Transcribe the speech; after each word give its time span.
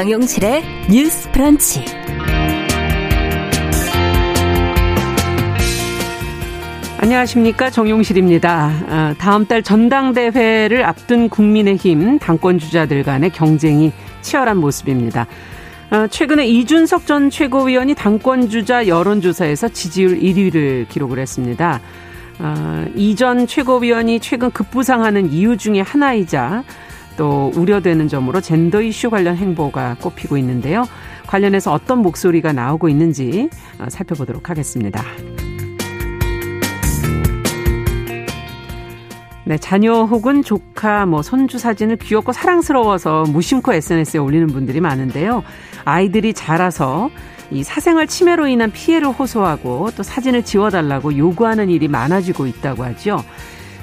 정용실의 0.00 0.62
뉴스 0.90 1.30
프런치. 1.30 1.84
안녕하십니까 6.96 7.68
정용실입니다. 7.68 8.72
아, 8.88 9.14
다음 9.18 9.44
달 9.44 9.62
전당대회를 9.62 10.86
앞둔 10.86 11.28
국민의힘 11.28 12.18
당권 12.18 12.58
주자들 12.58 13.02
간의 13.02 13.28
경쟁이 13.28 13.92
치열한 14.22 14.56
모습입니다. 14.56 15.26
아, 15.90 16.06
최근에 16.06 16.46
이준석 16.46 17.06
전 17.06 17.28
최고위원이 17.28 17.94
당권 17.94 18.48
주자 18.48 18.86
여론조사에서 18.86 19.68
지지율 19.68 20.18
1위를 20.18 20.88
기록을 20.88 21.18
했습니다. 21.18 21.78
아, 22.38 22.86
이전 22.94 23.46
최고위원이 23.46 24.20
최근 24.20 24.50
급부상하는 24.50 25.30
이유 25.30 25.58
중에 25.58 25.82
하나이자 25.82 26.64
또 27.20 27.52
우려되는 27.54 28.08
점으로 28.08 28.40
젠더 28.40 28.80
이슈 28.80 29.10
관련 29.10 29.36
행보가 29.36 29.96
꼽히고 30.00 30.38
있는데요. 30.38 30.86
관련해서 31.26 31.70
어떤 31.70 31.98
목소리가 31.98 32.54
나오고 32.54 32.88
있는지 32.88 33.50
어, 33.78 33.84
살펴보도록 33.90 34.48
하겠습니다. 34.48 35.04
네, 39.44 39.58
자녀 39.58 40.04
혹은 40.04 40.42
조카, 40.42 41.04
뭐 41.04 41.20
손주 41.20 41.58
사진을 41.58 41.96
귀엽고 41.96 42.32
사랑스러워서 42.32 43.24
무심코 43.24 43.74
SNS에 43.74 44.18
올리는 44.18 44.46
분들이 44.46 44.80
많은데요. 44.80 45.42
아이들이 45.84 46.32
자라서 46.32 47.10
이 47.50 47.62
사생활 47.62 48.06
침해로 48.06 48.46
인한 48.46 48.72
피해를 48.72 49.08
호소하고 49.08 49.90
또 49.94 50.02
사진을 50.02 50.46
지워달라고 50.46 51.18
요구하는 51.18 51.68
일이 51.68 51.86
많아지고 51.86 52.46
있다고 52.46 52.82
하죠. 52.84 53.22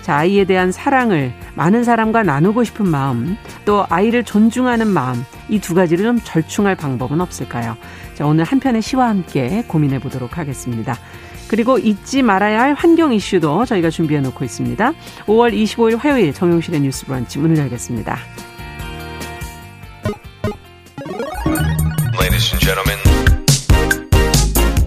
자, 0.08 0.20
아이에 0.20 0.46
대한 0.46 0.72
사랑을 0.72 1.34
많은 1.56 1.84
사람과 1.84 2.24
나누고 2.24 2.64
싶은 2.64 2.88
마음, 2.88 3.36
또 3.66 3.86
아이를 3.90 4.24
존중하는 4.24 4.88
마음, 4.88 5.26
이 5.50 5.60
두 5.60 5.74
가지를 5.74 6.06
좀 6.06 6.22
절충할 6.24 6.76
방법은 6.78 7.20
없을까요? 7.20 7.76
자, 8.14 8.26
오늘 8.26 8.46
한 8.46 8.62
편의 8.62 8.82
시와 8.82 9.10
함께 9.10 9.66
고민해 9.68 10.00
보도록 10.00 10.38
하겠습니다. 10.38 10.98
그리고 11.50 11.78
잊지 11.78 12.22
말아야 12.22 12.62
할 12.62 12.74
환경 12.74 13.12
이슈도 13.12 13.66
저희가 13.66 13.90
준비해 13.90 14.22
놓고 14.22 14.46
있습니다. 14.46 14.94
5월 15.26 15.54
25일 15.54 15.98
화요일 15.98 16.34
정용실의 16.34 16.80
뉴스 16.80 17.06
브런치 17.06 17.40
문을 17.40 17.58
열겠습니다. 17.58 18.18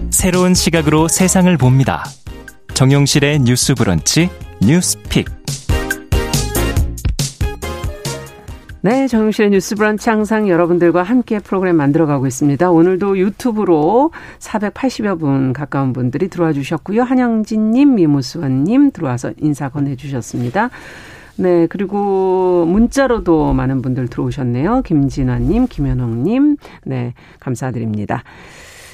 새로운 0.09 0.55
시각으로 0.55 1.07
세상을 1.07 1.55
봅니다. 1.57 2.05
정용실의 2.73 3.41
뉴스 3.41 3.75
브런치 3.75 4.31
뉴스픽. 4.63 5.25
네, 8.83 9.07
정용실의 9.07 9.51
뉴스 9.51 9.75
브런치 9.75 10.09
항상 10.09 10.49
여러분들과 10.49 11.01
함께 11.01 11.39
프로그램 11.39 11.77
만들어가고 11.77 12.27
있습니다. 12.27 12.69
오늘도 12.69 13.17
유튜브로 13.17 14.11
480여 14.39 15.19
분 15.19 15.53
가까운 15.53 15.93
분들이 15.93 16.27
들어와 16.27 16.53
주셨고요. 16.53 17.01
한영진님, 17.01 17.95
미무수원님 17.95 18.91
들어와서 18.91 19.33
인사 19.39 19.69
건네주셨습니다. 19.69 20.69
네, 21.37 21.65
그리고 21.67 22.65
문자로도 22.67 23.53
많은 23.53 23.81
분들 23.81 24.09
들어오셨네요. 24.09 24.83
김진화님, 24.83 25.67
김현옥님, 25.67 26.57
네, 26.85 27.13
감사드립니다. 27.39 28.23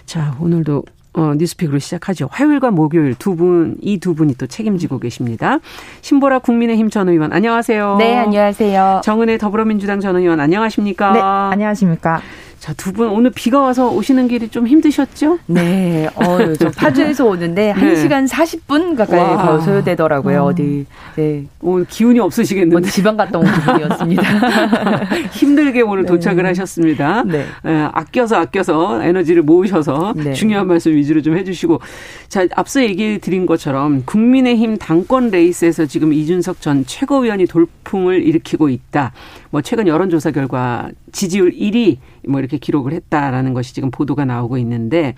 자, 0.06 0.38
오늘도 0.40 0.84
어, 1.18 1.34
뉴스픽으로 1.36 1.80
시작하죠. 1.80 2.30
화요일과 2.32 2.70
목요일 2.70 3.16
두 3.16 3.36
분, 3.36 3.76
이 3.82 3.98
두 4.00 4.14
분이 4.14 4.36
또 4.36 4.46
책임지고 4.46 5.00
계십니다. 5.00 5.58
신보라 6.02 6.40
국민의힘 6.40 6.92
전 6.92 7.10
의원, 7.10 7.34
안녕하세요. 7.34 7.96
네, 7.98 8.16
안녕하세요. 8.16 9.02
정은혜 9.04 9.40
더불어민주당 9.40 10.00
전 10.00 10.16
의원, 10.16 10.40
안녕하십니까? 10.40 11.12
네, 11.14 11.20
안녕하십니까? 11.20 12.22
자, 12.60 12.74
두 12.74 12.92
분 12.92 13.10
오늘 13.10 13.30
비가 13.30 13.60
와서 13.62 13.92
오시는 13.92 14.28
길이 14.28 14.48
좀 14.50 14.68
힘드셨죠? 14.68 15.38
네. 15.46 16.08
어, 16.16 16.54
저 16.58 16.72
파주에서 16.72 17.26
오는데 17.28 17.74
네. 17.78 17.94
1시간 17.94 18.28
40분 18.28 18.96
가까이 18.98 19.38
더 19.38 19.60
소요되더라고요. 19.62 20.44
어. 20.44 20.56
디 20.56 20.86
네. 21.16 21.46
오늘 21.62 21.86
기운이 21.86 22.20
없으시겠는데. 22.20 22.90
지방 22.90 23.16
갔다 23.16 23.38
온 23.38 23.46
기분이었습니다. 23.46 24.24
힘들게 25.32 25.82
오늘 25.82 26.04
네. 26.04 26.08
도착을 26.08 26.46
하셨습니다. 26.48 27.24
네. 27.24 27.46
네. 27.64 27.90
아껴서 27.94 28.38
아껴서 28.38 29.04
에너지를 29.04 29.44
모으셔서 29.44 30.14
네. 30.16 30.34
중요한 30.34 30.68
말씀 30.68 30.92
위주로 30.94 31.22
좀 31.22 31.38
해주시고. 31.38 31.80
자, 32.28 32.48
앞서 32.56 32.82
얘기 32.84 33.20
드린 33.20 33.46
것처럼 33.46 34.04
국민의힘 34.06 34.78
당권 34.78 35.30
레이스에서 35.30 35.86
지금 35.86 36.12
이준석 36.12 36.62
전 36.62 36.84
최고위원이 36.86 37.46
돌풍을 37.46 38.24
일으키고 38.24 38.70
있다. 38.70 39.12
뭐 39.52 39.62
최근 39.62 39.88
여론조사 39.88 40.32
결과 40.32 40.90
지지율 41.12 41.52
1위 41.52 41.98
뭐 42.28 42.40
이렇게 42.40 42.58
기록을 42.58 42.94
했다라는 42.94 43.54
것이 43.54 43.74
지금 43.74 43.92
보도가 43.92 44.26
나오고 44.26 44.58
있는데 44.60 45.16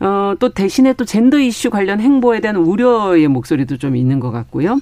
어, 0.00 0.34
또 0.38 0.50
대신에 0.50 0.92
또 0.92 1.04
젠더 1.04 1.38
이슈 1.38 1.70
관련 1.70 2.00
행보에 2.00 2.40
대한 2.40 2.56
우려의 2.56 3.28
목소리도 3.28 3.78
좀 3.78 3.96
있는 3.96 4.20
것 4.20 4.30
같고요. 4.30 4.78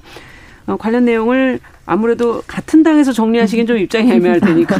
어, 0.66 0.76
관련 0.76 1.04
내용을 1.04 1.60
아무래도 1.86 2.42
같은 2.46 2.82
당에서 2.82 3.12
정리하시긴 3.12 3.66
좀 3.66 3.76
입장이 3.76 4.10
애매할 4.10 4.40
테니까 4.40 4.76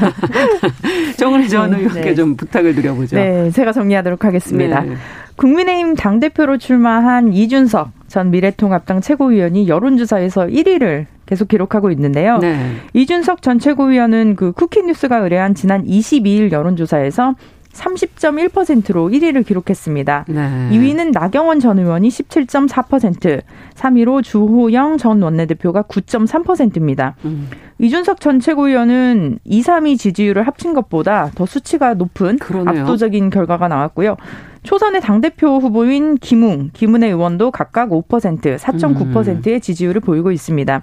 정은혜 1.18 1.48
전 1.48 1.70
네, 1.70 1.78
의원께 1.78 2.00
네. 2.00 2.14
좀 2.14 2.36
부탁을 2.36 2.74
드려보죠. 2.74 3.16
네, 3.16 3.50
제가 3.50 3.72
정리하도록 3.72 4.24
하겠습니다. 4.24 4.80
네. 4.80 4.94
국민의힘 5.36 5.94
당대표로 5.94 6.56
출마한 6.58 7.32
이준석 7.34 7.90
전 8.08 8.30
미래통합당 8.30 9.02
최고위원이 9.02 9.68
여론조사에서 9.68 10.46
1위를 10.46 11.06
계속 11.26 11.48
기록하고 11.48 11.90
있는데요. 11.90 12.38
네. 12.38 12.76
이준석 12.92 13.42
전 13.42 13.58
최고위원은 13.58 14.36
그 14.36 14.52
쿠키뉴스가 14.52 15.18
의뢰한 15.18 15.54
지난 15.54 15.84
22일 15.84 16.52
여론조사에서 16.52 17.34
30.1%로 17.74 19.08
1위를 19.08 19.44
기록했습니다. 19.44 20.26
네. 20.28 20.68
2위는 20.70 21.12
나경원 21.12 21.60
전 21.60 21.78
의원이 21.78 22.08
17.4%, 22.08 23.42
3위로 23.74 24.22
주호영 24.22 24.96
전 24.98 25.20
원내대표가 25.20 25.82
9.3%입니다. 25.82 27.16
음. 27.24 27.48
이준석 27.78 28.20
전 28.20 28.38
최고위원은 28.38 29.40
2, 29.44 29.62
3위 29.62 29.98
지지율을 29.98 30.46
합친 30.46 30.74
것보다 30.74 31.30
더 31.34 31.44
수치가 31.44 31.94
높은 31.94 32.38
그러네요. 32.38 32.82
압도적인 32.82 33.30
결과가 33.30 33.66
나왔고요. 33.66 34.16
초선의 34.62 35.00
당대표 35.00 35.58
후보인 35.58 36.16
김웅, 36.18 36.70
김은혜 36.72 37.08
의원도 37.08 37.50
각각 37.50 37.90
5%, 37.90 38.56
4.9%의 38.56 39.60
지지율을 39.60 40.00
보이고 40.00 40.30
있습니다. 40.30 40.80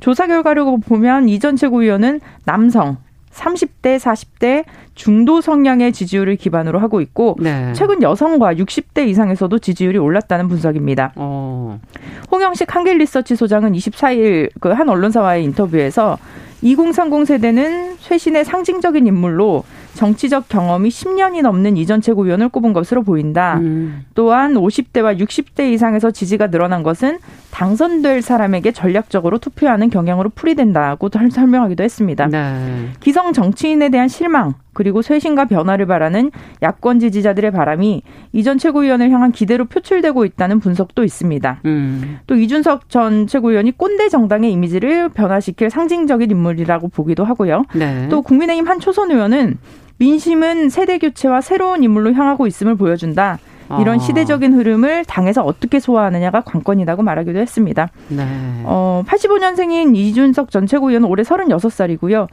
조사 0.00 0.26
결과를 0.26 0.64
보면 0.86 1.28
이전 1.28 1.56
최고위원은 1.56 2.20
남성, 2.44 2.98
30대, 3.32 3.98
40대 3.98 4.64
중도 4.94 5.40
성향의 5.40 5.92
지지율을 5.92 6.36
기반으로 6.36 6.80
하고 6.80 7.00
있고 7.00 7.36
네. 7.38 7.72
최근 7.72 8.02
여성과 8.02 8.54
60대 8.54 9.06
이상에서도 9.06 9.58
지지율이 9.58 9.98
올랐다는 9.98 10.48
분석입니다. 10.48 11.12
어. 11.16 11.78
홍영식 12.30 12.74
한길리서치 12.74 13.36
소장은 13.36 13.72
24일 13.74 14.50
그 14.60 14.72
한 14.72 14.88
언론사와의 14.88 15.44
인터뷰에서 15.44 16.18
2030 16.62 17.26
세대는 17.26 17.96
쇄신의 18.00 18.44
상징적인 18.44 19.06
인물로 19.06 19.62
정치적 19.98 20.48
경험이 20.48 20.90
10년이 20.90 21.42
넘는 21.42 21.76
이전 21.76 22.00
최고위원을 22.00 22.50
꼽은 22.50 22.72
것으로 22.72 23.02
보인다. 23.02 23.58
음. 23.58 24.04
또한 24.14 24.54
50대와 24.54 25.18
60대 25.18 25.72
이상에서 25.72 26.12
지지가 26.12 26.52
늘어난 26.52 26.84
것은 26.84 27.18
당선될 27.50 28.22
사람에게 28.22 28.70
전략적으로 28.70 29.38
투표하는 29.38 29.90
경향으로 29.90 30.30
풀이된다고 30.30 31.08
설명하기도 31.32 31.82
했습니다. 31.82 32.28
네. 32.28 32.90
기성 33.00 33.32
정치인에 33.32 33.88
대한 33.88 34.06
실망 34.06 34.54
그리고 34.72 35.02
쇄신과 35.02 35.46
변화를 35.46 35.86
바라는 35.86 36.30
야권 36.62 37.00
지지자들의 37.00 37.50
바람이 37.50 38.02
이전 38.32 38.58
최고위원을 38.58 39.10
향한 39.10 39.32
기대로 39.32 39.64
표출되고 39.64 40.24
있다는 40.24 40.60
분석도 40.60 41.02
있습니다. 41.02 41.62
음. 41.64 42.20
또 42.28 42.36
이준석 42.36 42.88
전 42.88 43.26
최고위원이 43.26 43.76
꼰대 43.76 44.08
정당의 44.08 44.52
이미지를 44.52 45.08
변화시킬 45.08 45.70
상징적인 45.70 46.30
인물이라고 46.30 46.86
보기도 46.90 47.24
하고요. 47.24 47.64
네. 47.74 48.06
또 48.08 48.22
국민의힘 48.22 48.68
한 48.68 48.78
초선 48.78 49.10
의원은 49.10 49.58
민심은 49.98 50.68
세대 50.68 50.98
교체와 50.98 51.40
새로운 51.40 51.82
인물로 51.82 52.12
향하고 52.12 52.46
있음을 52.46 52.76
보여준다. 52.76 53.38
이런 53.80 53.96
아. 53.96 53.98
시대적인 53.98 54.54
흐름을 54.54 55.04
당에서 55.04 55.42
어떻게 55.42 55.80
소화하느냐가 55.80 56.40
관건이라고 56.42 57.02
말하기도 57.02 57.38
했습니다. 57.38 57.90
네. 58.08 58.24
어, 58.64 59.02
85년생인 59.06 59.94
이준석 59.94 60.50
전 60.50 60.66
최고위원은 60.66 61.08
올해 61.08 61.22
36살이고요. 61.22 62.28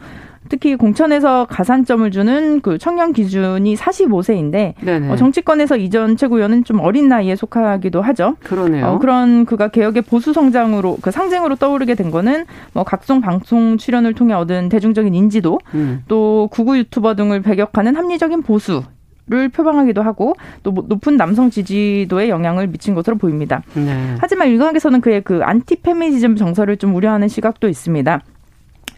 특히 0.50 0.76
공천에서 0.76 1.48
가산점을 1.50 2.10
주는 2.12 2.62
그 2.62 2.78
청년 2.78 3.14
기준이 3.14 3.76
45세인데 3.76 4.76
어, 5.10 5.16
정치권에서 5.16 5.78
이전 5.78 6.16
최고위원은 6.18 6.64
좀 6.64 6.80
어린 6.80 7.08
나이에 7.08 7.36
속하기도 7.36 8.02
하죠. 8.02 8.36
그러네요. 8.44 8.86
어, 8.86 9.00
그런 9.00 9.46
그가 9.46 9.70
개혁의 9.70 10.04
보수 10.04 10.34
성장으로 10.34 10.98
그 11.02 11.12
상징으로 11.12 11.56
떠오르게 11.56 11.96
된 11.96 12.12
거는 12.12 12.46
뭐 12.74 12.84
각종 12.84 13.22
방송 13.22 13.78
출연을 13.78 14.14
통해 14.14 14.34
얻은 14.34 14.70
대중적인 14.70 15.14
인지도 15.16 15.60
음. 15.74 16.04
또 16.08 16.48
극우 16.52 16.78
유튜버 16.78 17.16
등을 17.16 17.42
배격하는 17.42 17.96
합리적인 17.96 18.44
보수 18.44 18.84
를 19.28 19.50
표방하기도 19.50 20.04
하고 20.04 20.36
또 20.62 20.72
높은 20.72 21.18
남성 21.18 21.50
지지도에 21.50 22.30
영향을 22.30 22.68
미친 22.68 22.94
것으로 22.94 23.18
보입니다. 23.18 23.64
네. 23.74 24.16
하지만 24.20 24.50
일각에서는 24.50 25.02
그의 25.02 25.22
그 25.22 25.40
안티 25.42 25.78
페미니즘 25.78 26.36
정서를 26.36 26.78
좀 26.78 26.94
우려하는 26.94 27.28
시각도 27.28 27.68
있습니다. 27.68 28.22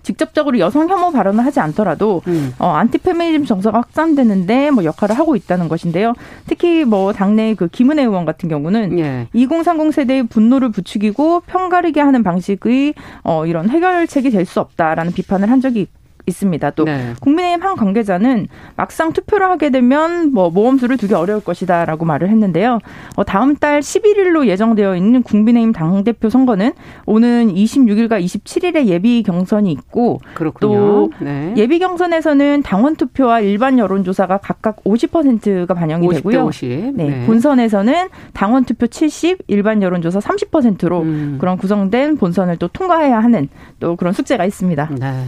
직접적으로 0.03 0.59
여성 0.59 0.89
혐오 0.89 1.11
발언을 1.11 1.45
하지 1.45 1.59
않더라도 1.61 2.21
음. 2.27 2.53
어, 2.59 2.67
안티 2.71 2.97
페미니즘 2.97 3.45
정서가 3.45 3.77
확산되는데 3.79 4.71
뭐 4.71 4.83
역할을 4.83 5.17
하고 5.17 5.35
있다는 5.37 5.69
것인데요. 5.69 6.13
특히 6.45 6.83
뭐 6.83 7.13
당내 7.13 7.55
그 7.55 7.67
김은혜 7.67 8.03
의원 8.03 8.25
같은 8.25 8.47
경우는 8.49 8.99
예. 8.99 9.27
2030 9.33 9.93
세대의 9.93 10.23
분노를 10.27 10.71
부추기고 10.71 11.41
편가르게 11.41 12.01
하는 12.01 12.23
방식의 12.23 12.93
어, 13.23 13.45
이런 13.45 13.69
해결책이 13.69 14.29
될 14.31 14.45
수 14.45 14.59
없다라는 14.61 15.11
비판을 15.13 15.49
한 15.51 15.59
적이 15.59 15.87
있습니다. 16.27 16.71
또 16.71 16.83
네. 16.83 17.13
국민의힘 17.21 17.63
한 17.63 17.75
관계자는 17.75 18.47
막상 18.75 19.13
투표를 19.13 19.49
하게 19.49 19.69
되면 19.69 20.31
뭐 20.33 20.49
모험수를 20.49 20.97
두기 20.97 21.13
어려울 21.13 21.41
것이다라고 21.41 22.05
말을 22.05 22.29
했는데요. 22.29 22.79
어, 23.15 23.23
다음 23.23 23.55
달 23.55 23.79
11일로 23.79 24.45
예정되어 24.47 24.95
있는 24.95 25.23
국민의힘 25.23 25.71
당 25.71 26.03
대표 26.03 26.29
선거는 26.29 26.73
오는 27.05 27.53
26일과 27.53 28.23
27일에 28.23 28.85
예비 28.85 29.23
경선이 29.23 29.71
있고 29.71 30.19
그렇군요. 30.33 30.69
또 30.69 31.11
네. 31.19 31.53
예비 31.57 31.79
경선에서는 31.79 32.61
당원 32.61 32.95
투표와 32.95 33.39
일반 33.39 33.79
여론조사가 33.79 34.37
각각 34.37 34.83
50%가 34.83 35.73
반영이 35.73 36.07
되고요. 36.09 36.45
50. 36.45 36.69
네. 36.95 37.03
네. 37.09 37.25
본선에서는 37.25 38.09
당원 38.33 38.65
투표 38.65 38.87
70, 38.87 39.39
일반 39.47 39.81
여론조사 39.81 40.19
30%로 40.19 41.01
음. 41.01 41.37
그런 41.39 41.57
구성된 41.57 42.17
본선을 42.17 42.57
또 42.57 42.67
통과해야 42.67 43.19
하는 43.19 43.47
또 43.79 43.95
그런 43.95 44.13
숙제가 44.13 44.45
있습니다. 44.45 44.89
네. 44.99 45.23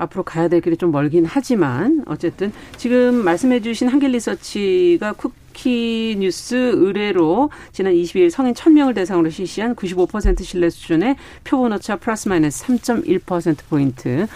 앞으로 0.00 0.22
가야 0.24 0.48
될 0.48 0.60
길이 0.60 0.76
좀 0.76 0.90
멀긴 0.90 1.24
하지만 1.26 2.02
어쨌든 2.06 2.52
지금 2.76 3.14
말씀해 3.14 3.60
주신 3.60 3.88
한길 3.88 4.12
리서치가 4.12 5.12
쿠키 5.12 6.16
뉴스 6.18 6.54
의뢰로 6.54 7.50
지난 7.72 7.92
22일 7.92 8.30
성인 8.30 8.54
1000명을 8.54 8.94
대상으로 8.94 9.28
실시한 9.30 9.76
95% 9.76 10.42
신뢰 10.42 10.70
수준의 10.70 11.16
표본 11.44 11.72
오차 11.74 11.96
플러스 11.96 12.28
마이너스 12.28 12.64
3.1%포인트로 12.64 14.26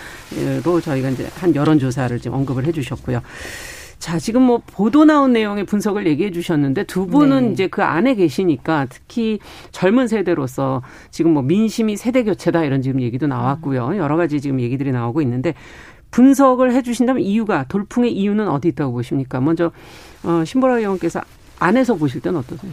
저희가 0.83 1.11
이제 1.11 1.27
한 1.37 1.55
여론 1.55 1.79
조사를 1.79 2.19
지금 2.21 2.37
언급을 2.37 2.67
해 2.67 2.73
주셨고요. 2.73 3.23
자, 4.05 4.19
지금 4.19 4.43
뭐 4.43 4.61
보도 4.67 5.07
나온 5.07 5.33
내용의 5.33 5.65
분석을 5.65 6.07
얘기해 6.07 6.31
주셨는데 6.31 6.85
두 6.85 7.07
분은 7.07 7.47
네. 7.47 7.53
이제 7.53 7.67
그 7.69 7.83
안에 7.83 8.15
계시니까 8.15 8.85
특히 8.91 9.39
젊은 9.71 10.09
세대로서 10.09 10.83
지금 11.11 11.33
뭐 11.33 11.43
민심이 11.43 11.97
세대 11.97 12.23
교체다 12.23 12.65
이런 12.65 12.83
지금 12.83 13.01
얘기도 13.01 13.27
나왔고요. 13.27 13.97
여러 13.97 14.19
가지 14.19 14.43
지금 14.43 14.61
얘기들이 14.61 14.93
나오고 14.93 15.23
있는데 15.23 15.55
분석을 16.11 16.75
해 16.75 16.83
주신다면 16.83 17.23
이유가 17.23 17.65
돌풍의 17.65 18.13
이유는 18.13 18.47
어디 18.47 18.69
있다고 18.69 18.93
보십니까? 18.93 19.41
먼저 19.41 19.73
어 20.23 20.45
신보라 20.45 20.81
의원께서 20.81 21.23
안에서 21.59 21.95
보실 21.95 22.21
때는 22.21 22.41
어떠세요? 22.41 22.73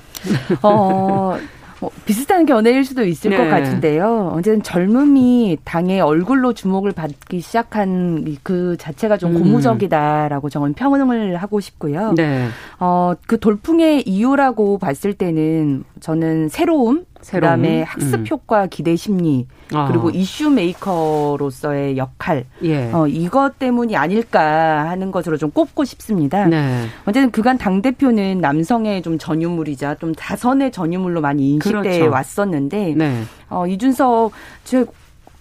어, 0.64 1.38
뭐 1.82 1.90
비슷한 2.06 2.46
견해일 2.46 2.86
수도 2.86 3.04
있을 3.04 3.32
네. 3.32 3.38
것 3.38 3.50
같은데요. 3.50 4.34
어쨌든 4.36 4.62
젊음이 4.62 5.58
당의 5.66 6.00
얼굴로 6.00 6.54
주목을 6.54 6.92
받기 6.92 7.42
시작한 7.42 8.38
그 8.44 8.78
자체가 8.78 9.18
좀 9.18 9.36
음. 9.36 9.40
고무적이다라고 9.42 10.50
저는 10.50 10.74
평을 10.74 11.36
하고 11.38 11.60
싶고요. 11.60 12.14
네. 12.14 12.48
어, 12.80 13.14
그 13.26 13.40
돌풍의 13.40 14.08
이유라고 14.08 14.78
봤을 14.78 15.14
때는 15.16 15.84
저는 16.00 16.50
새로움, 16.50 17.06
그다음에 17.30 17.84
학습 17.84 18.20
음. 18.20 18.26
효과 18.30 18.68
기대 18.68 18.96
심리 18.96 19.48
아. 19.74 19.88
그리고 19.88 20.10
이슈 20.10 20.50
메이커로서의 20.50 21.98
역할 21.98 22.46
예. 22.64 22.92
어, 22.92 23.08
이것 23.08 23.60
때문이 23.60 23.96
아닐까 23.96 24.90
하는 24.90 25.12
것으로 25.12 25.38
좀 25.38 25.52
꼽고 25.52 25.86
싶습니다. 25.86 26.46
네. 26.46 26.86
어쨌든 27.06 27.32
그간 27.32 27.58
당 27.58 27.82
대표는 27.82 28.40
남성의 28.40 29.02
좀 29.02 29.18
전유물이자 29.18 29.96
좀 29.96 30.14
다선의 30.14 30.72
전유물로 30.72 31.22
많이 31.22 31.54
인식돼 31.54 31.82
그렇죠. 31.82 32.10
왔었는데 32.10 32.96
네. 32.98 33.24
어, 33.50 33.68
이준석 33.68 34.32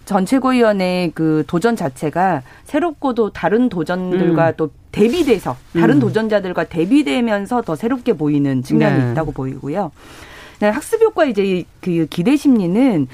전 0.05 0.25
최고위원의 0.25 1.11
그 1.13 1.43
도전 1.47 1.75
자체가 1.75 2.41
새롭고도 2.65 3.31
다른 3.31 3.69
도전들과 3.69 4.49
음. 4.49 4.53
또 4.57 4.69
대비돼서 4.91 5.55
다른 5.73 5.95
음. 5.95 5.99
도전자들과 5.99 6.65
대비되면서 6.65 7.61
더 7.61 7.75
새롭게 7.75 8.13
보이는 8.13 8.61
측면이 8.63 9.03
네. 9.03 9.11
있다고 9.11 9.31
보이고요. 9.31 9.91
네, 10.61 10.69
학습 10.69 11.01
효과 11.01 11.25
이제 11.25 11.63
그 11.81 12.05
기대 12.05 12.37
심리는 12.37 13.07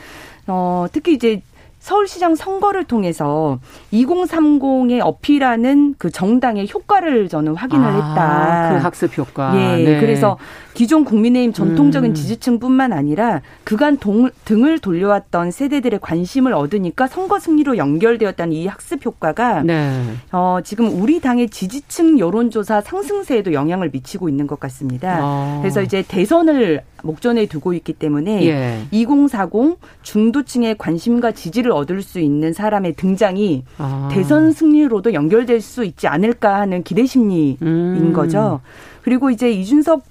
어 0.48 0.86
특히 0.92 1.14
이제 1.14 1.42
서울시장 1.80 2.36
선거를 2.36 2.84
통해서 2.84 3.60
2030에 3.94 5.00
어필하는 5.02 5.96
그 5.98 6.10
정당의 6.10 6.68
효과를 6.74 7.30
저는 7.30 7.56
확인을 7.56 7.86
아, 7.86 7.92
했다. 7.92 8.70
그 8.74 8.84
학습 8.84 9.18
효과. 9.18 9.54
예. 9.56 9.84
네. 9.84 10.00
그래서 10.00 10.38
기존 10.74 11.06
국민의힘 11.06 11.54
전통적인 11.54 12.12
음. 12.12 12.14
지지층뿐만 12.14 12.94
아니라 12.94 13.42
그간 13.64 13.98
동, 13.98 14.30
등을 14.46 14.80
돌려왔던 14.80 15.50
세대들의 15.52 16.00
관심을 16.02 16.54
얻으니까 16.54 17.08
선거 17.08 17.40
승리로 17.40 17.78
연결되었다는 17.78 18.54
이 18.54 18.68
학습 18.68 19.04
효과가 19.06 19.64
네. 19.64 20.04
어, 20.32 20.60
지금 20.64 21.02
우리 21.02 21.20
당의 21.20 21.50
지지층 21.50 22.20
여론조사 22.20 22.82
상승세에도 22.82 23.54
영향을 23.54 23.90
미치고 23.92 24.30
있는 24.30 24.46
것 24.46 24.60
같습니다. 24.60 25.20
어. 25.22 25.60
그래서 25.62 25.82
이제 25.82 26.04
대선을 26.08 26.84
목전에 27.04 27.46
두고 27.46 27.74
있기 27.74 27.94
때문에 27.94 28.46
예. 28.46 28.82
2040 28.92 29.80
중도층의 30.04 30.78
관심과 30.78 31.32
지지를 31.32 31.67
얻을 31.72 32.02
수 32.02 32.20
있는 32.20 32.54
사람의 32.54 32.94
등장이 32.94 33.64
아. 33.78 34.10
대선 34.12 34.52
승리로도 34.52 35.14
연결될 35.14 35.62
수 35.62 35.84
있지 35.84 36.08
않을까 36.08 36.56
하는 36.60 36.84
기대 36.84 37.06
심리인 37.06 37.58
음. 37.62 38.14
거죠. 38.14 38.62
그리고 39.02 39.30
이제 39.30 39.52
이준석 39.52 40.04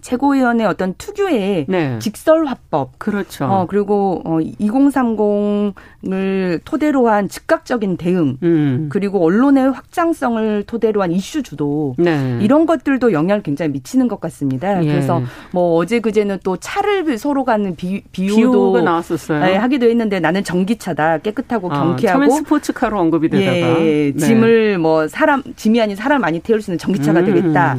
최고위원의 0.00 0.66
어떤 0.66 0.94
특유의 0.94 1.66
네. 1.68 1.98
직설 1.98 2.46
화법. 2.46 2.98
그렇죠. 2.98 3.44
어, 3.44 3.66
그리고 3.68 4.22
어, 4.24 4.38
2030을 4.38 6.60
토대로 6.64 7.08
한 7.08 7.28
즉각적인 7.28 7.96
대응. 7.96 8.36
음. 8.42 8.88
그리고 8.90 9.24
언론의 9.24 9.70
확장성을 9.70 10.64
토대로 10.66 11.02
한 11.02 11.12
이슈 11.12 11.42
주도. 11.42 11.94
네. 11.98 12.38
이런 12.40 12.66
것들도 12.66 13.12
영향을 13.12 13.42
굉장히 13.42 13.72
미치는 13.72 14.08
것 14.08 14.20
같습니다. 14.20 14.82
예. 14.84 14.88
그래서 14.88 15.22
뭐 15.52 15.76
어제 15.76 16.00
그제는 16.00 16.38
또 16.42 16.56
차를 16.56 17.18
서로 17.18 17.44
가는 17.44 17.74
비, 17.76 18.02
비유도 18.12 18.80
나왔었어요. 18.80 19.44
네, 19.44 19.56
하기도 19.56 19.88
했는데 19.88 20.20
나는 20.20 20.44
전기차다. 20.44 21.18
깨끗하고 21.18 21.72
아, 21.72 21.74
경쾌하고. 21.74 22.26
처음엔 22.26 22.30
스포츠카로 22.30 22.98
언급이 22.98 23.28
되다가. 23.28 23.80
예, 23.80 24.12
네. 24.12 24.16
짐을 24.16 24.78
뭐 24.78 25.08
사람 25.08 25.42
짐이 25.56 25.80
아닌 25.80 25.96
사람 25.96 26.20
많이 26.20 26.40
태울 26.40 26.62
수 26.62 26.70
있는 26.70 26.78
전기차가 26.78 27.20
음. 27.20 27.24
되겠다. 27.26 27.76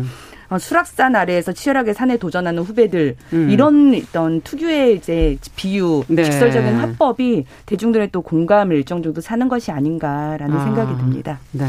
어, 0.52 0.60
수락산 0.60 1.16
아래에서 1.16 1.54
치열하게 1.54 1.94
산에 1.94 2.18
도전하는 2.18 2.62
후배들 2.62 3.16
음. 3.32 3.50
이런 3.50 3.96
어떤 3.96 4.42
특유의 4.42 4.98
이제 4.98 5.38
비유, 5.56 6.04
네. 6.10 6.26
직설적인 6.26 6.76
화법이 6.76 7.46
대중들의 7.66 8.10
또 8.12 8.22
공감을 8.22 8.76
일정 8.76 9.02
정도 9.02 9.22
사는 9.22 9.48
것이 9.48 9.72
아닌가라는 9.72 10.58
아, 10.58 10.64
생각이 10.66 10.98
듭니다. 10.98 11.40
네. 11.54 11.66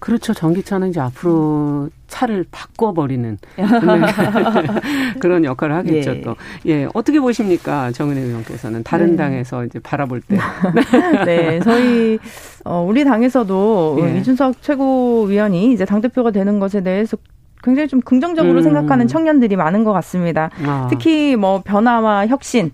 그렇죠. 0.00 0.34
전기차는 0.34 0.88
이제 0.88 0.98
앞으로 0.98 1.88
차를 2.08 2.44
바꿔버리는 2.50 3.38
그런 5.20 5.44
역할을 5.44 5.76
하겠죠. 5.76 6.10
예. 6.10 6.20
또 6.22 6.34
예, 6.66 6.88
어떻게 6.92 7.20
보십니까, 7.20 7.92
정은혜 7.92 8.20
의원께서는 8.20 8.82
다른 8.82 9.10
네. 9.12 9.16
당에서 9.16 9.64
이제 9.64 9.78
바라볼 9.78 10.20
때. 10.22 10.38
네, 11.24 11.60
저희 11.60 12.18
어, 12.64 12.84
우리 12.84 13.04
당에서도 13.04 13.98
예. 14.02 14.18
이준석 14.18 14.60
최고위원이 14.60 15.72
이제 15.72 15.84
당 15.84 16.00
대표가 16.00 16.32
되는 16.32 16.58
것에 16.58 16.82
대해서 16.82 17.16
굉장히 17.62 17.88
좀 17.88 18.00
긍정적으로 18.00 18.58
음. 18.58 18.62
생각하는 18.62 19.06
청년들이 19.08 19.56
많은 19.56 19.84
것 19.84 19.92
같습니다. 19.92 20.50
아. 20.64 20.86
특히 20.90 21.36
뭐 21.36 21.62
변화와 21.64 22.26
혁신, 22.26 22.72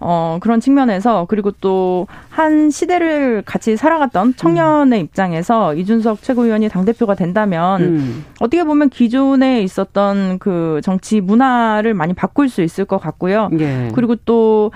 어, 0.00 0.38
그런 0.40 0.60
측면에서 0.60 1.26
그리고 1.28 1.50
또 1.50 2.06
한 2.38 2.70
시대를 2.70 3.42
같이 3.44 3.76
살아갔던 3.76 4.36
청년의 4.36 5.00
음. 5.00 5.04
입장에서 5.04 5.74
이준석 5.74 6.22
최고위원이 6.22 6.68
당대표가 6.68 7.16
된다면 7.16 7.82
음. 7.82 8.24
어떻게 8.38 8.62
보면 8.62 8.90
기존에 8.90 9.60
있었던 9.62 10.38
그 10.38 10.80
정치 10.84 11.20
문화를 11.20 11.94
많이 11.94 12.14
바꿀 12.14 12.48
수 12.48 12.62
있을 12.62 12.84
것 12.84 12.98
같고요. 12.98 13.50
예. 13.58 13.90
그리고 13.92 14.14
또 14.24 14.70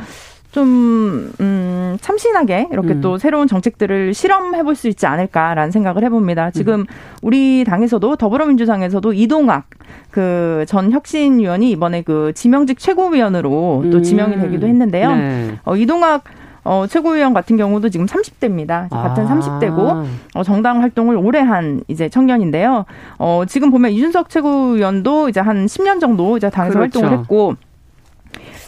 좀, 0.52 1.32
음, 1.40 1.96
참신하게 2.00 2.68
이렇게 2.72 2.90
음. 2.90 3.00
또 3.00 3.16
새로운 3.18 3.46
정책들을 3.48 4.12
실험해 4.14 4.62
볼 4.62 4.74
수 4.76 4.88
있지 4.88 5.06
않을까라는 5.06 5.70
생각을 5.70 6.02
해봅니다. 6.04 6.50
지금 6.50 6.80
음. 6.80 6.86
우리 7.22 7.64
당에서도 7.64 8.16
더불어민주당에서도 8.16 9.12
이동학 9.12 9.64
그 10.10 10.64
전 10.66 10.92
혁신위원이 10.92 11.70
이번에 11.70 12.02
그 12.02 12.32
지명직 12.34 12.78
최고위원으로 12.78 13.84
또 13.90 13.98
음. 13.98 14.02
지명이 14.02 14.36
되기도 14.38 14.66
했는데요. 14.66 15.14
네. 15.16 15.58
어, 15.64 15.76
이동학 15.76 16.24
어, 16.64 16.86
최고위원 16.88 17.34
같은 17.34 17.56
경우도 17.56 17.88
지금 17.88 18.06
30대입니다. 18.06 18.88
같은 18.88 19.26
아. 19.26 19.34
30대고, 19.40 20.04
어, 20.34 20.42
정당 20.44 20.80
활동을 20.80 21.16
오래 21.16 21.40
한 21.40 21.82
이제 21.88 22.08
청년인데요. 22.08 22.84
어, 23.18 23.42
지금 23.48 23.70
보면 23.72 23.90
이준석 23.90 24.28
최고위원도 24.28 25.28
이제 25.28 25.40
한 25.40 25.66
10년 25.66 25.98
정도 26.00 26.36
이제 26.36 26.50
당에서 26.50 26.78
그렇죠. 26.78 27.00
활동을 27.00 27.18
했고, 27.18 27.54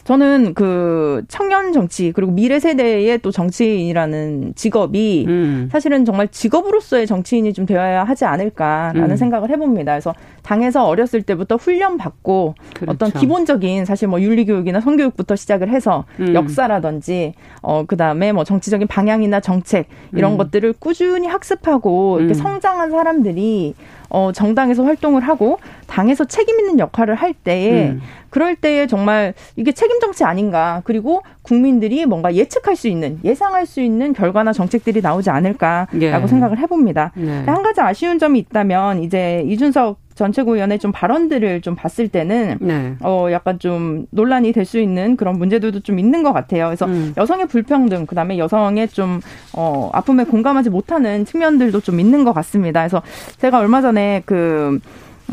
저는 0.04 0.52
그 0.52 1.24
청년 1.28 1.72
정치 1.72 2.12
그리고 2.12 2.30
미래 2.30 2.60
세대의 2.60 3.18
또 3.18 3.30
정치인이라는 3.30 4.52
직업이 4.54 5.24
음. 5.26 5.68
사실은 5.72 6.04
정말 6.04 6.28
직업으로서의 6.28 7.06
정치인이 7.06 7.52
좀 7.54 7.64
되어야 7.64 8.04
하지 8.04 8.26
않을까라는 8.26 9.10
음. 9.10 9.16
생각을 9.16 9.48
해봅니다. 9.50 9.92
그래서 9.92 10.14
당에서 10.42 10.84
어렸을 10.84 11.22
때부터 11.22 11.56
훈련 11.56 11.96
받고 11.96 12.54
그렇죠. 12.74 12.92
어떤 12.92 13.10
기본적인 13.10 13.86
사실 13.86 14.06
뭐 14.08 14.20
윤리 14.20 14.44
교육이나 14.44 14.80
성교육부터 14.80 15.36
시작을 15.36 15.70
해서 15.70 16.04
음. 16.20 16.34
역사라든지 16.34 17.32
어 17.62 17.84
그다음에 17.86 18.32
뭐 18.32 18.44
정치적인 18.44 18.86
방향이나 18.86 19.40
정책 19.40 19.88
이런 20.12 20.32
음. 20.32 20.36
것들을 20.36 20.74
꾸준히 20.78 21.28
학습하고 21.28 22.18
이렇게 22.18 22.34
음. 22.34 22.34
성장한 22.34 22.90
사람들이 22.90 23.74
어, 24.14 24.30
정당에서 24.30 24.84
활동을 24.84 25.22
하고 25.22 25.58
당에서 25.88 26.24
책임 26.24 26.60
있는 26.60 26.78
역할을 26.78 27.16
할 27.16 27.34
때에 27.34 27.88
음. 27.88 28.00
그럴 28.30 28.54
때에 28.54 28.86
정말 28.86 29.34
이게 29.56 29.72
책임 29.72 29.98
정치 29.98 30.22
아닌가 30.22 30.82
그리고 30.84 31.22
국민들이 31.42 32.06
뭔가 32.06 32.32
예측할 32.32 32.76
수 32.76 32.86
있는 32.86 33.18
예상할 33.24 33.66
수 33.66 33.80
있는 33.80 34.12
결과나 34.12 34.52
정책들이 34.52 35.00
나오지 35.00 35.30
않을까라고 35.30 36.00
예. 36.00 36.26
생각을 36.26 36.58
해봅니다. 36.58 37.10
예. 37.18 37.42
한 37.46 37.62
가지 37.64 37.80
아쉬운 37.80 38.20
점이 38.20 38.38
있다면 38.38 39.02
이제 39.02 39.44
이준석 39.46 39.98
전체구위원회 40.14 40.78
좀 40.78 40.92
발언들을 40.92 41.60
좀 41.60 41.74
봤을 41.74 42.08
때는 42.08 42.58
네. 42.60 42.94
어 43.00 43.28
약간 43.30 43.58
좀 43.58 44.06
논란이 44.10 44.52
될 44.52 44.64
수 44.64 44.78
있는 44.78 45.16
그런 45.16 45.36
문제들도 45.38 45.80
좀 45.80 45.98
있는 45.98 46.22
것 46.22 46.32
같아요. 46.32 46.66
그래서 46.66 46.86
음. 46.86 47.12
여성의 47.16 47.46
불평등, 47.48 48.06
그다음에 48.06 48.38
여성의 48.38 48.88
좀어 48.88 49.90
아픔에 49.92 50.24
공감하지 50.24 50.70
못하는 50.70 51.24
측면들도 51.24 51.80
좀 51.80 52.00
있는 52.00 52.24
것 52.24 52.32
같습니다. 52.32 52.80
그래서 52.80 53.02
제가 53.38 53.58
얼마 53.58 53.82
전에 53.82 54.22
그 54.24 54.80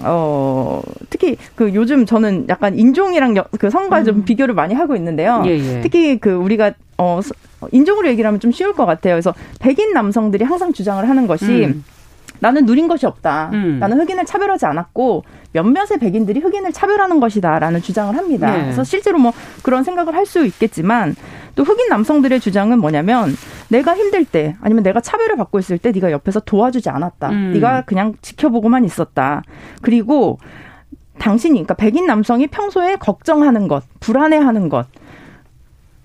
어, 0.03 0.81
특히 1.09 1.37
그 1.55 1.73
요즘 1.73 2.05
저는 2.05 2.45
약간 2.49 2.77
인종이랑 2.77 3.35
여, 3.37 3.45
그 3.59 3.69
성과 3.69 3.99
음. 3.99 4.05
좀 4.05 4.25
비교를 4.25 4.53
많이 4.53 4.73
하고 4.73 4.95
있는데요. 4.95 5.43
예, 5.45 5.51
예. 5.51 5.81
특히 5.81 6.17
그 6.17 6.31
우리가 6.31 6.73
어, 6.97 7.19
인종으로 7.71 8.07
얘기를 8.07 8.27
하면 8.27 8.39
좀 8.39 8.51
쉬울 8.51 8.73
것 8.73 8.85
같아요. 8.85 9.13
그래서 9.13 9.33
백인 9.59 9.93
남성들이 9.93 10.43
항상 10.43 10.73
주장을 10.73 11.07
하는 11.07 11.27
것이 11.27 11.65
음. 11.65 11.83
나는 12.41 12.65
누린 12.65 12.87
것이 12.87 13.05
없다. 13.05 13.51
음. 13.53 13.77
나는 13.79 13.99
흑인을 14.01 14.25
차별하지 14.25 14.65
않았고 14.65 15.23
몇몇의 15.53 15.99
백인들이 15.99 16.39
흑인을 16.39 16.73
차별하는 16.73 17.19
것이다라는 17.19 17.81
주장을 17.81 18.15
합니다. 18.17 18.51
네. 18.51 18.61
그래서 18.63 18.83
실제로 18.83 19.19
뭐 19.19 19.31
그런 19.63 19.83
생각을 19.83 20.15
할 20.15 20.25
수 20.25 20.45
있겠지만 20.45 21.15
또 21.55 21.63
흑인 21.63 21.89
남성들의 21.89 22.39
주장은 22.39 22.79
뭐냐면 22.79 23.35
내가 23.67 23.97
힘들 23.97 24.23
때 24.23 24.55
아니면 24.61 24.83
내가 24.83 25.01
차별을 25.01 25.35
받고 25.35 25.59
있을 25.59 25.77
때 25.77 25.91
네가 25.91 26.11
옆에서 26.11 26.39
도와주지 26.39 26.89
않았다. 26.89 27.29
음. 27.29 27.51
네가 27.53 27.81
그냥 27.81 28.13
지켜보고만 28.21 28.85
있었다. 28.85 29.41
그리고 29.81 30.39
당신이 31.19 31.53
그러니까 31.53 31.73
백인 31.75 32.05
남성이 32.05 32.47
평소에 32.47 32.95
걱정하는 32.95 33.67
것, 33.67 33.83
불안해하는 33.99 34.69
것 34.69 34.87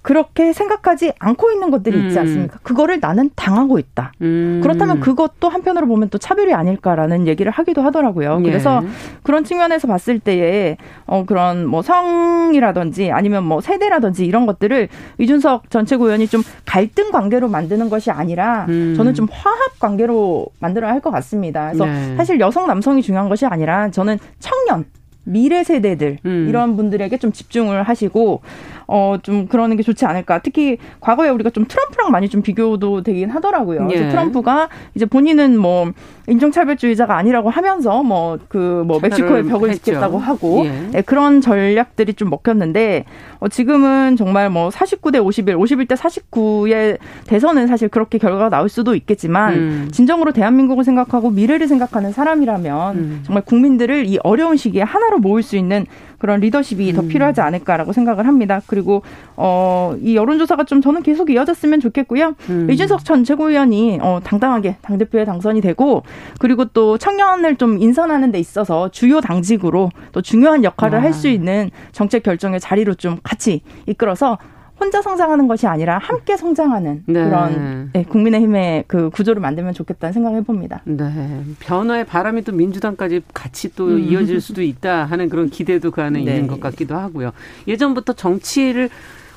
그렇게 0.06 0.52
생각하지 0.52 1.14
않고 1.18 1.50
있는 1.50 1.72
것들이 1.72 2.04
있지 2.04 2.16
음. 2.16 2.20
않습니까? 2.20 2.60
그거를 2.62 3.00
나는 3.00 3.28
당하고 3.34 3.80
있다. 3.80 4.12
음. 4.22 4.60
그렇다면 4.62 5.00
그것도 5.00 5.48
한편으로 5.48 5.88
보면 5.88 6.10
또 6.10 6.18
차별이 6.18 6.54
아닐까라는 6.54 7.26
얘기를 7.26 7.50
하기도 7.50 7.82
하더라고요. 7.82 8.38
예. 8.38 8.48
그래서 8.48 8.84
그런 9.24 9.42
측면에서 9.42 9.88
봤을 9.88 10.20
때에 10.20 10.76
어 11.06 11.24
그런 11.26 11.66
뭐 11.66 11.82
성이라든지 11.82 13.10
아니면 13.10 13.42
뭐 13.42 13.60
세대라든지 13.60 14.24
이런 14.24 14.46
것들을 14.46 14.88
이준석 15.18 15.70
전체구의원이 15.70 16.28
좀 16.28 16.44
갈등 16.64 17.10
관계로 17.10 17.48
만드는 17.48 17.90
것이 17.90 18.12
아니라 18.12 18.66
음. 18.68 18.94
저는 18.96 19.12
좀 19.14 19.26
화합 19.28 19.80
관계로 19.80 20.46
만들어야 20.60 20.92
할 20.92 21.00
것 21.00 21.10
같습니다. 21.10 21.72
그래서 21.72 21.84
네. 21.84 22.16
사실 22.16 22.38
여성 22.38 22.68
남성이 22.68 23.02
중요한 23.02 23.28
것이 23.28 23.44
아니라 23.44 23.90
저는 23.90 24.18
청년 24.38 24.84
미래 25.26 25.64
세대들 25.64 26.18
음. 26.24 26.46
이런 26.48 26.76
분들에게 26.76 27.18
좀 27.18 27.32
집중을 27.32 27.82
하시고 27.82 28.42
어, 28.88 29.16
좀 29.22 29.46
그러는 29.48 29.76
게 29.76 29.82
좋지 29.82 30.04
않을까. 30.06 30.40
특히 30.40 30.78
과거에 31.00 31.28
우리가 31.28 31.50
좀 31.50 31.64
트럼프랑 31.66 32.10
많이 32.10 32.28
좀 32.28 32.42
비교도 32.42 33.02
되긴 33.02 33.30
하더라고요. 33.30 33.88
예. 33.90 34.08
트럼프가 34.08 34.68
이제 34.94 35.06
본인은 35.06 35.58
뭐 35.58 35.90
인종차별주의자가 36.28 37.16
아니라고 37.16 37.50
하면서 37.50 38.02
뭐 38.02 38.38
그뭐 38.48 38.82
그 38.82 38.84
뭐 38.86 38.98
멕시코에 39.00 39.42
벽을 39.44 39.70
했죠. 39.70 39.84
짓겠다고 39.84 40.18
하고 40.18 40.64
예. 40.66 40.70
네, 40.92 41.02
그런 41.02 41.40
전략들이 41.40 42.14
좀 42.14 42.30
먹혔는데 42.30 43.04
어, 43.40 43.48
지금은 43.48 44.16
정말 44.16 44.50
뭐 44.50 44.68
49대 44.70 45.24
51, 45.24 45.56
51대 45.56 45.96
49의 45.96 46.98
대선은 47.26 47.66
사실 47.66 47.88
그렇게 47.88 48.18
결과가 48.18 48.48
나올 48.50 48.68
수도 48.68 48.94
있겠지만 48.94 49.54
음. 49.54 49.88
진정으로 49.92 50.32
대한민국을 50.32 50.84
생각하고 50.84 51.30
미래를 51.30 51.68
생각하는 51.68 52.12
사람이라면 52.12 52.96
음. 52.96 53.22
정말 53.24 53.44
국민들을 53.44 54.06
이 54.06 54.18
어려운 54.22 54.56
시기에 54.56 54.82
하나로 54.82 55.18
모을 55.18 55.42
수 55.42 55.56
있는 55.56 55.86
그런 56.18 56.40
리더십이 56.40 56.90
음. 56.90 56.96
더 56.96 57.02
필요하지 57.02 57.40
않을까라고 57.40 57.92
생각을 57.92 58.26
합니다. 58.26 58.60
그리고 58.66 59.02
어, 59.36 59.96
이 60.00 60.16
여론조사가 60.16 60.64
좀 60.64 60.80
저는 60.80 61.02
계속 61.02 61.30
이어졌으면 61.30 61.80
좋겠고요. 61.80 62.34
음. 62.50 62.70
이준석 62.70 63.04
전 63.04 63.24
최고위원이 63.24 63.98
어, 64.02 64.20
당당하게 64.22 64.76
당 64.82 64.98
대표에 64.98 65.24
당선이 65.24 65.60
되고 65.60 66.02
그리고 66.38 66.64
또 66.66 66.98
청년을 66.98 67.56
좀 67.56 67.78
인선하는 67.78 68.32
데 68.32 68.38
있어서 68.38 68.88
주요 68.90 69.20
당직으로 69.20 69.90
또 70.12 70.22
중요한 70.22 70.64
역할을 70.64 70.98
아. 70.98 71.02
할수 71.02 71.28
있는 71.28 71.70
정책 71.92 72.22
결정의 72.22 72.60
자리로 72.60 72.94
좀 72.94 73.18
같이 73.22 73.62
이끌어서 73.86 74.38
혼자 74.78 75.00
성장하는 75.00 75.48
것이 75.48 75.66
아니라 75.66 75.98
함께 75.98 76.36
성장하는 76.36 77.04
네. 77.06 77.24
그런 77.24 77.90
네, 77.92 78.04
국민의힘의 78.04 78.84
그 78.86 79.10
구조를 79.10 79.40
만들면 79.40 79.72
좋겠다는 79.72 80.12
생각을 80.12 80.38
해봅니다. 80.40 80.82
네. 80.84 81.42
변화의 81.60 82.04
바람이 82.04 82.42
또 82.42 82.52
민주당까지 82.52 83.22
같이 83.32 83.74
또 83.74 83.86
음. 83.86 83.98
이어질 84.00 84.40
수도 84.40 84.62
있다 84.62 85.04
하는 85.04 85.28
그런 85.28 85.48
기대도 85.48 85.90
그 85.90 86.02
안에 86.02 86.22
네. 86.22 86.34
있는 86.34 86.46
것 86.46 86.60
같기도 86.60 86.94
하고요. 86.96 87.32
예전부터 87.66 88.12
정치를 88.12 88.90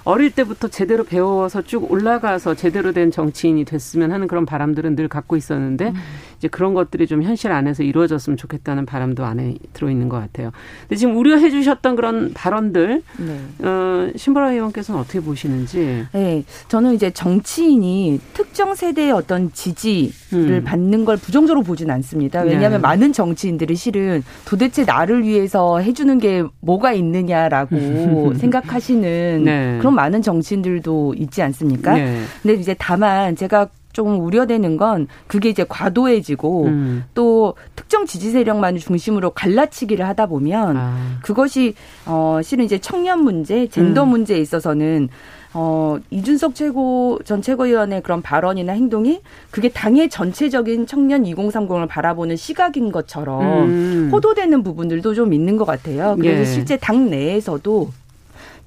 어릴 0.03 0.31
때부터 0.31 0.67
제대로 0.69 1.03
배워서 1.03 1.62
쭉 1.62 1.91
올라가서 1.91 2.55
제대로 2.55 2.93
된 2.93 3.12
정치인이 3.12 3.63
됐으면 3.65 4.12
하는 4.12 4.27
그런 4.27 4.46
바람들은 4.46 4.96
늘 4.96 5.08
갖고 5.08 5.36
있었는데 5.36 5.89
음. 5.89 5.93
이제 6.39 6.48
그런 6.48 6.74
것들이 6.74 7.05
좀 7.05 7.22
현실 7.22 7.51
안에서 7.51 7.84
이루어졌으면 7.84 8.38
좋겠다는 8.38 8.86
바람도 8.86 9.25
안에 9.25 9.55
들어 9.74 9.91
있는 9.91 10.08
것 10.08 10.17
같아요. 10.17 10.51
근데 10.81 10.96
지금 10.96 11.17
우려해 11.17 11.50
주셨던 11.50 11.98
그런 11.98 12.31
발언들 12.34 13.03
네. 13.17 13.67
어, 13.67 14.10
신보라 14.15 14.53
의원께서는 14.53 15.01
어떻게 15.01 15.19
보시는지? 15.19 16.05
네, 16.13 16.43
저는 16.69 16.93
이제 16.93 17.12
정치인이 17.12 18.22
특정 18.34 18.74
세대의 18.74 19.12
어떤 19.12 19.51
지지를 19.51 20.13
음. 20.34 20.63
받는 20.63 21.03
걸 21.03 21.17
부정적으로 21.17 21.62
보진 21.62 21.91
않습니다. 21.91 22.41
왜냐하면 22.41 22.72
네. 22.72 22.77
많은 22.79 23.12
정치인들이 23.12 23.75
실은 23.75 24.24
도대체 24.46 24.86
나를 24.86 25.24
위해서 25.24 25.79
해주는 25.79 26.17
게 26.19 26.43
뭐가 26.62 26.93
있느냐라고 26.93 28.34
생각하시는 28.39 29.43
네. 29.43 29.77
그런 29.79 29.93
많은 29.93 30.22
정치인들도 30.22 31.15
있지 31.17 31.41
않습니까? 31.41 31.96
네. 31.96 32.22
근데 32.41 32.53
이제 32.55 32.74
다만 32.79 33.36
제가 33.36 33.67
조금 34.00 34.22
우려되는 34.22 34.77
건 34.77 35.08
그게 35.27 35.50
이제 35.50 35.65
과도해지고 35.68 36.65
음. 36.68 37.03
또 37.13 37.56
특정 37.75 38.06
지지 38.06 38.32
세력만을 38.32 38.79
중심으로 38.79 39.32
갈라치기를 39.32 40.08
하다 40.08 40.27
보면 40.27 40.77
아. 40.77 41.18
그것이 41.22 41.74
어 42.06 42.39
실은 42.41 42.63
이제 42.63 42.77
청년 42.77 43.25
문제, 43.25 43.68
젠더 43.68 44.03
음. 44.03 44.08
문제에 44.08 44.38
있어서는 44.38 45.10
어, 45.51 45.98
이준석 46.12 46.53
최고, 46.53 47.18
전 47.25 47.41
최고위원의 47.41 48.03
그런 48.03 48.22
발언이나 48.22 48.74
행동이 48.74 49.20
그게 49.50 49.68
당의 49.68 50.08
전체적인 50.08 50.86
청년 50.86 51.24
2030을 51.24 51.88
바라보는 51.88 52.36
시각인 52.36 52.91
것처럼 52.91 53.68
음. 53.68 54.10
호도되는 54.13 54.62
부분들도 54.62 55.15
좀 55.15 55.34
있는 55.34 55.58
것 55.58 55.65
같아요. 55.65 56.15
그래서 56.20 56.41
예. 56.41 56.46
실제 56.46 56.77
당 56.77 57.10
내에서도 57.10 57.89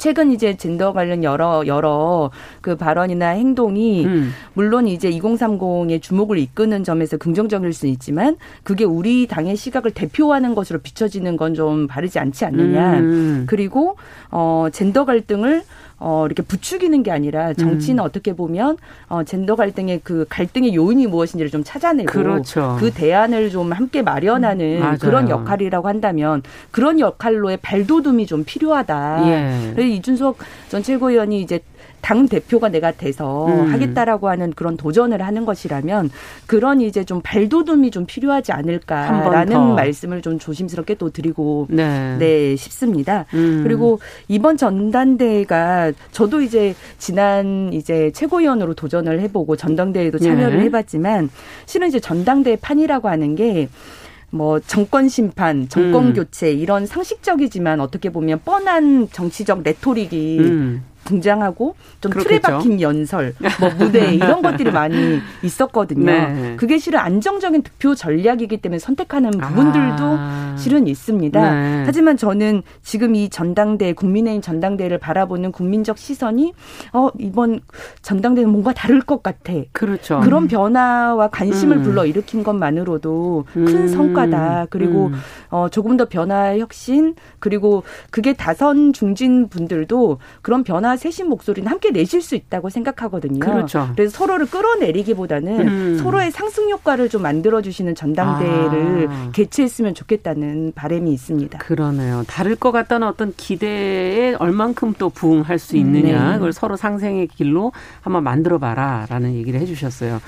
최근 0.03 0.33
이제 0.33 0.57
젠더 0.57 0.93
관련 0.93 1.23
여러 1.23 1.63
여러 1.69 2.33
그 2.61 2.75
발언이나 2.75 3.29
행동이 3.29 4.05
음. 4.05 4.33
물론 4.53 4.89
이제 4.89 5.09
2030의 5.09 6.03
주목을 6.03 6.39
이끄는 6.39 6.83
점에서 6.83 7.19
긍정적일 7.19 7.73
수 7.73 7.87
있지만 7.87 8.37
그게 8.65 8.83
우리 8.83 9.29
당의 9.29 9.55
시각을 9.55 9.93
대표하는 9.93 10.57
것으로 10.57 10.81
비춰지는 10.81 11.37
건 11.37 11.53
좀 11.53 11.87
바르지 11.87 12.19
않지 12.19 12.47
않느냐. 12.47 12.99
음. 12.99 13.45
그리고 13.47 13.97
어 14.31 14.69
젠더 14.73 15.05
갈등을 15.05 15.63
어, 16.05 16.27
이렇게 16.27 16.43
부추기는 16.43 17.03
게 17.05 17.13
아니라 17.13 17.55
정치는 17.55 18.03
음. 18.03 18.05
어떻게 18.05 18.35
보면 18.35 18.77
어, 19.09 19.23
젠더 19.23 19.55
갈등의 19.55 20.01
그 20.03 20.27
갈등의 20.29 20.75
요인이 20.75 21.07
무엇인지를 21.07 21.51
좀 21.51 21.63
찾아내고 21.63 22.11
그렇죠. 22.11 22.77
그 22.81 22.91
대안을 22.91 23.51
좀 23.51 23.71
함께 23.73 24.03
마련하는 24.03 24.83
음, 24.83 24.99
그런 25.01 25.31
역할이라고 25.31 25.87
한다면 25.87 26.43
그런 26.73 26.99
역할로의 26.99 27.59
발돋움이 27.59 28.27
좀 28.27 28.43
필요하다. 28.45 29.29
예. 29.29 29.73
그래서 29.75 29.89
이준석 29.89 30.39
전 30.69 30.83
최고위원이 30.83 31.41
이제 31.41 31.61
당 32.03 32.29
대표가 32.29 32.69
내가 32.69 32.91
돼서 32.91 33.47
음. 33.47 33.73
하겠다라고 33.73 34.29
하는 34.29 34.51
그런 34.51 34.77
도전을 34.77 35.23
하는 35.23 35.47
것이라면 35.47 36.11
그런 36.47 36.81
이제 36.81 37.05
좀 37.05 37.21
발돋움이 37.23 37.93
좀 37.93 38.05
필요하지 38.07 38.53
않을까라는 38.53 39.77
말씀을 39.77 40.21
좀 40.21 40.39
조심스럽게 40.39 40.97
또 40.97 41.11
드리고 41.11 41.69
네, 41.71 42.17
네 42.19 42.57
싶습니다. 42.57 43.25
음. 43.35 43.61
그리고 43.63 44.01
이번 44.27 44.57
전당대회가 44.57 45.93
저도 46.11 46.43
이제 46.43 46.75
지난 46.99 47.73
이제 47.73 48.11
최고위원으로 48.13 48.75
도전을 48.75 49.21
해보고 49.21 49.57
전당대회도 49.57 50.19
참여를 50.19 50.59
네. 50.59 50.65
해봤지만 50.65 51.31
실은 51.67 51.87
이제 51.87 52.01
전당대회 52.01 52.57
판이라고 52.57 53.09
하는 53.09 53.37
게뭐 53.37 54.59
정권 54.67 55.09
심판, 55.09 55.69
정권 55.69 56.09
음. 56.09 56.13
교체 56.15 56.51
이런 56.51 56.85
상식적이지만 56.85 57.81
어떻게 57.81 58.11
보면 58.11 58.41
뻔한 58.45 59.09
정치적 59.13 59.63
레토릭이 59.63 60.41
음. 60.41 60.85
등장하고 61.05 61.75
좀 62.01 62.13
그렇겠죠. 62.13 62.29
틀에 62.29 62.41
박힌 62.41 62.81
연설, 62.81 63.35
뭐 63.61 63.71
무대 63.79 64.15
이런 64.15 64.43
것들이 64.43 64.71
많이 64.71 65.21
있었거든요. 65.43 66.05
네. 66.05 66.57
그게 66.57 66.79
실은 66.79 66.99
안정적인 66.99 67.63
득표 67.63 67.95
전략이기 67.95 68.59
때문에 68.59 68.79
선택하는 68.79 69.31
부분들도 69.31 70.05
아. 70.19 70.57
실은 70.59 70.87
있습니다. 70.87 71.55
네. 71.55 71.83
하지만 71.87 72.17
저는 72.17 72.63
지금 72.83 73.15
이 73.15 73.29
전당대 73.29 73.93
국민의힘 73.93 74.43
전당대를 74.43 74.99
바라보는 74.99 75.53
국민적 75.53 75.99
시선이 75.99 76.53
어 76.93 77.09
이번 77.19 77.61
전당대는 78.03 78.51
뭔가 78.51 78.73
다를 78.73 79.01
것 79.01 79.23
같아. 79.23 79.53
그렇죠. 79.73 80.21
그런 80.21 80.49
변화와 80.49 81.29
관심을 81.29 81.79
음. 81.79 81.83
불러 81.83 82.07
일으킨 82.07 82.43
것만으로도 82.43 83.45
큰 83.53 83.67
음. 83.67 83.89
성과다. 83.89 84.67
그리고 84.71 85.07
음. 85.07 85.15
어 85.51 85.69
조금 85.69 85.97
더 85.97 86.07
변화 86.07 86.57
혁신 86.59 87.15
그리고 87.39 87.83
그게 88.11 88.33
다선 88.33 88.93
중진 88.93 89.49
분들도 89.49 90.19
그런 90.43 90.63
변화 90.63 90.92
세신 90.97 91.29
목소리는 91.29 91.71
함께 91.71 91.91
내실 91.91 92.23
수 92.23 92.35
있다고 92.35 92.71
생각하거든요. 92.71 93.41
그렇죠. 93.41 93.89
그래서 93.95 94.17
서로를 94.17 94.47
끌어내리기보다는 94.47 95.69
음. 95.69 95.99
서로의 95.99 96.31
상승 96.31 96.71
효과를 96.71 97.09
좀 97.09 97.23
만들어 97.23 97.63
주시는 97.63 97.95
전당대회를 97.95 99.09
아. 99.11 99.31
개최했으면 99.33 99.95
좋겠다는 99.95 100.73
바람이 100.75 101.13
있습니다. 101.13 101.59
그러네요. 101.59 102.25
다를 102.27 102.57
것 102.57 102.73
같다는 102.73 103.07
어떤 103.09 103.33
기대에 103.37 104.35
얼만큼 104.35 104.95
또 104.99 105.11
부응할 105.11 105.59
수 105.59 105.77
있느냐 105.77 106.33
네. 106.33 106.35
그걸 106.35 106.53
서로 106.53 106.77
상생의 106.77 107.29
길로 107.29 107.73
한번 108.01 108.25
만들어 108.25 108.59
봐라라는 108.59 109.35
얘기를 109.35 109.61
해주셨어요. 109.61 110.21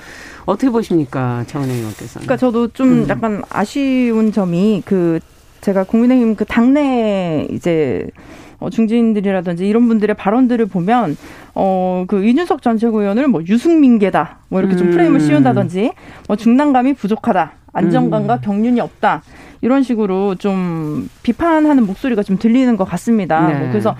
어떻게 0.45 0.69
보십니까, 0.69 1.43
정은혜 1.47 1.73
의원께서는? 1.73 2.25
그러니까 2.25 2.37
저도 2.37 2.67
좀 2.69 3.03
음. 3.03 3.05
약간 3.09 3.41
아쉬운 3.49 4.31
점이 4.31 4.83
그 4.85 5.19
제가 5.61 5.83
국민의힘 5.83 6.35
그 6.35 6.45
당내 6.45 7.47
이제 7.49 8.07
어, 8.59 8.69
중진들이라든지 8.69 9.67
이런 9.67 9.87
분들의 9.87 10.15
발언들을 10.15 10.65
보면 10.67 11.17
어, 11.53 12.05
그 12.07 12.25
이준석 12.25 12.61
전 12.61 12.77
최고위원을 12.77 13.27
뭐 13.27 13.41
유승민계다 13.45 14.39
뭐 14.49 14.59
이렇게 14.59 14.75
좀 14.75 14.91
프레임을 14.91 15.19
음. 15.19 15.25
씌운다든지 15.25 15.91
뭐 16.27 16.35
중량감이 16.35 16.93
부족하다 16.93 17.53
안정감과 17.73 18.35
음. 18.35 18.41
경륜이 18.41 18.79
없다 18.79 19.21
이런 19.61 19.83
식으로 19.83 20.35
좀 20.35 21.09
비판하는 21.23 21.85
목소리가 21.85 22.23
좀 22.23 22.37
들리는 22.37 22.77
것 22.77 22.85
같습니다. 22.85 23.47
네. 23.47 23.59
뭐 23.59 23.69
그래서 23.69 23.95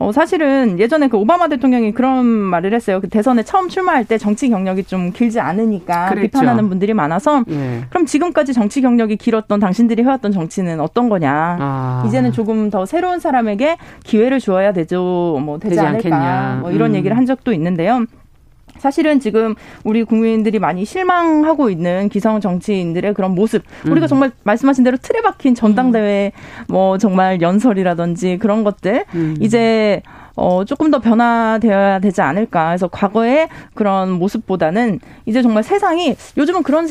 어, 0.00 0.12
사실은 0.12 0.78
예전에 0.78 1.08
그 1.08 1.18
오바마 1.18 1.48
대통령이 1.48 1.92
그런 1.92 2.24
말을 2.24 2.72
했어요. 2.72 3.02
그 3.02 3.08
대선에 3.10 3.42
처음 3.42 3.68
출마할 3.68 4.06
때 4.06 4.16
정치 4.16 4.48
경력이 4.48 4.84
좀 4.84 5.12
길지 5.12 5.40
않으니까 5.40 6.08
그랬죠. 6.08 6.22
비판하는 6.22 6.70
분들이 6.70 6.94
많아서 6.94 7.44
네. 7.46 7.82
그럼 7.90 8.06
지금까지 8.06 8.54
정치 8.54 8.80
경력이 8.80 9.16
길었던 9.16 9.60
당신들이 9.60 10.02
해왔던 10.02 10.32
정치는 10.32 10.80
어떤 10.80 11.10
거냐. 11.10 11.58
아. 11.60 12.04
이제는 12.08 12.32
조금 12.32 12.70
더 12.70 12.86
새로운 12.86 13.20
사람에게 13.20 13.76
기회를 14.02 14.40
주어야 14.40 14.72
되죠. 14.72 15.38
뭐 15.44 15.58
되지, 15.58 15.76
되지 15.76 15.80
않을까. 15.86 16.16
않겠냐. 16.16 16.58
뭐 16.62 16.70
이런 16.70 16.92
음. 16.92 16.94
얘기를 16.96 17.14
한 17.14 17.26
적도 17.26 17.52
있는데요. 17.52 18.06
사실은 18.80 19.20
지금 19.20 19.54
우리 19.84 20.02
국민들이 20.04 20.58
많이 20.58 20.84
실망하고 20.84 21.70
있는 21.70 22.08
기성 22.08 22.40
정치인들의 22.40 23.14
그런 23.14 23.34
모습. 23.34 23.62
우리가 23.86 24.06
음. 24.06 24.08
정말 24.08 24.32
말씀하신 24.42 24.84
대로 24.84 24.96
틀에 24.96 25.20
박힌 25.20 25.54
전당대회 25.54 26.32
뭐 26.68 26.98
정말 26.98 27.40
연설이라든지 27.40 28.38
그런 28.38 28.64
것들 28.64 29.04
음. 29.14 29.36
이제 29.40 30.02
어, 30.34 30.64
조금 30.64 30.90
더 30.90 31.00
변화되어야 31.00 31.98
되지 31.98 32.22
않을까. 32.22 32.68
그래서 32.68 32.88
과거의 32.88 33.48
그런 33.74 34.12
모습보다는 34.12 35.00
이제 35.26 35.42
정말 35.42 35.62
세상이 35.62 36.16
요즘은 36.38 36.62
그런 36.62 36.86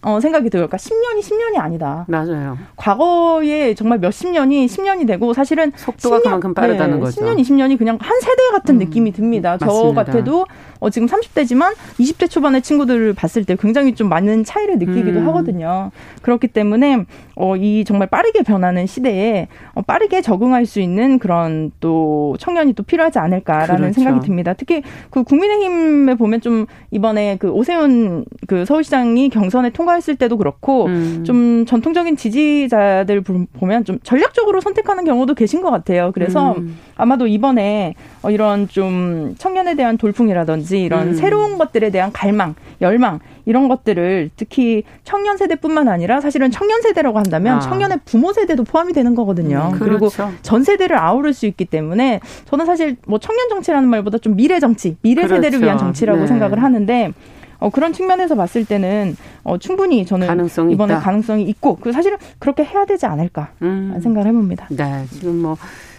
어, 0.00 0.20
생각이 0.20 0.48
들어요. 0.48 0.68
그러니까 0.68 0.76
10년이 0.76 1.20
10년이 1.22 1.58
아니다. 1.58 2.04
맞아요. 2.06 2.56
과거에 2.76 3.74
정말 3.74 3.98
몇십 3.98 4.30
년이 4.30 4.66
10년이 4.66 5.08
되고 5.08 5.34
사실은 5.34 5.72
속도가 5.74 6.18
10년, 6.18 6.22
그만큼 6.22 6.54
빠르다는 6.54 6.96
네, 6.96 7.00
거죠. 7.00 7.20
10년, 7.20 7.36
20년이 7.40 7.76
그냥 7.78 7.98
한 8.00 8.20
세대 8.20 8.42
같은 8.52 8.76
음, 8.76 8.78
느낌이 8.78 9.10
듭니다. 9.12 9.58
맞습니다. 9.60 9.74
저 9.74 9.92
같아도 9.92 10.46
어, 10.78 10.88
지금 10.90 11.08
30대지만 11.08 11.74
20대 11.98 12.30
초반의 12.30 12.62
친구들을 12.62 13.12
봤을 13.14 13.44
때 13.44 13.56
굉장히 13.58 13.96
좀 13.96 14.08
많은 14.08 14.44
차이를 14.44 14.78
느끼기도 14.78 15.18
음. 15.18 15.28
하거든요. 15.28 15.90
그렇기 16.22 16.46
때문에 16.46 17.04
어, 17.34 17.56
이 17.56 17.84
정말 17.84 18.06
빠르게 18.06 18.42
변하는 18.44 18.86
시대에 18.86 19.48
어, 19.74 19.82
빠르게 19.82 20.22
적응할 20.22 20.64
수 20.64 20.78
있는 20.78 21.18
그런 21.18 21.72
또 21.80 22.36
청년이 22.38 22.74
또 22.74 22.84
필요하지 22.84 23.18
않을까라는 23.18 23.76
그렇죠. 23.76 23.94
생각이 23.94 24.24
듭니다. 24.24 24.54
특히 24.54 24.84
그 25.10 25.24
국민의힘에 25.24 26.14
보면 26.14 26.40
좀 26.40 26.66
이번에 26.92 27.36
그 27.40 27.50
오세훈 27.50 28.24
그 28.46 28.64
서울시장이 28.64 29.30
경선에 29.30 29.70
통 29.70 29.88
통과했을 29.98 30.16
때도 30.16 30.38
그렇고 30.38 30.86
음. 30.86 31.24
좀 31.24 31.66
전통적인 31.66 32.16
지지자들 32.16 33.22
보면 33.22 33.84
좀 33.84 33.98
전략적으로 34.02 34.60
선택하는 34.60 35.04
경우도 35.04 35.34
계신 35.34 35.60
것 35.60 35.70
같아요. 35.70 36.12
그래서 36.14 36.52
음. 36.52 36.78
아마도 36.96 37.26
이번에 37.26 37.94
어, 38.22 38.30
이런 38.30 38.68
좀 38.68 39.34
청년에 39.38 39.74
대한 39.74 39.98
돌풍이라든지 39.98 40.80
이런 40.80 41.08
음. 41.08 41.14
새로운 41.14 41.58
것들에 41.58 41.90
대한 41.90 42.12
갈망, 42.12 42.54
열망 42.80 43.20
이런 43.44 43.68
것들을 43.68 44.30
특히 44.36 44.84
청년 45.04 45.36
세대뿐만 45.36 45.88
아니라 45.88 46.20
사실은 46.20 46.50
청년 46.50 46.80
세대라고 46.82 47.18
한다면 47.18 47.56
아. 47.56 47.60
청년의 47.60 48.00
부모 48.04 48.32
세대도 48.32 48.64
포함이 48.64 48.92
되는 48.92 49.14
거거든요. 49.14 49.70
음, 49.72 49.78
그리고 49.78 50.08
그렇죠. 50.08 50.30
전 50.42 50.64
세대를 50.64 50.96
아우를 50.96 51.32
수 51.32 51.46
있기 51.46 51.64
때문에 51.64 52.20
저는 52.46 52.66
사실 52.66 52.96
뭐 53.06 53.18
청년 53.18 53.48
정치라는 53.48 53.88
말보다 53.88 54.18
좀 54.18 54.36
미래 54.36 54.60
정치, 54.60 54.96
미래 55.02 55.22
그렇죠. 55.22 55.36
세대를 55.36 55.62
위한 55.62 55.78
정치라고 55.78 56.20
네. 56.20 56.26
생각을 56.26 56.62
하는데 56.62 57.12
어, 57.58 57.70
그런 57.70 57.92
측면에서 57.92 58.34
봤을 58.34 58.64
때는 58.64 59.16
어, 59.42 59.58
충분히 59.58 60.06
저는 60.06 60.26
가능성이 60.26 60.74
이번에 60.74 60.94
있다. 60.94 61.02
가능성이 61.02 61.42
있고 61.44 61.76
그 61.76 61.92
사실은 61.92 62.18
그렇게 62.38 62.64
해야 62.64 62.84
되지 62.84 63.06
않을까 63.06 63.52
음. 63.62 63.98
생각을 64.02 64.28
해봅니다. 64.28 64.68
네, 64.70 65.06
지금 65.10 65.42
뭐 65.42 65.56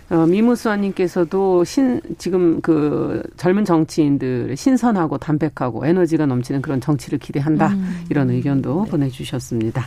어, 0.10 0.26
미무수아님께서도 0.26 1.63
신 1.65 2.02
지금 2.17 2.62
그 2.62 3.22
젊은 3.38 3.63
정치인들 3.63 4.56
신선하고 4.58 5.19
담백하고 5.19 5.86
에너지가 5.86 6.26
넘치는 6.26 6.62
그런 6.62 6.82
정치를 6.82 7.19
기대한다 7.19 7.67
음. 7.67 8.06
이런 8.10 8.30
의견도 8.30 8.86
네. 8.86 8.91
보내주셨습니다. 8.91 9.86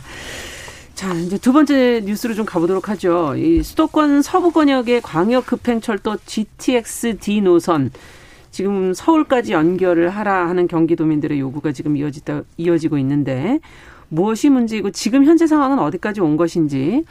자, 0.93 1.13
이제 1.15 1.37
두 1.37 1.51
번째 1.51 2.01
뉴스로 2.05 2.35
좀 2.35 2.45
가보도록 2.45 2.87
하죠. 2.89 3.35
이 3.35 3.63
수도권 3.63 4.21
서부 4.21 4.51
권역의 4.51 5.01
광역 5.01 5.47
급행철도 5.47 6.17
GTX-D 6.25 7.41
노선 7.41 7.89
지금 8.53 8.93
서울까지 8.93 9.51
연결을 9.51 10.09
하라 10.11 10.47
하는 10.47 10.67
경기도민들의 10.67 11.39
요구가 11.39 11.71
지금 11.71 11.97
이어지다 11.97 12.43
이어지고 12.57 12.99
있는데 12.99 13.59
무엇이 14.09 14.51
문제이고 14.51 14.91
지금 14.91 15.25
현재 15.25 15.47
상황은 15.47 15.79
어디까지 15.79 16.21
온 16.21 16.37
것인지 16.37 17.03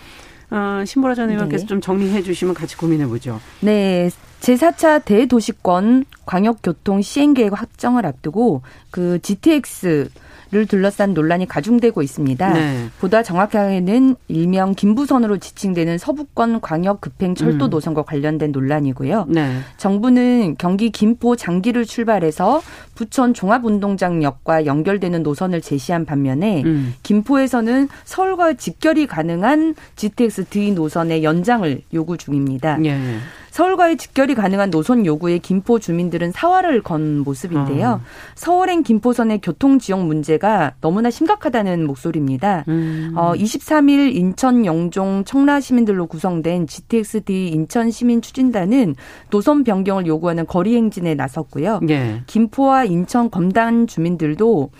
어, 0.50 0.84
신보라 0.86 1.16
전 1.16 1.30
의원께서 1.30 1.64
네. 1.64 1.66
좀 1.66 1.80
정리해 1.80 2.22
주시면 2.22 2.54
같이 2.54 2.76
고민해 2.76 3.08
보죠. 3.08 3.40
네. 3.60 4.08
제4차 4.40 5.04
대도시권 5.04 6.04
광역교통 6.26 7.02
시행계획 7.02 7.60
확정을 7.60 8.06
앞두고 8.06 8.62
그 8.92 9.18
GTX 9.20 10.10
를 10.52 10.66
둘러싼 10.66 11.14
논란이 11.14 11.48
가중되고 11.48 12.02
있습니다. 12.02 12.52
네. 12.52 12.88
보다 13.00 13.22
정확하게는 13.22 14.16
일명 14.28 14.74
김부선으로 14.74 15.38
지칭되는 15.38 15.96
서부권 15.96 16.60
광역 16.60 17.00
급행 17.00 17.34
철도 17.34 17.64
음. 17.64 17.70
노선과 17.70 18.02
관련된 18.02 18.52
논란이고요. 18.52 19.28
네. 19.30 19.60
정부는 19.78 20.56
경기 20.58 20.90
김포 20.90 21.36
장기를 21.36 21.86
출발해서 21.86 22.60
부천 22.94 23.32
종합운동장역과 23.32 24.66
연결되는 24.66 25.22
노선을 25.22 25.62
제시한 25.62 26.04
반면에 26.04 26.62
음. 26.66 26.96
김포에서는 27.02 27.88
서울과 28.04 28.52
직결이 28.52 29.06
가능한 29.06 29.74
GTX 29.96 30.44
D 30.50 30.72
노선의 30.72 31.24
연장을 31.24 31.80
요구 31.94 32.18
중입니다. 32.18 32.76
네. 32.76 33.16
서울과의 33.52 33.98
직결이 33.98 34.34
가능한 34.34 34.70
노선 34.70 35.04
요구에 35.04 35.36
김포 35.36 35.78
주민들은 35.78 36.32
사활을 36.32 36.82
건 36.82 37.18
모습인데요. 37.18 37.88
어. 37.88 38.00
서울행 38.34 38.82
김포선의 38.82 39.40
교통 39.42 39.78
지역 39.78 40.06
문제가 40.06 40.72
너무나 40.80 41.10
심각하다는 41.10 41.86
목소리입니다. 41.86 42.64
음. 42.68 43.12
어, 43.14 43.34
23일 43.34 44.16
인천 44.16 44.64
영종 44.64 45.24
청라 45.24 45.60
시민들로 45.60 46.06
구성된 46.06 46.66
GTX-D 46.66 47.48
인천 47.48 47.90
시민 47.90 48.22
추진단은 48.22 48.96
노선 49.28 49.64
변경을 49.64 50.06
요구하는 50.06 50.46
거리 50.46 50.74
행진에 50.74 51.14
나섰고요. 51.14 51.80
예. 51.90 52.22
김포와 52.26 52.84
인천 52.86 53.30
검단 53.30 53.86
주민들도 53.86 54.70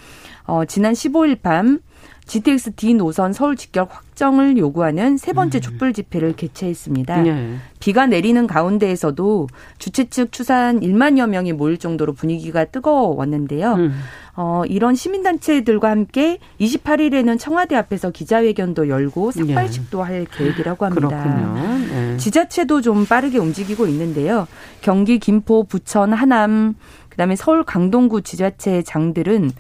어, 0.47 0.65
지난 0.65 0.95
15일 0.95 1.43
밤 1.43 1.79
GTX 2.27 2.73
D 2.77 2.95
노선 2.95 3.33
서울 3.33 3.57
직결 3.57 3.87
확정을 3.91 4.57
요구하는 4.57 5.17
세 5.17 5.33
번째 5.33 5.59
음. 5.59 5.61
촛불 5.61 5.93
집회를 5.93 6.35
개최했습니다. 6.35 7.23
네. 7.23 7.57
비가 7.81 8.07
내리는 8.07 8.47
가운데에서도 8.47 9.49
주최 9.79 10.05
측 10.09 10.33
추산 10.33 10.81
1만여 10.81 11.29
명이 11.29 11.53
모일 11.53 11.79
정도로 11.79 12.13
분위기가 12.13 12.65
뜨거웠는데요. 12.65 13.75
음. 13.75 13.93
어, 14.35 14.63
이런 14.67 14.95
시민단체들과 14.95 15.91
함께 15.91 16.39
28일에는 16.61 17.39
청와대 17.39 17.77
앞에서 17.77 18.11
기자회견도 18.11 18.89
열고 18.89 19.33
삭발식도 19.33 19.99
네. 19.99 20.05
할 20.05 20.25
계획이라고 20.25 20.87
합니다. 20.87 21.09
그렇군요. 21.09 21.79
네. 21.79 22.17
지자체도 22.17 22.81
좀 22.81 23.05
빠르게 23.05 23.39
움직이고 23.39 23.87
있는데요. 23.89 24.47
경기, 24.81 25.19
김포, 25.19 25.65
부천, 25.65 26.13
하남, 26.15 26.77
그다음에 27.11 27.37
서울 27.37 27.63
강동구 27.63 28.23
지자체 28.23 28.83
장들은 28.83 29.51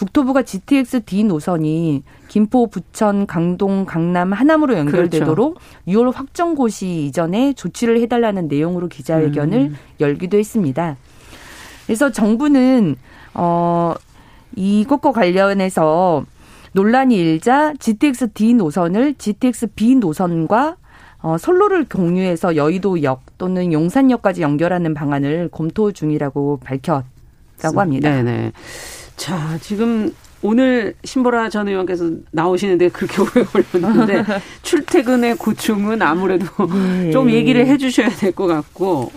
국토부가 0.00 0.42
GTX 0.42 1.04
D 1.04 1.24
노선이 1.24 2.02
김포, 2.28 2.68
부천, 2.68 3.26
강동, 3.26 3.84
강남, 3.84 4.32
하남으로 4.32 4.78
연결되도록 4.78 5.58
그렇죠. 5.58 6.00
6월 6.00 6.14
확정고시 6.14 7.04
이전에 7.04 7.52
조치를 7.52 8.00
해달라는 8.00 8.48
내용으로 8.48 8.88
기자회견을 8.88 9.58
음. 9.58 9.76
열기도 10.00 10.38
했습니다. 10.38 10.96
그래서 11.84 12.10
정부는 12.10 12.96
어 13.34 13.92
이것과 14.56 15.12
관련해서 15.12 16.24
논란이 16.72 17.16
일자 17.16 17.74
GTX 17.74 18.32
D 18.32 18.54
노선을 18.54 19.16
GTX 19.18 19.66
B 19.74 19.96
노선과 19.96 20.76
어, 21.20 21.36
선로를 21.36 21.84
공유해서 21.84 22.56
여의도역 22.56 23.36
또는 23.36 23.74
용산역까지 23.74 24.40
연결하는 24.40 24.94
방안을 24.94 25.50
검토 25.52 25.92
중이라고 25.92 26.60
밝혔다고 26.64 27.80
합니다. 27.80 28.08
네네. 28.08 28.52
자, 29.20 29.58
지금 29.60 30.14
오늘 30.40 30.94
신보라 31.04 31.50
전 31.50 31.68
의원께서 31.68 32.10
나오시는데 32.30 32.88
그렇게 32.88 33.20
오래 33.20 33.44
걸렸는데 33.44 34.24
출퇴근의 34.62 35.36
고충은 35.36 36.00
아무래도 36.00 36.46
예. 37.04 37.10
좀 37.10 37.30
얘기를 37.30 37.66
해 37.66 37.76
주셔야 37.76 38.08
될 38.08 38.32
것 38.32 38.46
같고 38.46 39.12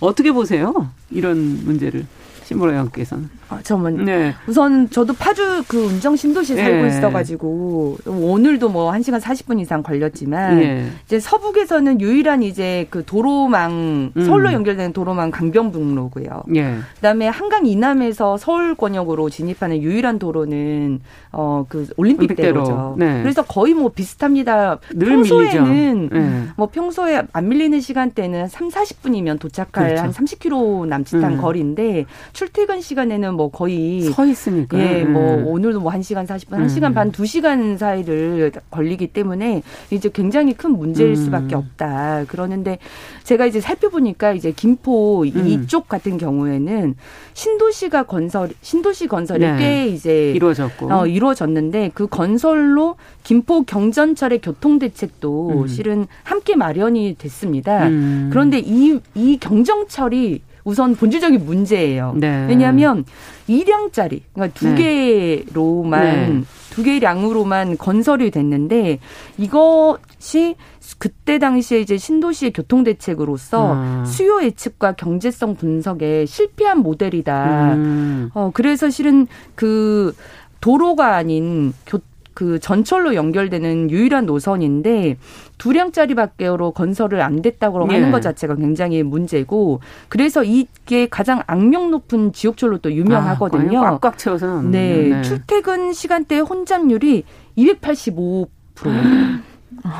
어떻게 0.00 0.32
보세요? 0.32 0.90
이런 1.12 1.60
문제를. 1.64 2.04
신보라 2.44 2.72
의원께서는. 2.72 3.28
아, 3.48 3.60
잠깐만. 3.62 4.04
네. 4.04 4.34
우선 4.46 4.88
저도 4.90 5.12
파주 5.14 5.64
그 5.68 5.78
운정 5.86 6.16
신도시에 6.16 6.56
살고 6.56 6.82
네. 6.82 6.88
있어가지고 6.88 7.98
오늘도 8.06 8.68
뭐 8.68 8.94
1 8.94 9.02
시간 9.02 9.20
40분 9.20 9.60
이상 9.60 9.82
걸렸지만 9.82 10.58
네. 10.60 10.86
이제 11.06 11.18
서북에서는 11.18 12.00
유일한 12.00 12.42
이제 12.42 12.86
그 12.90 13.04
도로망 13.04 14.12
음. 14.16 14.24
서울로 14.24 14.52
연결되는 14.52 14.92
도로망 14.92 15.30
강변북로고요. 15.30 16.44
예. 16.54 16.76
그다음에 16.96 17.26
한강 17.28 17.66
이남에서 17.66 18.36
서울 18.36 18.74
권역으로 18.74 19.30
진입하는 19.30 19.82
유일한 19.82 20.18
도로는 20.18 21.00
어 21.32 21.64
그 21.68 21.86
올림픽대로죠. 21.96 22.96
네. 22.98 23.22
그래서 23.22 23.42
거의 23.42 23.74
뭐 23.74 23.88
비슷합니다. 23.90 24.78
평소에는 25.00 26.08
네. 26.12 26.42
뭐 26.56 26.66
평소에 26.68 27.22
안 27.32 27.48
밀리는 27.48 27.80
시간대는 27.80 28.48
3, 28.48 28.68
40분이면 28.68 29.40
도착할 29.40 29.88
그렇죠. 29.88 30.02
한 30.02 30.10
30km 30.12 30.86
남짓한 30.86 31.32
음. 31.32 31.40
거리인데 31.40 32.04
출퇴근 32.34 32.80
시간에는 32.82 33.34
뭐 33.34 33.50
거의 33.50 34.02
서 34.02 34.26
있으니까. 34.26 34.78
예, 34.78 35.04
뭐 35.04 35.36
음. 35.36 35.46
오늘도 35.46 35.80
뭐 35.80 35.90
1시간 35.92 36.26
40분, 36.26 36.66
1시간 36.66 36.88
음. 36.88 36.94
반, 36.94 37.12
2시간 37.12 37.78
사이를 37.78 38.52
걸리기 38.70 39.06
때문에 39.08 39.62
이제 39.90 40.10
굉장히 40.12 40.52
큰 40.52 40.72
문제일 40.72 41.10
음. 41.10 41.16
수밖에 41.16 41.54
없다. 41.54 42.24
그러는데 42.28 42.78
제가 43.22 43.46
이제 43.46 43.60
살펴보니까 43.60 44.32
이제 44.32 44.52
김포 44.52 45.22
음. 45.22 45.46
이쪽 45.46 45.88
같은 45.88 46.18
경우에는 46.18 46.96
신도시가 47.32 48.02
건설 48.02 48.50
신도시 48.60 49.06
건설이 49.06 49.40
네. 49.40 49.56
꽤 49.56 49.86
이제 49.86 50.32
이루어졌고 50.32 50.92
어, 50.92 51.06
이루어졌는데 51.06 51.92
그 51.94 52.06
건설로 52.06 52.96
김포 53.22 53.62
경전철의 53.62 54.40
교통 54.42 54.78
대책도 54.78 55.62
음. 55.62 55.66
실은 55.68 56.06
함께 56.24 56.56
마련이 56.56 57.14
됐습니다. 57.16 57.86
음. 57.86 58.28
그런데 58.30 58.58
이 58.58 59.00
이 59.14 59.38
경정철이 59.38 60.42
우선 60.64 60.96
본질적인 60.96 61.44
문제예요. 61.44 62.14
네. 62.16 62.46
왜냐하면 62.48 63.04
2량짜리 63.48 64.22
그러니까 64.32 64.58
두 64.58 64.70
네. 64.74 65.44
개로만 65.46 66.02
네. 66.02 66.42
두 66.70 66.82
개량으로만 66.82 67.76
건설이 67.76 68.30
됐는데 68.30 68.98
이것이 69.38 70.56
그때 70.98 71.38
당시에 71.38 71.80
이제 71.80 71.98
신도시의 71.98 72.52
교통 72.52 72.82
대책으로서 72.82 73.72
아. 73.74 74.04
수요 74.06 74.42
예측과 74.42 74.92
경제성 74.92 75.56
분석에 75.56 76.26
실패한 76.26 76.78
모델이다. 76.78 77.74
음. 77.74 78.30
어 78.34 78.50
그래서 78.52 78.90
실은 78.90 79.26
그 79.54 80.14
도로가 80.60 81.14
아닌 81.14 81.74
교 81.86 82.00
그 82.34 82.58
전철로 82.58 83.14
연결되는 83.14 83.90
유일한 83.90 84.26
노선인데 84.26 85.16
두 85.56 85.72
량짜리밖에로 85.72 86.72
건설을 86.72 87.20
안 87.20 87.42
됐다고 87.42 87.86
네. 87.86 87.94
하는 87.94 88.10
것 88.10 88.20
자체가 88.20 88.56
굉장히 88.56 89.02
문제고 89.02 89.80
그래서 90.08 90.42
이게 90.42 91.08
가장 91.08 91.42
악명 91.46 91.92
높은 91.92 92.32
지옥철로 92.32 92.78
또 92.78 92.92
유명하거든요. 92.92 93.84
아, 93.84 93.90
꽉꽉 93.98 94.18
채워서 94.18 94.62
네, 94.62 95.08
네. 95.10 95.22
출퇴근 95.22 95.92
시간대 95.92 96.40
혼잡률이 96.40 97.22
285%. 97.56 98.48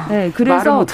네, 0.08 0.32
그래서 0.34 0.84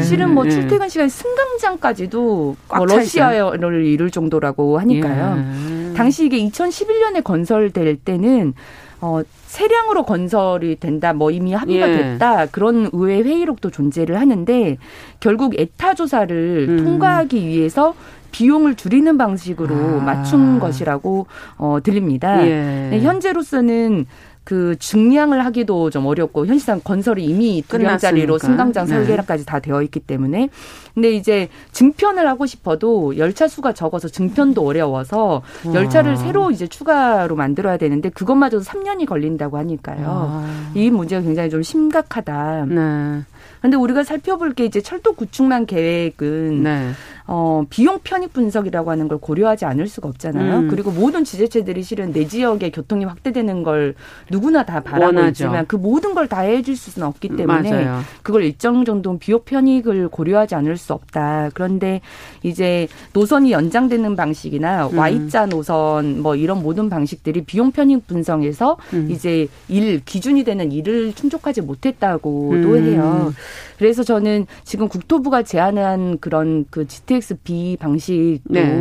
실은 0.00 0.34
뭐 0.34 0.44
네. 0.44 0.50
출퇴근 0.50 0.88
시간 0.88 1.08
승강장까지도 1.08 2.56
뭐 2.76 2.86
러시아를 2.86 3.84
이룰 3.84 4.10
정도라고 4.10 4.78
하니까요. 4.78 5.44
예. 5.90 5.94
당시 5.94 6.26
이게 6.26 6.38
2011년에 6.38 7.22
건설될 7.22 7.96
때는 7.96 8.54
어, 9.00 9.20
세량으로 9.48 10.02
건설이 10.02 10.76
된다, 10.76 11.14
뭐 11.14 11.30
이미 11.30 11.54
합의가 11.54 11.88
예. 11.88 11.96
됐다 11.96 12.46
그런 12.46 12.90
의회 12.92 13.22
회의록도 13.22 13.70
존재를 13.70 14.20
하는데 14.20 14.76
결국 15.20 15.58
에타 15.58 15.94
조사를 15.94 16.66
음. 16.68 16.84
통과하기 16.84 17.46
위해서 17.46 17.94
비용을 18.30 18.74
줄이는 18.74 19.16
방식으로 19.16 19.74
아. 19.74 20.04
맞춘 20.04 20.60
것이라고 20.60 21.26
어, 21.56 21.78
들립니다. 21.82 22.46
예. 22.46 22.88
네, 22.90 23.00
현재로서는 23.00 24.04
그 24.48 24.76
증량을 24.78 25.44
하기도 25.44 25.90
좀 25.90 26.06
어렵고 26.06 26.46
현실상 26.46 26.80
건설이 26.82 27.22
이미 27.22 27.62
두 27.68 27.78
명짜리로 27.78 28.38
승강장 28.38 28.86
네. 28.86 28.94
설계까지 29.04 29.44
다 29.44 29.58
되어 29.58 29.82
있기 29.82 30.00
때문에 30.00 30.48
근데 30.94 31.10
이제 31.10 31.50
증편을 31.72 32.26
하고 32.26 32.46
싶어도 32.46 33.18
열차 33.18 33.46
수가 33.46 33.74
적어서 33.74 34.08
증편도 34.08 34.66
어려워서 34.66 35.42
와. 35.66 35.74
열차를 35.74 36.16
새로 36.16 36.50
이제 36.50 36.66
추가로 36.66 37.36
만들어야 37.36 37.76
되는데 37.76 38.08
그것마저도 38.08 38.64
3년이 38.64 39.04
걸린다고 39.04 39.58
하니까요. 39.58 40.06
와. 40.06 40.46
이 40.74 40.90
문제가 40.90 41.20
굉장히 41.20 41.50
좀 41.50 41.62
심각하다. 41.62 42.64
네. 42.70 43.24
근데 43.60 43.76
우리가 43.76 44.02
살펴볼 44.02 44.54
게 44.54 44.64
이제 44.64 44.80
철도 44.80 45.12
구축만 45.12 45.66
계획은 45.66 46.62
네. 46.62 46.92
어, 47.30 47.62
비용 47.68 48.00
편익 48.02 48.32
분석이라고 48.32 48.90
하는 48.90 49.06
걸 49.06 49.18
고려하지 49.18 49.66
않을 49.66 49.86
수가 49.86 50.08
없잖아요. 50.08 50.60
음. 50.60 50.68
그리고 50.68 50.90
모든 50.90 51.24
지자체들이 51.24 51.82
실은 51.82 52.10
내 52.12 52.26
지역의 52.26 52.72
교통이 52.72 53.04
확대되는 53.04 53.62
걸 53.62 53.94
누구나 54.30 54.64
다 54.64 54.80
바라고. 54.82 55.12
있지만 55.28 55.66
그 55.66 55.76
모든 55.76 56.14
걸 56.14 56.28
다 56.28 56.40
해줄 56.40 56.76
수는 56.76 57.06
없기 57.08 57.36
때문에 57.36 57.70
맞아요. 57.70 58.00
그걸 58.22 58.44
일정 58.44 58.84
정도 58.84 59.18
비용 59.18 59.40
편익을 59.44 60.08
고려하지 60.08 60.54
않을 60.54 60.76
수 60.76 60.92
없다. 60.92 61.50
그런데 61.54 62.00
이제 62.42 62.88
노선이 63.12 63.52
연장되는 63.52 64.14
방식이나 64.16 64.88
음. 64.88 64.98
Y자 64.98 65.46
노선 65.46 66.20
뭐 66.22 66.34
이런 66.36 66.62
모든 66.62 66.88
방식들이 66.90 67.42
비용 67.44 67.72
편익 67.72 68.06
분석에서 68.06 68.76
음. 68.94 69.08
이제 69.10 69.48
일 69.68 70.02
기준이 70.04 70.44
되는 70.44 70.72
일을 70.72 71.12
충족하지 71.14 71.60
못했다고도 71.62 72.56
음. 72.72 72.84
해요. 72.84 73.32
그래서 73.78 74.02
저는 74.02 74.46
지금 74.64 74.88
국토부가 74.88 75.42
제안한 75.42 76.18
그런 76.20 76.64
그 76.70 76.86
GTX-B 77.18 77.76
방식도 77.80 78.52
네. 78.52 78.80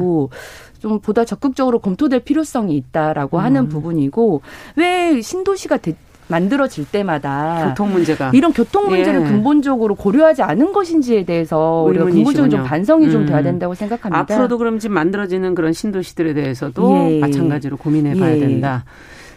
좀 0.80 1.00
보다 1.00 1.26
적극적으로 1.26 1.80
검토될 1.80 2.22
필요성이 2.22 2.76
있다라고 2.76 3.38
음. 3.38 3.44
하는 3.44 3.68
부분이고 3.68 4.42
왜 4.76 5.22
신도시가 5.22 5.78
되, 5.78 5.96
만들어질 6.28 6.86
때마다 6.86 7.70
교통 7.70 7.92
문제가 7.92 8.32
이런 8.34 8.52
교통 8.52 8.90
문제를 8.90 9.22
예. 9.22 9.26
근본적으로 9.26 9.96
고려하지 9.96 10.44
않은 10.44 10.74
것인지에 10.74 11.24
대해서 11.24 11.84
우리가 11.88 12.06
근본적인 12.06 12.50
좀 12.50 12.64
반성이 12.64 13.06
음. 13.06 13.12
좀 13.12 13.26
돼야 13.26 13.42
된다고 13.42 13.74
생각합니다. 13.74 14.20
앞으로도 14.20 14.58
그럼 14.58 14.80
지금 14.80 14.96
만들어지는 14.96 15.56
그런 15.56 15.74
신도시들에 15.74 16.34
대해서도 16.34 17.12
예. 17.12 17.20
마찬가지로 17.20 17.78
고민해 17.78 18.20
봐야 18.20 18.36
예. 18.36 18.40
된다. 18.40 18.84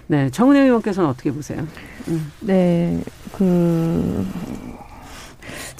네, 0.09 0.29
정은혜 0.31 0.63
의원께서는 0.63 1.09
어떻게 1.09 1.31
보세요? 1.31 1.65
음. 2.09 2.33
네, 2.41 3.01
그 3.33 4.27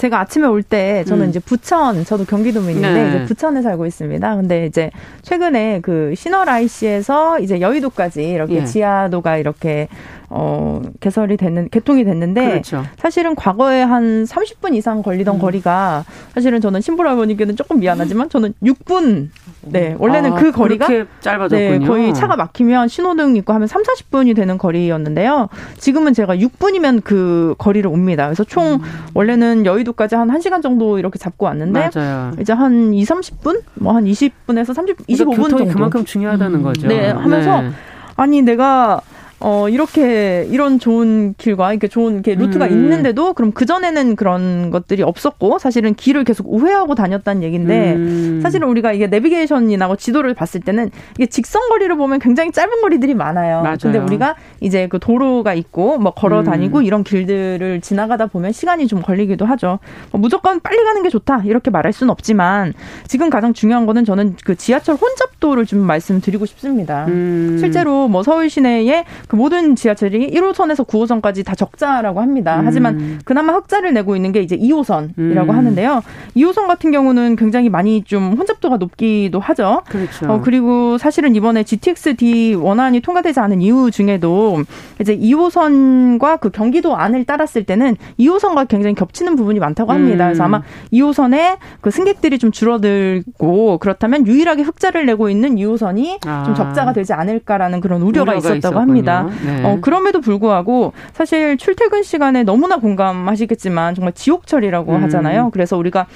제가 0.01 0.19
아침에 0.21 0.47
올 0.47 0.63
때 0.63 1.05
저는 1.07 1.27
음. 1.27 1.29
이제 1.29 1.39
부천, 1.41 2.05
저도 2.07 2.25
경기도민인데 2.25 2.93
네. 2.93 3.09
이제 3.11 3.25
부천에 3.27 3.61
살고 3.61 3.85
있습니다. 3.85 4.37
근데 4.37 4.65
이제 4.65 4.91
최근에 5.21 5.81
그 5.83 6.15
신월 6.17 6.49
IC에서 6.49 7.39
이제 7.41 7.61
여의도까지 7.61 8.23
이렇게 8.23 8.57
예. 8.57 8.65
지하도가 8.65 9.37
이렇게 9.37 9.89
어, 10.33 10.81
개설이 11.01 11.37
됐는, 11.37 11.69
개통이 11.71 12.05
됐는데. 12.05 12.49
그렇죠. 12.51 12.85
사실은 12.97 13.35
과거에 13.35 13.83
한 13.83 14.25
30분 14.25 14.75
이상 14.77 15.03
걸리던 15.03 15.37
음. 15.37 15.41
거리가 15.41 16.05
사실은 16.35 16.61
저는 16.61 16.81
신보라 16.81 17.13
의원님께는 17.13 17.57
조금 17.57 17.81
미안하지만 17.81 18.31
저는 18.31 18.55
6분. 18.63 19.29
네. 19.63 19.95
원래는 19.99 20.33
아, 20.33 20.37
그 20.37 20.53
거리가. 20.53 20.87
짧아졌군요. 21.21 21.79
네, 21.81 21.87
거의 21.87 22.15
차가 22.15 22.37
막히면 22.37 22.89
신호등 22.89 23.37
있고 23.37 23.53
하면 23.53 23.67
3, 23.67 23.83
40분이 23.83 24.35
되는 24.37 24.57
거리였는데요. 24.57 25.49
지금은 25.79 26.15
제가 26.15 26.37
6분이면 26.37 27.03
그 27.05 27.55
거리를 27.59 27.89
옵니다. 27.91 28.27
그래서 28.27 28.45
총 28.45 28.75
음. 28.75 28.81
원래는 29.15 29.67
여의도까지 29.67 30.15
한 30.15 30.29
1시간 30.29 30.63
정도 30.63 30.99
이렇게 30.99 31.19
잡고 31.19 31.47
왔는데. 31.47 31.91
맞아요. 31.95 32.33
이제 32.41 32.53
한 32.53 32.95
2, 32.95 33.03
30분? 33.05 33.63
뭐 33.75 33.91
한 33.91 34.05
20분에서 34.05 34.73
30, 34.73 35.07
25분 35.09 35.51
정도. 35.51 35.67
그만큼 35.67 36.05
중요하다는 36.05 36.61
음. 36.61 36.63
거죠. 36.63 36.87
네. 36.87 37.09
하면서 37.11 37.63
네. 37.63 37.71
아니 38.15 38.43
내가 38.43 39.01
어, 39.43 39.71
이렇게 39.71 40.47
이런 40.51 40.79
좋은 40.79 41.35
길과 41.39 41.73
이렇게 41.73 41.89
좋은 41.89 42.13
이렇게 42.13 42.35
루트가 42.35 42.67
음. 42.67 42.71
있는데도 42.71 43.33
그럼 43.33 43.53
그전에는 43.53 44.15
그런 44.15 44.71
것들이 44.71 45.03
없었고 45.03 45.59
사실은 45.59 45.95
길을 45.95 46.25
계속 46.25 46.53
우회하고 46.53 46.95
다녔다는 46.95 47.43
얘기인데 47.43 47.95
음. 47.95 48.41
사실은 48.43 48.69
우리가 48.69 48.93
이게 48.93 49.07
내비게이션이나 49.07 49.87
뭐 49.87 49.97
지도를 49.97 50.35
봤을 50.35 50.61
때는 50.61 50.91
이게 51.17 51.27
직선 51.27 51.71
거리를 51.71 51.95
보면 51.97 52.19
굉장히 52.19 52.53
짧은 52.53 52.83
거리들이 52.83 53.15
많아요. 53.15 53.63
맞아요. 53.63 53.79
근데 53.81 53.99
우리가 53.99 54.37
이제 54.61 54.89
그 54.89 54.99
도로가 54.99 55.55
있고 55.55 55.99
뭐 55.99 56.13
걸어 56.13 56.41
음. 56.41 56.45
다니고 56.45 56.79
음. 56.79 56.85
이런 56.85 57.03
길들을 57.03 57.81
지나가다 57.81 58.27
보면 58.27 58.53
시간이 58.53 58.89
좀 58.89 59.01
걸리기도 59.01 59.47
하죠. 59.47 59.79
뭐 60.13 60.21
무조건 60.21 60.61
빨리 60.61 60.85
가는 60.85 61.03
게 61.03 61.09
좋다 61.09 61.43
이렇게 61.45 61.71
말할 61.71 61.95
수는 61.95 62.11
없지만 62.11 62.75
지금 63.07 63.31
가장 63.31 63.55
중요한 63.55 63.87
거는 63.87 64.05
저는 64.05 64.37
그 64.45 64.55
지하철 64.55 64.97
혼잡도를 64.97 65.65
좀 65.65 65.79
말씀드리고 65.81 66.45
싶습니다. 66.45 67.07
음. 67.07 67.57
실제로 67.59 68.07
뭐 68.07 68.23
서울 68.23 68.51
시내에 68.51 69.07
그 69.31 69.37
모든 69.37 69.77
지하철이 69.77 70.33
1호선에서 70.33 70.85
9호선까지 70.85 71.45
다 71.47 71.55
적자라고 71.55 72.21
합니다. 72.21 72.59
음. 72.59 72.67
하지만 72.67 73.21
그나마 73.25 73.53
흑자를 73.53 73.95
내고 73.95 74.17
있는 74.17 74.33
게 74.33 74.41
이제 74.41 74.57
2호선이라고 74.57 75.19
음. 75.19 75.51
하는데요. 75.51 76.03
2호선 76.37 76.67
같은 76.67 76.91
경우는 76.91 77.37
굉장히 77.37 77.69
많이 77.69 78.03
좀 78.03 78.33
혼잡도가 78.33 78.79
높기도 78.79 79.39
하죠. 79.39 79.83
그렇죠. 79.89 80.29
어, 80.29 80.41
그리고 80.43 80.99
사실은 80.99 81.37
이번에 81.37 81.63
GTX-D 81.63 82.57
원안이 82.57 82.99
통과되지 83.03 83.39
않은 83.39 83.63
이유 83.63 83.93
중에도 83.93 84.65
이제 85.01 85.17
2호선과 85.17 86.41
그 86.41 86.51
경기도 86.51 86.97
안을 86.97 87.25
따랐을 87.25 87.63
때는 87.63 87.95
2호선과 88.19 88.67
굉장히 88.67 88.97
겹치는 88.97 89.37
부분이 89.37 89.61
많다고 89.61 89.93
합니다. 89.93 90.25
음. 90.25 90.29
그래서 90.31 90.43
아마 90.43 90.63
2호선에 90.93 91.59
그 91.81 91.93
승객들이 91.93 92.41
좀 92.41 92.51
줄어들고 92.51 93.79
그렇다면 93.79 94.27
유일하게 94.27 94.63
흑자를 94.63 95.07
내고 95.07 95.31
있는 95.31 95.55
2호선이 95.55 96.27
아. 96.27 96.43
좀 96.47 96.57
적자가 96.57 96.93
되지 96.93 97.13
않을까라는 97.13 97.81
그런 97.81 98.03
우려가, 98.03 98.33
우려가 98.33 98.39
있었다고 98.39 98.59
있었군요. 98.59 98.81
합니다. 98.81 99.20
네. 99.25 99.65
어, 99.65 99.79
그럼에도 99.81 100.21
불구하고 100.21 100.93
사실 101.13 101.57
출퇴근 101.57 102.03
시간에 102.03 102.43
너무나 102.43 102.77
공감하시겠지만 102.79 103.95
정말 103.95 104.13
지옥철이라고 104.13 104.93
음. 104.93 105.03
하잖아요. 105.05 105.51
그래서 105.53 105.77
우리가 105.77 106.07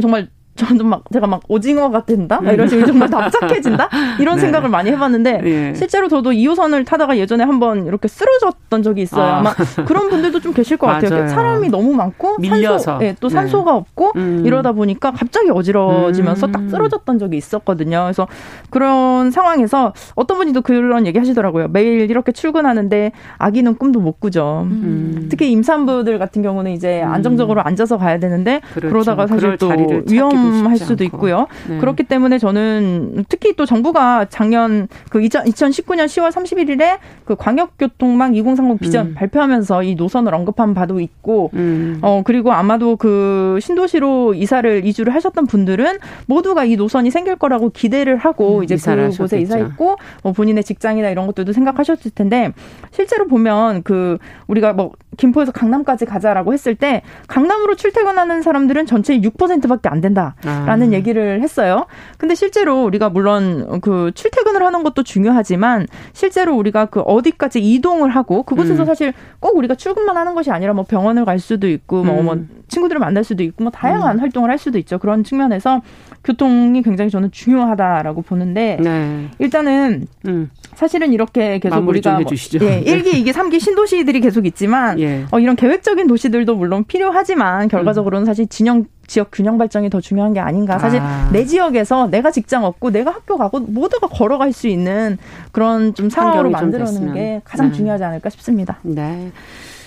정말 0.00 0.28
저는 0.68 0.86
막 0.86 1.04
제가 1.12 1.26
막 1.26 1.42
오징어가 1.48 2.04
된다 2.04 2.40
이런 2.42 2.68
식으로 2.68 2.86
정말 2.86 3.08
납작해진다 3.10 3.88
이런 4.20 4.36
네. 4.36 4.42
생각을 4.42 4.68
많이 4.68 4.90
해봤는데 4.90 5.40
예. 5.44 5.74
실제로 5.74 6.08
저도 6.08 6.30
2호선을 6.30 6.86
타다가 6.86 7.16
예전에 7.16 7.44
한번 7.44 7.86
이렇게 7.86 8.08
쓰러졌던 8.08 8.82
적이 8.82 9.02
있어요. 9.02 9.24
아. 9.24 9.42
마 9.42 9.54
그런 9.84 10.08
분들도 10.08 10.40
좀 10.40 10.52
계실 10.52 10.76
것 10.76 10.86
같아요. 10.86 11.28
사람이 11.28 11.68
너무 11.68 11.92
많고 11.94 12.38
밀려서 12.38 12.78
산소, 12.78 13.04
예, 13.04 13.16
또 13.20 13.28
네. 13.28 13.34
산소가 13.34 13.72
네. 13.72 13.76
없고 13.78 14.12
음. 14.16 14.42
이러다 14.44 14.72
보니까 14.72 15.12
갑자기 15.12 15.50
어지러지면서 15.50 16.46
음. 16.46 16.52
딱 16.52 16.68
쓰러졌던 16.68 17.18
적이 17.18 17.36
있었거든요. 17.36 18.02
그래서 18.04 18.26
그런 18.70 19.30
상황에서 19.30 19.92
어떤 20.14 20.38
분이 20.38 20.52
또 20.52 20.62
그런 20.62 21.06
얘기 21.06 21.18
하시더라고요. 21.18 21.68
매일 21.68 22.10
이렇게 22.10 22.32
출근하는데 22.32 23.12
아기는 23.38 23.76
꿈도 23.76 24.00
못 24.00 24.20
꾸죠. 24.20 24.66
음. 24.70 25.28
특히 25.30 25.50
임산부들 25.50 26.18
같은 26.18 26.42
경우는 26.42 26.72
이제 26.72 27.02
음. 27.02 27.12
안정적으로 27.12 27.62
앉아서 27.62 27.98
가야 27.98 28.18
되는데 28.18 28.60
그렇죠. 28.74 28.92
그러다가 28.92 29.26
사실 29.26 29.56
또 29.58 29.72
위험 30.10 30.30
할 30.66 30.76
수도 30.76 31.04
않고. 31.04 31.16
있고요. 31.16 31.46
네. 31.68 31.78
그렇기 31.78 32.04
때문에 32.04 32.38
저는 32.38 33.24
특히 33.28 33.54
또 33.54 33.66
정부가 33.66 34.26
작년 34.28 34.88
그 35.10 35.20
2019년 35.20 36.06
10월 36.06 36.30
31일에 36.30 36.98
그 37.24 37.36
광역교통망 37.36 38.34
2030 38.34 38.80
비전 38.80 39.06
음. 39.08 39.14
발표하면서 39.14 39.82
이 39.82 39.94
노선을 39.94 40.34
언급한 40.34 40.74
바도 40.74 41.00
있고, 41.00 41.50
음. 41.54 41.98
어 42.02 42.22
그리고 42.24 42.52
아마도 42.52 42.96
그 42.96 43.58
신도시로 43.60 44.34
이사를 44.34 44.84
이주를 44.84 45.14
하셨던 45.14 45.46
분들은 45.46 45.98
모두가 46.26 46.64
이 46.64 46.76
노선이 46.76 47.10
생길 47.10 47.36
거라고 47.36 47.70
기대를 47.70 48.16
하고 48.16 48.58
음, 48.58 48.64
이제 48.64 48.76
그곳에 48.76 49.40
이사했고 49.40 49.96
뭐 50.22 50.32
본인의 50.32 50.64
직장이나 50.64 51.10
이런 51.10 51.26
것들도 51.26 51.52
생각하셨을 51.52 52.10
텐데 52.12 52.52
실제로 52.90 53.26
보면 53.26 53.82
그 53.82 54.18
우리가 54.46 54.72
뭐 54.72 54.92
김포에서 55.16 55.52
강남까지 55.52 56.06
가자라고 56.06 56.52
했을 56.52 56.74
때 56.74 57.02
강남으로 57.28 57.76
출퇴근하는 57.76 58.42
사람들은 58.42 58.86
전체의 58.86 59.22
6%밖에 59.22 59.88
안 59.88 60.00
된다 60.00 60.33
라는 60.42 60.88
아. 60.88 60.92
얘기를 60.92 61.40
했어요. 61.42 61.86
근데 62.18 62.34
실제로 62.34 62.84
우리가 62.84 63.10
물론 63.10 63.80
그 63.80 64.10
출퇴근을 64.14 64.62
하는 64.62 64.82
것도 64.82 65.02
중요하지만 65.02 65.86
실제로 66.12 66.56
우리가 66.56 66.86
그 66.86 67.00
어디까지 67.00 67.60
이동을 67.60 68.10
하고 68.10 68.42
그곳에서 68.42 68.82
음. 68.82 68.86
사실 68.86 69.12
꼭 69.40 69.56
우리가 69.56 69.74
출근만 69.74 70.16
하는 70.16 70.34
것이 70.34 70.50
아니라 70.50 70.72
뭐 70.72 70.84
병원을 70.84 71.24
갈 71.24 71.38
수도 71.38 71.68
있고 71.68 72.04
뭐, 72.04 72.22
뭐 72.22 72.34
음. 72.34 72.48
뭐 72.48 72.64
친구들을 72.68 72.98
만날 72.98 73.24
수도 73.24 73.42
있고 73.42 73.64
뭐 73.64 73.70
다양한 73.70 74.16
음. 74.16 74.20
활동을 74.20 74.50
할 74.50 74.58
수도 74.58 74.78
있죠. 74.78 74.98
그런 74.98 75.24
측면에서 75.24 75.80
교통이 76.24 76.82
굉장히 76.82 77.10
저는 77.10 77.30
중요하다라고 77.30 78.22
보는데 78.22 78.78
네. 78.82 79.28
일단은 79.38 80.06
음. 80.26 80.50
사실은 80.74 81.12
이렇게 81.12 81.58
계속 81.58 81.86
우리가 81.86 82.20
뭐, 82.20 82.24
예, 82.62 82.82
1기, 82.82 83.12
2기, 83.12 83.32
3기 83.32 83.60
신도시들이 83.60 84.20
계속 84.20 84.46
있지만 84.46 84.98
예. 84.98 85.24
어, 85.30 85.38
이런 85.38 85.56
계획적인 85.56 86.06
도시들도 86.06 86.56
물론 86.56 86.84
필요하지만 86.84 87.68
결과적으로는 87.68 88.24
사실 88.24 88.46
진영 88.48 88.86
지역 89.06 89.28
균형 89.32 89.58
발전이 89.58 89.90
더 89.90 90.00
중요한 90.00 90.32
게 90.32 90.40
아닌가. 90.40 90.78
사실 90.78 91.00
아. 91.00 91.28
내 91.32 91.44
지역에서 91.44 92.08
내가 92.08 92.30
직장 92.30 92.64
없고 92.64 92.90
내가 92.90 93.10
학교 93.10 93.36
가고 93.36 93.60
모두가 93.60 94.08
걸어갈 94.08 94.52
수 94.52 94.68
있는 94.68 95.18
그런 95.52 95.94
좀 95.94 96.10
상황으로 96.10 96.50
만들어내는 96.50 97.14
게 97.14 97.40
가장 97.44 97.68
네. 97.68 97.72
중요하지 97.76 98.04
않을까 98.04 98.30
싶습니다. 98.30 98.78
네. 98.82 99.32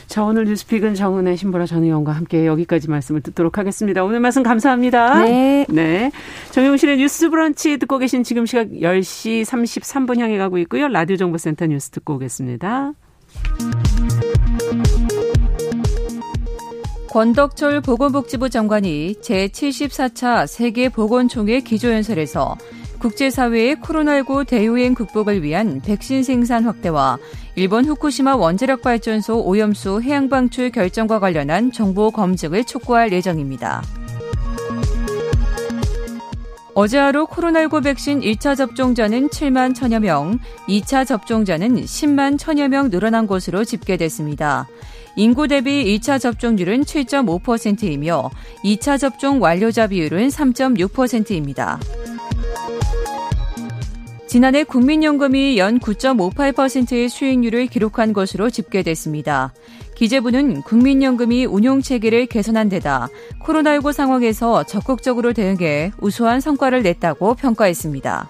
자, 0.07 0.23
오늘 0.23 0.45
뉴스픽은 0.45 0.95
정은혜 0.95 1.35
신보라 1.35 1.65
전 1.65 1.83
의원과 1.83 2.13
함께 2.13 2.47
여기까지 2.47 2.89
말씀을 2.89 3.21
듣도록 3.21 3.57
하겠습니다. 3.57 4.03
오늘 4.05 4.21
말씀 4.21 4.41
감사합니다. 4.41 5.21
네. 5.23 5.65
네. 5.67 6.11
정용실의 6.51 6.97
뉴스 6.97 7.29
브런치 7.29 7.77
듣고 7.77 7.97
계신 7.97 8.23
지금 8.23 8.45
시각 8.45 8.69
10시 8.69 9.43
33분 9.43 10.19
향해 10.19 10.37
가고 10.37 10.57
있고요. 10.59 10.87
라디오 10.87 11.17
정보센터 11.17 11.67
뉴스 11.67 11.89
듣고 11.89 12.15
오겠습니다. 12.15 12.93
권덕철 17.17 17.81
보건복지부 17.81 18.47
장관이 18.47 19.15
제74차 19.21 20.45
세계보건총회 20.45 21.61
기조연설에서 21.61 22.55
국제사회의 22.99 23.75
코로나19 23.77 24.45
대유행 24.45 24.93
극복을 24.93 25.41
위한 25.41 25.81
백신 25.81 26.21
생산 26.21 26.65
확대와 26.65 27.17
일본 27.55 27.85
후쿠시마 27.85 28.35
원자력 28.35 28.83
발전소 28.83 29.41
오염수 29.41 30.01
해양 30.03 30.29
방출 30.29 30.69
결정과 30.69 31.17
관련한 31.19 31.71
정보 31.71 32.11
검증을 32.11 32.65
촉구할 32.65 33.11
예정입니다. 33.11 33.81
어제 36.75 36.99
하루 36.99 37.25
코로나19 37.25 37.83
백신 37.83 38.19
1차 38.19 38.55
접종자는 38.55 39.29
7만 39.29 39.73
천여 39.73 40.01
명, 40.01 40.37
2차 40.67 41.07
접종자는 41.07 41.77
10만 41.77 42.37
천여 42.37 42.67
명 42.67 42.91
늘어난 42.91 43.25
것으로 43.25 43.63
집계됐습니다. 43.63 44.67
인구 45.17 45.47
대비 45.47 45.97
1차 45.97 46.21
접종률은 46.21 46.83
7.5%이며 46.83 48.29
2차 48.63 48.99
접종 48.99 49.41
완료자 49.41 49.87
비율은 49.87 50.27
3.6%입니다. 50.27 51.79
지난해 54.27 54.63
국민연금이 54.63 55.57
연 55.57 55.79
9.58%의 55.79 57.09
수익률을 57.09 57.65
기록한 57.65 58.13
것으로 58.13 58.51
집계됐습니다. 58.51 59.53
기재부는 59.95 60.61
국민연금이 60.61 61.45
운용 61.45 61.81
체계를 61.81 62.27
개선한 62.27 62.69
데다 62.69 63.09
코로나19 63.43 63.93
상황에서 63.93 64.63
적극적으로 64.65 65.33
대응해 65.33 65.91
우수한 65.99 66.41
성과를 66.41 66.83
냈다고 66.83 67.33
평가했습니다. 67.33 68.29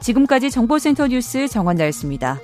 지금까지 0.00 0.50
정보센터 0.50 1.08
뉴스 1.08 1.48
정원나였습니다. 1.48 2.38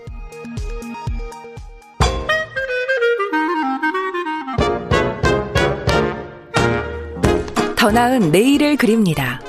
더 7.84 7.90
나은 7.90 8.32
내일을 8.32 8.78
그립니다. 8.78 9.42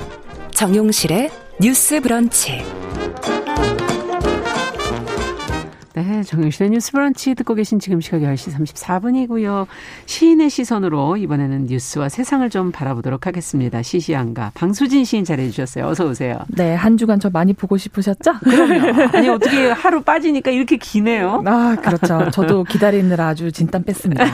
정용실의 0.52 1.30
뉴스 1.58 2.02
브런치. 2.02 2.85
네, 5.96 6.22
정영실의 6.22 6.72
뉴스 6.72 6.92
브런치 6.92 7.34
듣고 7.34 7.54
계신 7.54 7.78
지금 7.78 8.02
시각 8.02 8.20
10시 8.20 8.52
34분이고요. 8.52 9.66
시인의 10.04 10.50
시선으로 10.50 11.16
이번에는 11.16 11.68
뉴스와 11.70 12.10
세상을 12.10 12.50
좀 12.50 12.70
바라보도록 12.70 13.26
하겠습니다. 13.26 13.80
시시한가. 13.80 14.50
방수진 14.52 15.06
시인 15.06 15.24
잘해 15.24 15.48
주셨어요. 15.48 15.86
어서 15.86 16.04
오세요. 16.04 16.38
네, 16.48 16.74
한 16.74 16.98
주간 16.98 17.18
저 17.18 17.30
많이 17.30 17.54
보고 17.54 17.78
싶으셨죠? 17.78 18.34
그럼요. 18.44 19.08
아니, 19.14 19.30
어떻게 19.30 19.70
하루 19.70 20.02
빠지니까 20.02 20.50
이렇게 20.50 20.76
기네요? 20.76 21.42
아, 21.46 21.76
그렇죠. 21.80 22.30
저도 22.30 22.64
기다리느라 22.64 23.28
아주 23.28 23.50
진땀 23.50 23.84
뺐습니다. 23.84 24.26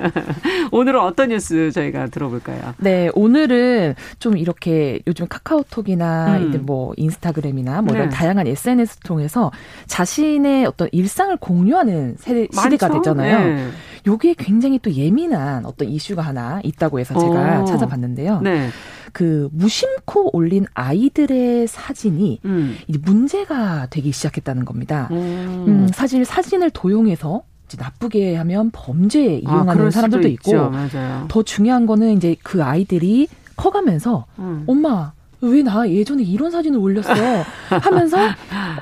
오늘은 0.72 1.00
어떤 1.00 1.28
뉴스 1.28 1.70
저희가 1.70 2.06
들어볼까요? 2.06 2.72
네, 2.78 3.10
오늘은 3.12 3.94
좀 4.20 4.38
이렇게 4.38 5.00
요즘 5.06 5.26
카카오톡이나 5.28 6.38
음. 6.38 6.62
뭐 6.64 6.94
인스타그램이나 6.96 7.82
뭐 7.82 7.94
이런 7.94 8.08
네. 8.08 8.16
다양한 8.16 8.46
SNS 8.46 9.00
통해서 9.00 9.50
자신의 9.86 10.64
어떤 10.64 10.88
일상을 10.94 11.36
공유하는 11.38 12.16
세대, 12.18 12.46
시대가 12.52 12.88
됐잖아요. 12.88 13.38
네. 13.38 13.68
요게 14.06 14.34
굉장히 14.38 14.78
또 14.78 14.92
예민한 14.92 15.66
어떤 15.66 15.88
이슈가 15.88 16.22
하나 16.22 16.60
있다고 16.62 17.00
해서 17.00 17.18
제가 17.18 17.60
오. 17.60 17.62
어. 17.62 17.64
찾아봤는데요. 17.64 18.40
네. 18.42 18.68
그 19.12 19.48
무심코 19.52 20.36
올린 20.36 20.66
아이들의 20.74 21.66
사진이 21.66 22.40
음. 22.44 22.76
문제가 23.02 23.86
되기 23.90 24.12
시작했다는 24.12 24.64
겁니다. 24.64 25.08
음. 25.10 25.64
음, 25.66 25.88
사실 25.92 26.24
사진을 26.24 26.70
도용해서 26.70 27.42
나쁘게 27.76 28.36
하면 28.36 28.70
범죄에 28.72 29.42
아, 29.46 29.52
이용하는 29.52 29.86
아, 29.86 29.90
사람들도 29.90 30.28
있고 30.28 30.52
더 31.28 31.42
중요한 31.42 31.86
거는 31.86 32.12
이제 32.12 32.36
그 32.42 32.62
아이들이 32.62 33.26
커가면서 33.56 34.26
음. 34.38 34.64
엄마 34.68 35.12
왜 35.44 35.62
나 35.62 35.88
예전에 35.88 36.22
이런 36.22 36.50
사진을 36.50 36.78
올렸어 36.78 37.12
하면서 37.70 38.18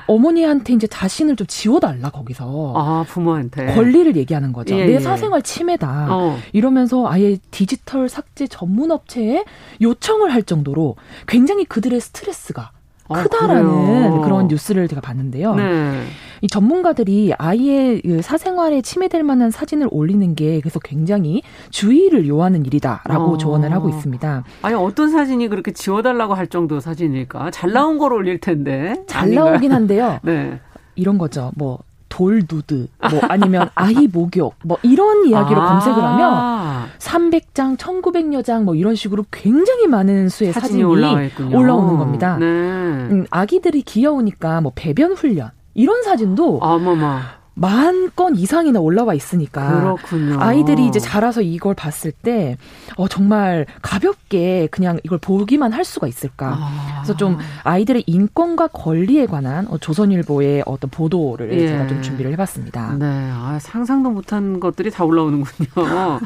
어머니한테 0.07 0.73
이제 0.73 0.87
자신을 0.87 1.35
좀 1.35 1.47
지워달라 1.47 2.09
거기서 2.09 2.73
아 2.75 3.05
부모한테 3.07 3.73
권리를 3.73 4.15
얘기하는 4.15 4.51
거죠 4.53 4.77
예, 4.77 4.85
내 4.85 4.93
예. 4.95 4.99
사생활 4.99 5.41
침해다 5.41 6.07
어. 6.09 6.37
이러면서 6.51 7.07
아예 7.07 7.37
디지털 7.51 8.09
삭제 8.09 8.47
전문 8.47 8.91
업체에 8.91 9.45
요청을 9.81 10.33
할 10.33 10.43
정도로 10.43 10.95
굉장히 11.27 11.65
그들의 11.65 11.99
스트레스가 12.01 12.71
아, 13.09 13.23
크다라는 13.23 14.13
아, 14.13 14.21
그런 14.21 14.47
뉴스를 14.47 14.87
제가 14.87 15.01
봤는데요. 15.01 15.55
네. 15.55 16.03
이 16.43 16.47
전문가들이 16.47 17.33
아이의 17.37 18.01
그 18.01 18.21
사생활에 18.21 18.81
침해될 18.81 19.23
만한 19.23 19.49
사진을 19.49 19.87
올리는 19.91 20.35
게 20.35 20.59
그래서 20.59 20.77
굉장히 20.79 21.41
주의를 21.71 22.27
요하는 22.27 22.65
일이다라고 22.65 23.33
어. 23.33 23.37
조언을 23.37 23.71
하고 23.71 23.87
있습니다. 23.87 24.43
아니 24.61 24.75
어떤 24.75 25.09
사진이 25.09 25.47
그렇게 25.47 25.71
지워달라고 25.71 26.33
할 26.33 26.47
정도 26.47 26.81
사진일까? 26.81 27.51
잘 27.51 27.71
나온 27.71 27.97
걸 27.97 28.11
올릴 28.11 28.39
텐데. 28.39 29.03
잘 29.07 29.23
아닌가요? 29.23 29.51
나오긴 29.51 29.71
한데요. 29.71 30.19
네. 30.23 30.59
이런 30.95 31.17
거죠. 31.17 31.51
뭐 31.55 31.79
돌 32.13 32.43
누드, 32.47 32.89
뭐 33.09 33.21
아니면 33.23 33.71
아이 33.73 34.07
목욕, 34.07 34.53
뭐 34.63 34.77
이런 34.83 35.25
이야기로 35.25 35.59
아~ 35.59 35.67
검색을 35.69 36.03
하면 36.03 36.87
300장, 36.99 37.75
1900여 37.75 38.45
장 38.45 38.65
뭐 38.65 38.75
이런 38.75 38.93
식으로 38.93 39.25
굉장히 39.31 39.87
많은 39.87 40.29
수의 40.29 40.53
사진이, 40.53 40.83
사진이 40.83 41.53
올라오는 41.55 41.97
겁니다. 41.97 42.37
네. 42.37 42.45
음, 42.45 43.25
아기들이 43.31 43.81
귀여우니까 43.81 44.61
뭐 44.61 44.71
배변 44.75 45.13
훈련 45.13 45.49
이런 45.73 46.03
사진도 46.03 46.59
어머머. 46.61 47.19
만건 47.55 48.35
이상이나 48.35 48.79
올라와 48.79 49.13
있으니까 49.13 49.79
그렇군요. 49.79 50.39
아이들이 50.39 50.87
이제 50.87 50.99
자라서 50.99 51.41
이걸 51.41 51.75
봤을 51.75 52.11
때 52.11 52.57
어, 52.95 53.07
정말 53.07 53.67
가볍게 53.83 54.67
그냥 54.71 54.99
이걸 55.03 55.19
보기만 55.19 55.71
할 55.71 55.85
수가 55.85 56.07
있을까. 56.07 56.57
아. 56.59 57.01
그래서 57.03 57.15
좀 57.15 57.37
아이들의 57.63 58.05
인권과 58.07 58.69
권리에 58.69 59.27
관한 59.27 59.67
어, 59.67 59.77
조선일보의 59.77 60.63
어떤 60.65 60.89
보도를 60.89 61.53
예. 61.53 61.67
제가 61.67 61.85
좀 61.87 62.01
준비를 62.01 62.31
해봤습니다. 62.33 62.95
네, 62.97 63.05
아, 63.31 63.59
상상도 63.61 64.09
못한 64.09 64.59
것들이 64.59 64.89
다 64.89 65.03
올라오는군요. 65.03 65.69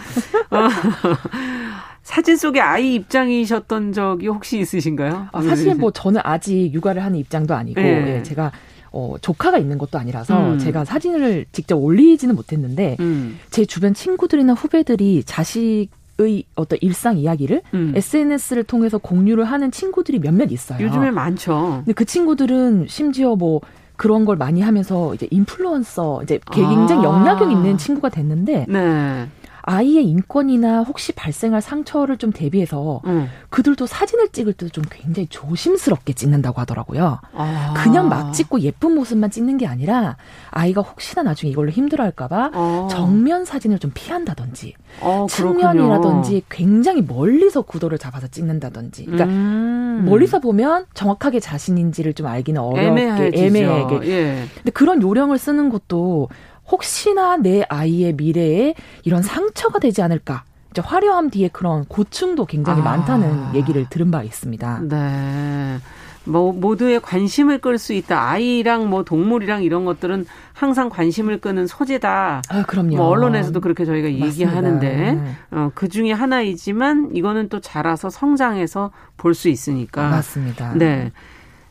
사진 2.04 2.38
속에 2.38 2.62
아이 2.62 2.96
입장이셨던 2.96 3.92
적이 3.92 4.28
혹시 4.28 4.60
있으신가요? 4.60 5.28
아, 5.34 5.42
사실 5.42 5.76
뭐 5.76 5.92
저는 5.92 6.22
아직 6.24 6.74
육아를 6.74 7.04
하는 7.04 7.20
입장도 7.20 7.54
아니고 7.54 7.82
예. 7.82 8.16
예, 8.18 8.24
제가 8.24 8.54
어, 8.98 9.16
조카가 9.22 9.60
있는 9.60 9.78
것도 9.78 10.00
아니라서 10.00 10.54
음. 10.54 10.58
제가 10.58 10.84
사진을 10.84 11.46
직접 11.52 11.76
올리지는 11.76 12.36
못했는데 12.36 12.98
음. 13.00 13.38
제 13.52 13.64
주변 13.64 13.94
친구들이나 13.94 14.54
후배들이 14.54 15.24
자식 15.24 15.90
의 16.20 16.46
어떤 16.56 16.80
일상 16.82 17.20
이야기를 17.20 17.62
음. 17.76 17.94
SNS를 17.96 18.64
통해서 18.64 18.98
공유를 18.98 19.44
하는 19.44 19.70
친구들이 19.70 20.18
몇몇 20.18 20.52
있어요. 20.52 20.84
요즘에 20.84 21.12
많죠. 21.12 21.84
근데 21.86 21.94
그 21.94 22.06
친구들은 22.06 22.88
심지어 22.90 23.36
뭐 23.36 23.62
그런 23.98 24.26
걸 24.26 24.36
많이 24.36 24.62
하면서 24.62 25.14
이제 25.14 25.28
인플루언서 25.30 26.24
이제 26.24 26.40
굉장히 26.52 27.02
아. 27.02 27.04
영향력 27.04 27.52
있는 27.52 27.78
친구가 27.78 28.10
됐는데 28.10 28.66
네. 28.68 29.28
아이의 29.68 30.06
인권이나 30.06 30.84
혹시 30.84 31.12
발생할 31.12 31.62
상처를 31.62 32.18
좀 32.18 32.32
대비해서 32.32 33.02
음. 33.06 33.28
그들도 33.50 33.86
사진을 33.86 34.30
찍을 34.30 34.54
때도 34.54 34.70
좀 34.70 34.86
굉장히 34.90 35.28
조심스럽게 35.28 36.14
찍는다고 36.14 36.62
하더라고요. 36.62 37.20
아. 37.34 37.74
그냥 37.76 38.08
막 38.08 38.32
찍고 38.32 38.62
예쁜 38.62 38.96
모습만 38.96 39.30
찍는 39.30 39.58
게 39.58 39.68
아니라 39.68 40.16
아이가 40.52 40.82
혹시나 40.82 41.22
나중에 41.24 41.52
이걸로 41.52 41.70
힘들어할까봐 41.70 42.52
아. 42.54 42.88
정면 42.90 43.44
사진을 43.44 43.80
좀 43.80 43.92
피한다든지 43.94 44.74
아, 45.02 45.28
측면이라든지 45.30 46.44
굉장히 46.48 47.02
멀리서 47.02 47.64
구도를 47.64 47.98
잡아서 47.98 48.28
찍는다든지. 48.28 49.04
그러니까 49.04 49.26
음. 49.26 50.06
멀리서 50.06 50.40
보면 50.40 50.86
정확하게 50.94 51.42
자신인지를 51.42 52.14
좀 52.14 52.28
알기는 52.28 52.62
어렵게 52.62 53.32
애매하게. 53.34 54.08
예. 54.08 54.46
근데 54.56 54.72
그런 54.72 55.02
요령을 55.02 55.38
쓰는 55.38 55.70
것도 55.70 56.30
혹시나 56.72 57.38
내 57.38 57.64
아이의 57.70 58.14
미래에 58.14 58.74
이런 59.04 59.22
상처가 59.22 59.80
되지 59.80 60.02
않을까. 60.02 60.44
이제 60.72 60.82
화려함 60.82 61.30
뒤에 61.30 61.48
그런 61.52 61.86
고충도 61.86 62.46
굉장히 62.46 62.82
아. 62.82 62.84
많다는 62.84 63.56
얘기를 63.56 63.88
들은 63.90 64.12
바 64.12 64.22
있습니다. 64.24 64.82
네. 64.90 65.78
뭐 66.26 66.52
모두의 66.52 67.00
관심을 67.00 67.60
끌 67.60 67.78
수 67.78 67.94
있다. 67.94 68.22
아이랑 68.30 68.90
뭐 68.90 69.04
동물이랑 69.06 69.64
이런 69.64 69.86
것들은 69.86 70.26
항상 70.52 70.90
관심을 70.90 71.40
끄는 71.40 71.68
소재다. 71.68 72.42
아, 72.50 72.64
그럼요. 72.64 72.98
뭐 72.98 73.08
언론에서도 73.08 73.62
그렇게 73.62 73.86
저희가 73.86 74.10
맞습니다. 74.10 74.28
얘기하는데 74.28 75.14
네. 75.14 75.36
어, 75.52 75.72
그 75.74 75.88
중에 75.88 76.12
하나이지만 76.12 77.12
이거는 77.16 77.48
또 77.48 77.62
자라서 77.62 78.10
성장해서 78.10 78.92
볼 79.16 79.34
수 79.36 79.48
있으니까. 79.48 80.10
맞습니다. 80.10 80.74
네. 80.76 81.14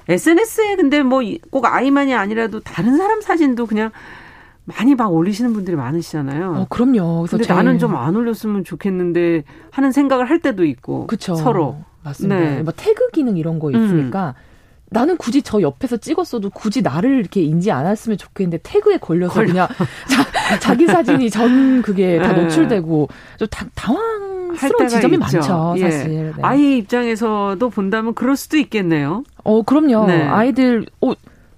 SNS에 0.09 0.77
근데 0.77 1.03
뭐 1.03 1.21
꼭 1.51 1.67
아이만이 1.67 2.15
아니라도 2.15 2.61
다른 2.61 2.97
사람 2.97 3.21
사진도 3.21 3.67
그냥 3.67 3.91
많이 4.67 4.95
막 4.95 5.13
올리시는 5.15 5.53
분들이 5.53 5.77
많으시잖아요. 5.77 6.53
어, 6.57 6.67
그럼요. 6.69 7.23
그래서 7.23 7.39
근데 7.39 7.55
나는 7.55 7.79
좀 7.79 7.95
안 7.95 8.15
올렸으면 8.17 8.65
좋겠는데 8.65 9.45
하는 9.71 9.93
생각을 9.93 10.29
할 10.29 10.41
때도 10.41 10.65
있고. 10.65 11.07
그쵸. 11.07 11.35
서로. 11.37 11.77
맞습니다. 12.03 12.39
네. 12.39 12.63
뭐 12.63 12.73
태그 12.77 13.11
기능 13.11 13.37
이런 13.37 13.59
거 13.59 13.71
있으니까 13.71 14.35
음. 14.37 14.43
나는 14.91 15.17
굳이 15.17 15.43
저 15.43 15.61
옆에서 15.61 15.97
찍었어도 15.97 16.51
굳이 16.51 16.83
나를 16.83 17.19
이렇게 17.19 17.43
인지 17.43 17.73
안 17.73 17.87
했으면 17.87 18.17
좋겠는데 18.19 18.61
태그에 18.63 18.99
걸려서 18.99 19.35
걸려. 19.35 19.49
그냥 19.49 19.69
자, 20.61 20.75
기 20.77 20.87
사진이 20.87 21.31
전 21.31 21.83
그게 21.83 22.19
다 22.19 22.33
네. 22.33 22.43
노출되고 22.43 23.09
좀 23.39 23.49
다, 23.49 23.67
당황스러운 23.75 24.89
지점이 24.89 25.17
있죠. 25.25 25.39
많죠, 25.39 25.75
예. 25.79 25.91
사실. 25.91 26.33
네. 26.37 26.43
아이 26.43 26.79
입장에서도 26.79 27.69
본다면 27.71 28.15
그럴 28.15 28.37
수도 28.37 28.57
있겠네요. 28.59 29.25
어, 29.43 29.63
그럼요. 29.63 30.07
네. 30.07 30.23
아이들, 30.23 30.87
어, 31.01 31.13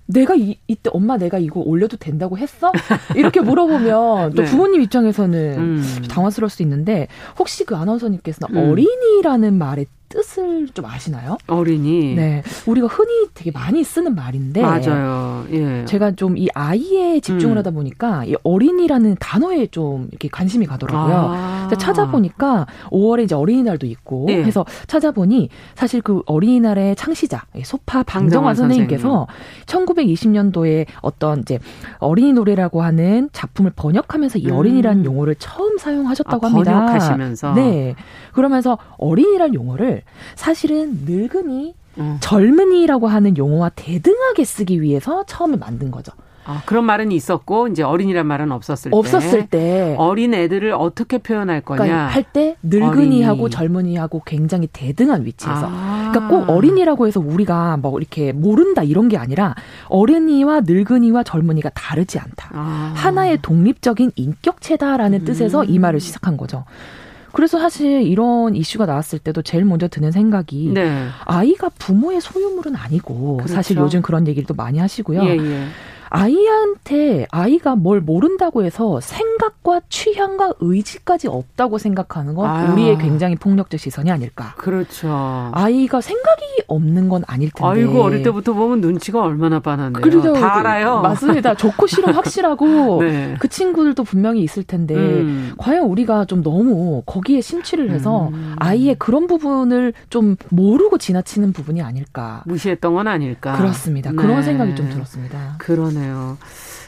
내가 0.09 0.35
이, 0.35 0.57
이때 0.66 0.90
엄마 0.92 1.18
내가 1.18 1.38
이거 1.38 1.61
올려도 1.61 1.99
된다고 1.99 2.38
했어? 2.38 2.73
이렇게 3.14 3.40
물어보면 3.40 4.33
또 4.35 4.42
네. 4.42 4.44
부모님 4.44 4.81
입장에서는 4.83 5.59
음. 5.59 6.03
당황스러울 6.09 6.49
수 6.49 6.62
있는데 6.62 7.09
혹시 7.38 7.64
그 7.64 7.77
아나운서님께서는 7.77 8.57
음. 8.57 8.71
어린이라는 8.71 9.55
말의 9.55 9.87
뜻을 10.09 10.68
좀 10.68 10.87
아시나요? 10.87 11.37
어린이. 11.49 12.14
네. 12.14 12.42
우리가 12.66 12.87
흔히 12.87 13.29
되게 13.35 13.51
많이 13.51 13.85
쓰는 13.85 14.14
말인데. 14.14 14.62
맞아요. 14.62 15.44
예. 15.53 15.85
제가 15.85 16.12
좀 16.12 16.38
이 16.38 16.49
아이에 16.55 17.21
집중을 17.21 17.57
음. 17.57 17.59
하다 17.59 17.73
보니까 17.73 18.25
이 18.25 18.35
어린이라는 18.44 19.16
단어에 19.18 19.66
좀 19.66 20.07
이렇게 20.11 20.29
관심이 20.29 20.66
가더라고요. 20.66 21.14
아. 21.35 21.68
찾아보니까 21.79 22.66
5월에 22.90 23.25
이제 23.25 23.35
어린이날도 23.35 23.87
있고 23.87 24.27
예. 24.31 24.42
해서 24.44 24.64
찾아보니 24.87 25.49
사실 25.75 26.01
그 26.01 26.23
어린이날의 26.27 26.97
창시자 26.97 27.44
소파 27.64 28.03
방정환 28.05 28.55
선생님께서 28.55 29.27
선생님. 29.66 30.53
1920년도에 30.53 30.87
어떤 31.01 31.40
이제 31.40 31.59
어린이 31.99 32.33
노래라고 32.33 32.83
하는 32.83 33.29
작품을 33.33 33.73
번역하면서 33.75 34.38
이 34.38 34.47
음. 34.47 34.53
어린이라는 34.57 35.05
용어를 35.05 35.35
처음 35.38 35.77
사용하셨다고 35.79 36.47
아, 36.47 36.51
합니다. 36.51 36.73
번역하시면서. 36.73 37.55
네. 37.55 37.94
그러면서 38.33 38.79
어린이라는 38.99 39.55
용어를 39.55 39.98
사실은 40.37 41.01
늙은이, 41.05 41.75
음. 41.99 42.17
젊은이라고 42.21 43.09
하는 43.09 43.37
용어와 43.37 43.71
대등하게 43.71 44.45
쓰기 44.45 44.83
위해서 44.83 45.25
처음에 45.27 45.57
만든 45.57 45.91
거죠. 45.91 46.13
아, 46.49 46.63
그런 46.65 46.85
말은 46.85 47.13
있었고 47.13 47.69
이제 47.69 47.83
어린이란 47.83 48.27
말은 48.27 48.51
없었을 48.53 48.91
때 48.91 48.97
없었을 48.97 49.47
때 49.49 49.95
어린 49.99 50.33
애들을 50.33 50.73
어떻게 50.73 51.19
표현할 51.19 51.61
거냐 51.61 51.83
그러니까 51.85 52.07
할때 52.07 52.57
늙은이하고 52.63 53.43
어린이. 53.43 53.51
젊은이하고 53.51 54.23
굉장히 54.25 54.67
대등한 54.73 55.27
위치에서 55.27 55.67
아. 55.69 56.11
그러니까 56.11 56.29
꼭 56.29 56.49
어린이라고 56.49 57.07
해서 57.07 57.21
우리가 57.21 57.77
뭐 57.77 57.99
이렇게 57.99 58.33
모른다 58.33 58.83
이런 58.83 59.11
게 59.11 59.19
아니라 59.19 59.55
어른이와 59.91 60.63
늙은이와 60.65 61.23
젊은이가 61.23 61.69
다르지 61.75 62.19
않다 62.19 62.49
아. 62.55 62.93
하나의 62.97 63.41
독립적인 63.43 64.13
인격체다라는 64.17 65.21
음. 65.21 65.25
뜻에서 65.27 65.65
이 65.65 65.79
말을 65.79 66.01
시작한 66.01 66.39
거죠. 66.39 66.65
그래서 67.33 67.59
사실 67.59 68.03
이런 68.03 68.55
이슈가 68.55 68.87
나왔을 68.87 69.19
때도 69.19 69.43
제일 69.43 69.64
먼저 69.64 69.88
드는 69.88 70.12
생각이 70.12 70.71
네. 70.75 71.09
아이가 71.25 71.69
부모의 71.69 72.21
소유물은 72.21 72.77
아니고 72.77 73.38
그렇죠. 73.38 73.55
사실 73.55 73.77
요즘 73.77 74.03
그런 74.03 74.27
얘기를 74.27 74.47
또 74.47 74.55
많이 74.55 74.79
하시고요. 74.79 75.25
예, 75.25 75.37
예. 75.37 75.67
아이한테 76.11 77.27
아이가 77.31 77.77
뭘 77.77 78.01
모른다고 78.01 78.64
해서 78.64 79.01
생각과 79.01 79.81
취향과 79.88 80.55
의지까지 80.61 81.29
없다고 81.29 81.79
생각하는 81.79 82.35
건 82.35 82.49
아. 82.49 82.73
우리의 82.73 82.99
굉장히 82.99 83.37
폭력적 83.37 83.79
시선이 83.79 84.11
아닐까. 84.11 84.55
그렇죠. 84.57 85.51
아이가 85.53 86.01
생각이 86.01 86.42
없는 86.66 87.09
건 87.09 87.25
아닐 87.27 87.51
텐데. 87.51 87.68
아이고 87.68 88.03
어릴 88.03 88.23
때부터 88.23 88.53
보면 88.53 88.81
눈치가 88.81 89.23
얼마나 89.23 89.61
빠른데요. 89.61 90.03
그렇죠. 90.03 90.33
다 90.33 90.59
알아요. 90.59 91.01
맞습니다. 91.01 91.55
좋고 91.55 91.87
싫어 91.87 92.12
확실하고 92.12 93.03
네. 93.03 93.37
그 93.38 93.48
친구들도 93.48 94.02
분명히 94.04 94.42
있을 94.42 94.63
텐데 94.63 94.94
음. 94.94 95.52
과연 95.59 95.85
우리가 95.85 96.25
좀 96.25 96.42
너무 96.42 97.02
거기에 97.06 97.40
심취를 97.40 97.90
해서 97.90 98.29
음. 98.29 98.54
아이의 98.59 98.96
그런 98.98 99.27
부분을 99.27 99.92
좀 100.11 100.37
모르고 100.50 100.98
지나치는 100.98 101.52
부분이 101.52 101.83
아닐까. 101.83 102.42
무시했던 102.46 102.94
건 102.94 103.06
아닐까. 103.09 103.56
그렇습니다. 103.56 104.11
네. 104.11 104.17
그런 104.17 104.42
생각이 104.42 104.75
좀 104.75 104.88
들었습니다. 104.88 105.56
그러네 105.59 105.98
요. 106.07 106.38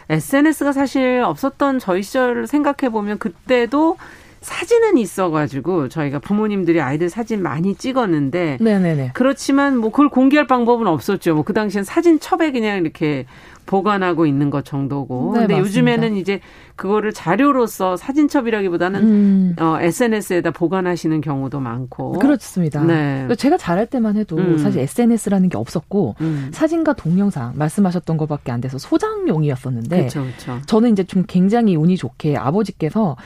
SNS가 0.09 0.73
사실 0.73 1.23
없었던 1.25 1.79
저희 1.79 2.03
시절을 2.03 2.47
생각해 2.47 2.91
보면 2.91 3.19
그때도 3.19 3.97
사진은 4.41 4.97
있어가지고 4.97 5.89
저희가 5.89 6.19
부모님들이 6.19 6.81
아이들 6.81 7.11
사진 7.11 7.43
많이 7.43 7.75
찍었는데 7.75 8.59
네네네. 8.61 9.11
그렇지만 9.15 9.77
뭐 9.77 9.91
그걸 9.91 10.09
공개할 10.09 10.47
방법은 10.47 10.87
없었죠. 10.87 11.35
뭐 11.35 11.45
그 11.45 11.53
당시엔 11.53 11.85
사진첩에 11.85 12.51
그냥 12.53 12.79
이렇게 12.79 13.27
보관하고 13.71 14.27
있는 14.27 14.51
것 14.51 14.65
정도고. 14.65 15.33
네, 15.35 15.41
근데 15.41 15.55
맞습니다. 15.55 15.59
요즘에는 15.61 16.17
이제 16.17 16.41
그거를 16.75 17.13
자료로서 17.13 17.97
사진첩이라기보다는 17.97 19.01
음. 19.01 19.57
어, 19.61 19.79
SNS에다 19.81 20.51
보관하시는 20.51 21.21
경우도 21.21 21.61
많고. 21.61 22.15
그렇습니다. 22.15 22.83
네. 22.83 23.29
제가 23.37 23.57
잘할 23.57 23.87
때만 23.87 24.17
해도 24.17 24.37
음. 24.39 24.59
사실 24.59 24.81
SNS라는 24.81 25.49
게 25.49 25.57
없었고 25.57 26.17
음. 26.21 26.51
사진과 26.53 26.95
동영상 26.95 27.53
말씀하셨던 27.55 28.17
것밖에 28.17 28.51
안 28.51 28.61
돼서 28.61 28.77
소장용이었었는데 28.77 30.05
그쵸, 30.05 30.25
그쵸. 30.25 30.59
저는 30.67 30.91
이제 30.91 31.05
좀 31.05 31.23
굉장히 31.29 31.77
운이 31.77 31.97
좋게 31.97 32.37
아버지께서 32.37 33.17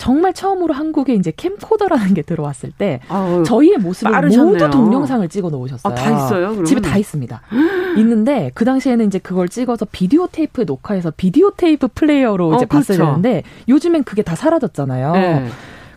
정말 0.00 0.32
처음으로 0.32 0.72
한국에 0.72 1.12
이제 1.12 1.30
캠코더라는 1.36 2.14
게 2.14 2.22
들어왔을 2.22 2.72
때 2.72 3.00
아유, 3.10 3.42
저희의 3.46 3.76
모습을 3.76 4.10
빠르셨네요. 4.10 4.52
모두 4.52 4.70
동영상을 4.70 5.28
찍어 5.28 5.50
놓으셨어요. 5.50 5.92
아, 5.92 5.94
다 5.94 6.10
있어요? 6.10 6.48
그러면? 6.48 6.64
집에 6.64 6.80
다 6.80 6.96
있습니다. 6.96 7.42
있는데 7.98 8.50
그 8.54 8.64
당시에는 8.64 9.06
이제 9.06 9.18
그걸 9.18 9.50
찍어서 9.50 9.86
비디오 9.92 10.26
테이프에 10.26 10.64
녹화해서 10.64 11.12
비디오 11.14 11.50
테이프 11.54 11.86
플레이어로 11.94 12.54
이제 12.54 12.64
어, 12.64 12.66
봤어야 12.66 12.96
그렇죠. 12.96 13.10
되는데 13.10 13.42
요즘엔 13.68 14.04
그게 14.04 14.22
다 14.22 14.34
사라졌잖아요. 14.34 15.12
네. 15.12 15.48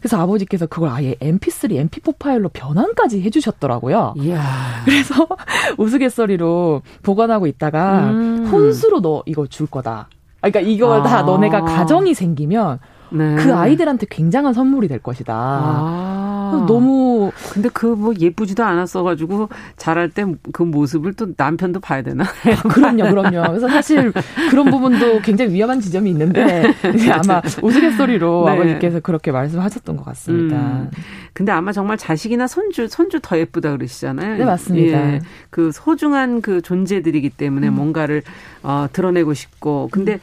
그래서 0.01 0.19
아버지께서 0.19 0.65
그걸 0.65 0.89
아예 0.89 1.15
MP3, 1.21 1.89
MP4 1.89 2.19
파일로 2.19 2.49
변환까지 2.49 3.21
해주셨더라고요. 3.21 4.15
이야. 4.17 4.43
그래서 4.83 5.29
우스갯소리로 5.79 6.81
보관하고 7.03 7.47
있다가 7.47 8.09
음. 8.09 8.49
혼수로 8.51 8.99
너 8.99 9.23
이거 9.25 9.47
줄 9.47 9.65
거다. 9.67 10.09
그러니까 10.41 10.59
이걸 10.59 10.99
아. 10.99 11.03
다 11.03 11.21
너네가 11.21 11.61
가정이 11.61 12.13
생기면 12.13 12.79
네. 13.13 13.35
그 13.35 13.53
아이들한테 13.53 14.07
굉장한 14.09 14.53
선물이 14.53 14.87
될 14.87 14.99
것이다. 14.99 15.33
아. 15.35 16.65
너무 16.67 17.31
근데 17.51 17.69
그 17.69 17.93
뭐 17.95 18.13
예쁘지도 18.19 18.63
않았어 18.63 19.03
가지고 19.03 19.49
자랄 19.77 20.09
때 20.09 20.23
그 20.51 20.63
모습을 20.63 21.13
또 21.13 21.27
남편도 21.37 21.79
봐야 21.79 22.01
되나? 22.01 22.23
아, 22.23 22.61
그럼요, 22.69 23.03
그럼요. 23.09 23.43
그래서 23.49 23.67
사실 23.67 24.11
그런 24.49 24.69
부분도 24.69 25.21
굉장히 25.21 25.53
위험한 25.53 25.79
지점이 25.79 26.09
있는데 26.11 26.63
아마 27.11 27.41
우스갯소리로 27.61 28.43
네. 28.45 28.51
아버지께서 28.51 28.99
그렇게 28.99 29.31
말씀하셨던 29.31 29.97
것 29.97 30.05
같습니다. 30.05 30.55
음. 30.57 30.91
근데 31.33 31.51
아마 31.51 31.71
정말 31.71 31.97
자식이나 31.97 32.47
손주 32.47 32.87
손주 32.87 33.19
더 33.21 33.37
예쁘다 33.37 33.71
그러시잖아요. 33.71 34.37
네 34.37 34.45
맞습니다. 34.45 35.13
예. 35.13 35.19
그 35.49 35.71
소중한 35.71 36.41
그 36.41 36.61
존재들이기 36.61 37.29
때문에 37.31 37.67
음. 37.69 37.75
뭔가를 37.75 38.21
어, 38.61 38.87
드러내고 38.93 39.33
싶고 39.33 39.89
근데 39.91 40.13
음. 40.13 40.19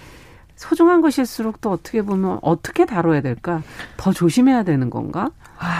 소중한 0.60 1.00
것일수록 1.00 1.62
또 1.62 1.70
어떻게 1.70 2.02
보면 2.02 2.38
어떻게 2.42 2.84
다뤄야 2.84 3.22
될까? 3.22 3.62
더 3.96 4.12
조심해야 4.12 4.62
되는 4.62 4.90
건가? 4.90 5.30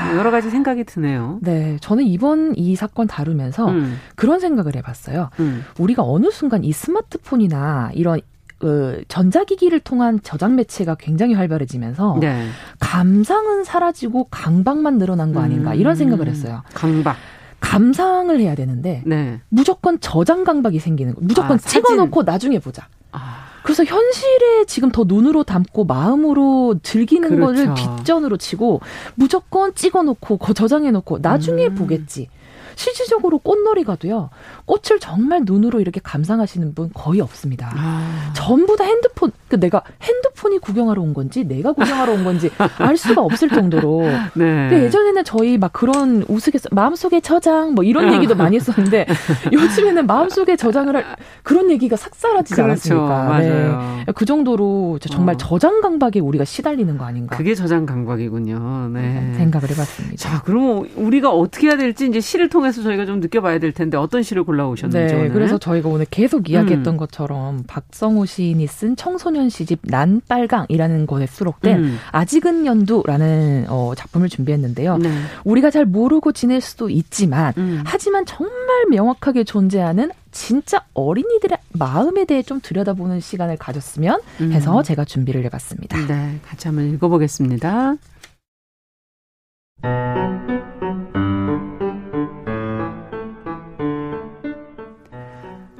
뭐 0.07 0.16
여러 0.16 0.31
가지 0.31 0.49
생각이 0.49 0.85
드네요. 0.85 1.39
네. 1.43 1.76
저는 1.83 2.05
이번 2.05 2.55
이 2.57 2.74
사건 2.76 3.07
다루면서 3.07 3.68
음. 3.68 3.99
그런 4.16 4.41
생각을 4.41 4.76
해봤어요. 4.76 5.28
음. 5.39 5.66
우리가 5.78 6.03
어느 6.03 6.31
순간 6.31 6.64
이 6.64 6.72
스마트폰이나 6.72 7.91
이런 7.93 8.20
그 8.59 9.05
전자기기를 9.09 9.81
통한 9.81 10.18
저장 10.22 10.57
매체가 10.57 10.95
굉장히 10.95 11.35
활발해지면서 11.35 12.16
네. 12.18 12.49
감상은 12.78 13.64
사라지고 13.64 14.28
강박만 14.31 14.97
늘어난 14.97 15.35
거 15.35 15.41
아닌가 15.41 15.72
음. 15.72 15.76
이런 15.76 15.95
생각을 15.95 16.26
했어요. 16.26 16.62
강박. 16.72 17.16
감상을 17.61 18.41
해야 18.41 18.55
되는데 18.55 19.03
네. 19.05 19.43
무조건 19.51 20.01
저장 20.01 20.45
강박이 20.45 20.78
생기는 20.78 21.14
거. 21.14 21.20
무조건 21.22 21.57
아, 21.57 21.59
찍어놓고 21.59 22.22
나중에 22.22 22.59
보자. 22.59 22.89
아. 23.12 23.49
그래서 23.62 23.84
현실에 23.84 24.64
지금 24.66 24.90
더 24.90 25.04
눈으로 25.06 25.44
담고 25.44 25.84
마음으로 25.84 26.76
즐기는 26.82 27.28
그렇죠. 27.28 27.64
거를 27.64 27.74
뒷전으로 27.74 28.36
치고 28.36 28.80
무조건 29.14 29.74
찍어놓고 29.74 30.38
저장해놓고 30.54 31.18
나중에 31.18 31.66
음. 31.66 31.74
보겠지. 31.74 32.28
실질적으로 32.76 33.38
꽃놀이 33.38 33.84
가도요. 33.84 34.30
꽃을 34.64 35.00
정말 35.00 35.42
눈으로 35.44 35.80
이렇게 35.80 36.00
감상하시는 36.02 36.74
분 36.74 36.90
거의 36.94 37.20
없습니다. 37.20 37.70
아. 37.76 38.32
전부 38.34 38.76
다 38.76 38.84
핸드폰, 38.84 39.32
그 39.48 39.61
내가 39.61 39.82
핸드폰이 40.03 40.59
구경하러 40.59 41.03
온 41.03 41.12
건지 41.12 41.45
내가 41.45 41.72
구경하러 41.72 42.12
온 42.12 42.24
건지 42.24 42.51
알 42.78 42.97
수가 42.97 43.22
없을 43.22 43.49
정도로. 43.49 44.03
네. 44.34 44.84
예전에는 44.84 45.24
저희 45.24 45.59
막 45.59 45.72
그런 45.72 46.24
우스갯소 46.28 46.68
마음속에 46.72 47.22
저장 47.22 47.74
뭐 47.74 47.84
이런 47.84 48.14
얘기도 48.14 48.34
많이 48.34 48.57
했었는데 48.57 49.07
요즘에는 49.53 50.07
마음속에 50.07 50.57
저장을 50.57 50.97
할 50.97 51.05
그런 51.43 51.70
얘기가 51.70 51.97
싹 51.97 52.14
사라지지 52.14 52.55
그렇죠. 52.55 52.70
않았습니까? 52.70 53.24
맞아요. 53.24 54.05
네. 54.07 54.12
그 54.14 54.24
정도로 54.24 54.99
정말 55.01 55.34
어. 55.34 55.38
저장 55.38 55.80
강박에 55.80 56.20
우리가 56.20 56.45
시달리는 56.45 56.97
거 56.97 57.05
아닌가? 57.05 57.36
그게 57.36 57.55
저장 57.55 57.86
강박이군요. 57.86 58.91
네. 58.93 59.34
생각을 59.36 59.70
해봤습니다. 59.70 60.16
자, 60.16 60.43
그럼 60.43 60.88
우리가 60.97 61.30
어떻게 61.30 61.68
해야 61.68 61.76
될지 61.76 62.07
이제 62.07 62.20
시를 62.20 62.49
통해서 62.49 62.82
저희가 62.82 63.05
좀 63.05 63.20
느껴봐야 63.20 63.59
될 63.59 63.72
텐데 63.72 63.97
어떤 63.97 64.22
시를 64.22 64.45
골라 64.45 64.61
올라오셨는지. 64.61 65.14
네, 65.14 65.20
오늘. 65.20 65.32
그래서 65.32 65.59
저희가 65.59 65.88
오늘 65.88 66.07
계속 66.11 66.49
이야기했던 66.51 66.95
음. 66.95 66.97
것처럼 66.99 67.64
박성호 67.66 68.26
시인이 68.26 68.66
쓴 68.66 68.97
청소년 68.97 69.49
시집 69.49 69.80
난 69.82 70.20
빨강이라는 70.31 71.09
것에 71.09 71.26
수록된 71.26 71.78
음. 71.78 71.99
아직은 72.12 72.64
연두라는 72.64 73.66
어, 73.68 73.93
작품을 73.97 74.28
준비했는데요. 74.28 74.99
네. 74.99 75.11
우리가 75.45 75.70
잘 75.70 75.85
모르고 75.85 76.31
지낼 76.33 76.61
수도 76.61 76.89
있지만 76.89 77.53
음. 77.59 77.83
하지만 77.85 78.24
정말 78.24 78.87
명확하게 78.91 79.43
존재하는 79.43 80.12
진짜 80.31 80.85
어린이들의 80.95 81.59
마음에 81.72 82.24
대해 82.24 82.43
좀 82.43 82.61
들여다보는 82.62 83.18
시간을 83.18 83.57
가졌으면 83.57 84.20
음. 84.41 84.53
해서 84.53 84.83
제가 84.85 85.05
준비를 85.05 85.45
해봤습니다. 85.47 86.07
네, 86.07 86.39
같이 86.47 86.68
한번 86.68 86.87
읽어보겠습니다. 86.95 87.97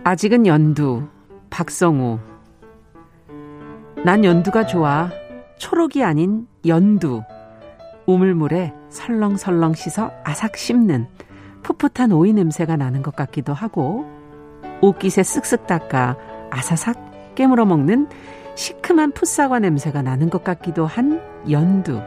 아직은 0.03 0.47
연두, 0.47 1.07
박성우. 1.51 2.30
난 4.03 4.25
연두가 4.25 4.65
좋아. 4.65 5.11
초록이 5.59 6.03
아닌 6.03 6.47
연두. 6.65 7.23
우물물에 8.07 8.73
설렁설렁 8.89 9.75
씻어 9.75 10.11
아삭 10.25 10.57
씹는 10.57 11.07
풋풋한 11.63 12.11
오이 12.11 12.33
냄새가 12.33 12.77
나는 12.77 13.03
것 13.03 13.15
같기도 13.15 13.53
하고, 13.53 14.07
옷깃에 14.81 15.21
쓱쓱 15.23 15.67
닦아 15.67 16.17
아사삭 16.51 17.35
깨물어 17.35 17.67
먹는 17.67 18.09
시큼한 18.55 19.13
풋사과 19.13 19.59
냄새가 19.59 20.01
나는 20.01 20.31
것 20.31 20.45
같기도 20.45 20.87
한 20.87 21.21
연두. 21.51 22.01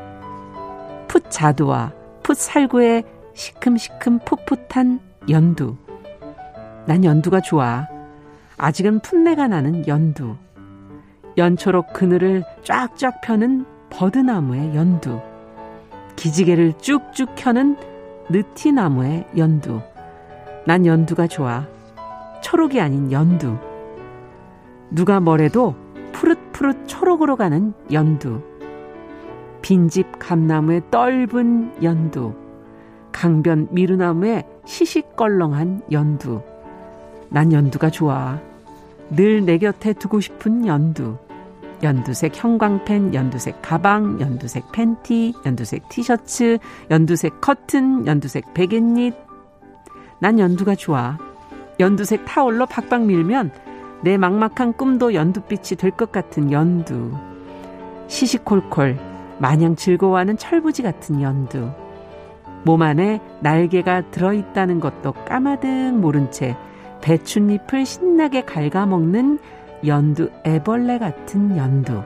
풋자두와 1.08 1.94
풋살구의 2.24 3.04
시큼시큼 3.36 4.18
풋풋한 4.26 5.00
연두. 5.30 5.76
난 6.88 7.06
연두가 7.06 7.40
좋아. 7.42 7.88
아직은 8.58 9.02
풋내가 9.02 9.48
나는 9.48 9.88
연두. 9.88 10.36
연초록 11.38 11.94
그늘을 11.94 12.44
쫙쫙 12.64 13.22
펴는 13.22 13.66
버드나무의 13.90 14.76
연두. 14.76 15.20
기지개를 16.16 16.74
쭉쭉 16.80 17.30
켜는 17.36 17.76
느티나무의 18.30 19.28
연두. 19.38 19.82
난 20.66 20.86
연두가 20.86 21.28
좋아. 21.28 21.66
초록이 22.42 22.80
아닌 22.80 23.12
연두. 23.12 23.58
누가 24.92 25.20
뭐래도 25.20 25.76
푸릇푸릇 26.12 26.88
초록으로 26.88 27.36
가는 27.36 27.74
연두. 27.92 28.42
빈집 29.62 30.20
감나무의 30.20 30.84
떫은 30.92 31.84
연두. 31.84 32.36
강변 33.12 33.70
미루나무의 33.72 34.46
시시껄렁한 34.66 35.84
연두. 35.92 36.42
난 37.30 37.52
연두가 37.52 37.90
좋아. 37.90 38.40
늘 39.16 39.46
내 39.46 39.58
곁에 39.58 39.94
두고 39.94 40.20
싶은 40.20 40.66
연두. 40.66 41.18
연두색 41.84 42.32
형광펜, 42.36 43.14
연두색 43.14 43.62
가방, 43.62 44.20
연두색 44.22 44.72
팬티, 44.72 45.34
연두색 45.46 45.90
티셔츠, 45.90 46.58
연두색 46.90 47.42
커튼, 47.42 48.08
연두색 48.08 48.54
베갯잎. 48.54 49.14
난 50.20 50.40
연두가 50.40 50.76
좋아. 50.76 51.18
연두색 51.80 52.26
타올로 52.26 52.66
박박 52.66 53.06
밀면 53.06 53.52
내 54.04 54.18
막막한 54.18 54.74
꿈도 54.74 55.14
연두빛이 55.14 55.78
될 55.78 55.92
것 55.92 56.12
같은 56.12 56.52
연두. 56.52 57.12
시시콜콜 58.08 58.98
마냥 59.40 59.76
즐거워하는 59.76 60.38
철부지 60.38 60.84
같은 60.84 61.22
연두. 61.22 61.70
몸 62.64 62.82
안에 62.82 63.20
날개가 63.42 64.12
들어있다는 64.12 64.80
것도 64.80 65.12
까마득 65.26 65.94
모른 66.00 66.32
채 66.32 66.56
배춧잎을 67.04 67.86
신나게 67.86 68.46
갉아먹는 68.46 69.38
연두 69.86 70.32
애벌레 70.46 71.00
같은 71.00 71.58
연두. 71.58 72.02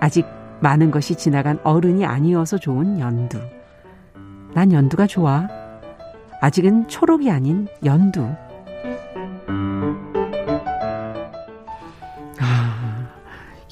아직 0.00 0.24
많은 0.60 0.90
것이 0.90 1.14
지나간 1.14 1.58
어른이 1.64 2.06
아니어서 2.06 2.56
좋은 2.56 2.98
연두. 2.98 3.38
난 4.54 4.72
연두가 4.72 5.06
좋아. 5.06 5.46
아직은 6.40 6.88
초록이 6.88 7.30
아닌 7.30 7.68
연두. 7.84 8.26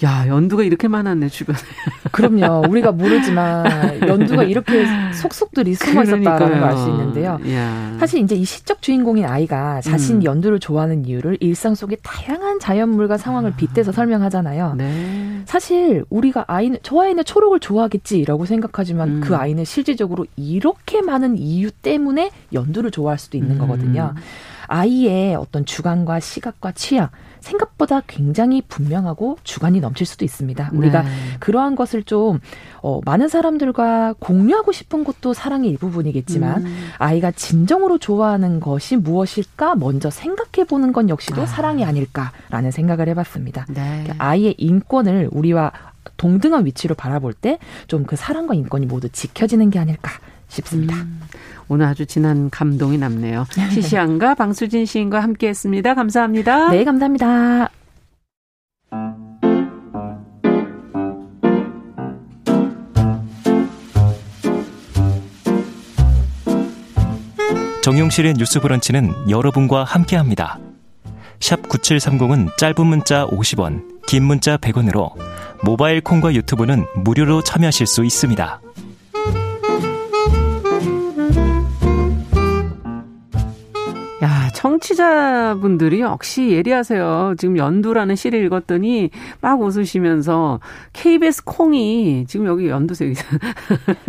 야, 0.05 0.29
연두가 0.29 0.63
이렇게 0.63 0.87
많았네, 0.87 1.29
주변에. 1.29 1.59
그럼요. 2.13 2.69
우리가 2.69 2.93
모르지만 2.93 4.01
연두가 4.07 4.45
이렇게 4.45 4.85
속속들이 5.13 5.75
숨어 5.75 6.03
있었다는 6.05 6.39
걸 6.39 6.63
알 6.63 6.77
수 6.77 6.89
있는데요. 6.91 7.39
야. 7.53 7.97
사실 7.99 8.21
이제 8.23 8.37
이 8.37 8.45
시적 8.45 8.81
주인공인 8.81 9.25
아이가 9.25 9.81
자신 9.81 10.17
음. 10.17 10.25
연두를 10.25 10.61
좋아하는 10.61 11.05
이유를 11.05 11.39
일상 11.41 11.75
속의 11.75 11.99
다양한 12.03 12.61
자연물과 12.61 13.17
상황을 13.19 13.55
빗대서 13.57 13.91
설명하잖아요. 13.91 14.75
네. 14.77 15.41
사실 15.47 16.05
우리가 16.11 16.45
아이는 16.47 16.79
저 16.83 17.01
아이는 17.01 17.25
초록을 17.25 17.59
좋아하겠지라고 17.59 18.45
생각하지만 18.45 19.09
음. 19.09 19.21
그 19.21 19.35
아이는 19.35 19.65
실질적으로 19.65 20.27
이렇게 20.37 21.03
많은 21.03 21.39
이유 21.39 21.71
때문에 21.73 22.31
연두를 22.53 22.91
좋아할 22.93 23.19
수도 23.19 23.37
있는 23.37 23.57
음. 23.57 23.59
거거든요. 23.59 24.15
아이의 24.69 25.35
어떤 25.35 25.65
주관과 25.65 26.21
시각과 26.21 26.73
취향 26.73 27.09
생각보다 27.41 28.03
굉장히 28.07 28.63
분명하고 28.63 29.39
주관이 29.45 29.81
넘칠 29.81 30.07
수도 30.07 30.25
있습니다. 30.25 30.71
우리가 30.73 31.03
네. 31.03 31.09
그러한 31.41 31.77
것을 31.77 32.03
좀 32.03 32.41
어, 32.83 33.01
많은 33.05 33.29
사람들과 33.29 34.15
공유하고 34.19 34.73
싶은 34.73 35.05
것도 35.05 35.35
사랑의 35.35 35.71
일부분이겠지만 35.71 36.67
음. 36.67 36.89
아이가 36.99 37.31
진정으로 37.31 37.99
좋아하는 37.99 38.61
것이 38.61 38.97
무엇일까 38.97 39.77
먼저 39.77 40.11
생각해 40.11 40.67
보는 40.69 40.93
건 40.93 41.09
역시도 41.09 41.43
아. 41.43 41.47
사랑이 41.47 41.85
아닐까라는 41.85 42.71
생각을 42.71 43.09
해봤습니다. 43.09 43.67
네. 43.69 44.03
그러니까 44.03 44.15
아이의 44.19 44.55
인권을 44.59 45.29
우리와 45.33 45.73
동등한 46.17 46.67
위치로 46.67 46.95
바라볼 46.95 47.33
때 47.33 47.59
좀 47.87 48.05
그 48.05 48.17
사랑과 48.17 48.55
인권이 48.55 48.87
모두 48.87 49.09
지켜지는 49.09 49.71
게 49.71 49.79
아닐까 49.79 50.11
싶습니다. 50.49 50.97
음. 50.97 51.21
오늘 51.69 51.87
아주 51.87 52.07
진한 52.07 52.51
감동이 52.51 52.99
남네요. 52.99 53.47
시시안과 53.73 54.35
방수진 54.35 54.87
시인과 54.87 55.21
함께했습니다. 55.21 55.95
감사합니다. 55.95 56.71
네, 56.71 56.85
감사합니다. 56.85 57.71
정용실의 67.83 68.35
뉴스 68.35 68.61
브런치는 68.61 69.31
여러분과 69.31 69.83
함께합니다. 69.83 70.59
샵 71.41 71.63
9730은 71.63 72.49
짧은 72.59 72.87
문자 72.87 73.27
50원, 73.29 74.05
긴 74.07 74.25
문자 74.25 74.59
100원으로 74.59 75.13
모바일 75.65 76.03
콩과 76.03 76.35
유튜브는 76.35 76.85
무료로 76.97 77.43
참여하실 77.43 77.87
수 77.87 78.05
있습니다. 78.05 78.61
청취자분들이 84.59 86.01
역시 86.01 86.51
예리하세요. 86.51 87.37
지금 87.39 87.57
연두라는 87.57 88.17
시를 88.17 88.45
읽었더니 88.45 89.11
막 89.41 89.61
웃으시면서 89.61 90.59
KBS 90.93 91.45
콩이 91.45 92.25
지금 92.27 92.47
여기 92.47 92.67
연두색. 92.67 93.15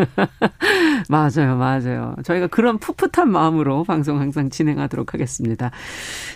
맞아요, 1.07 1.55
맞아요. 1.55 2.15
저희가 2.23 2.47
그런 2.47 2.79
풋풋한 2.79 3.29
마음으로 3.29 3.83
방송 3.83 4.19
항상 4.19 4.49
진행하도록 4.49 5.13
하겠습니다. 5.13 5.69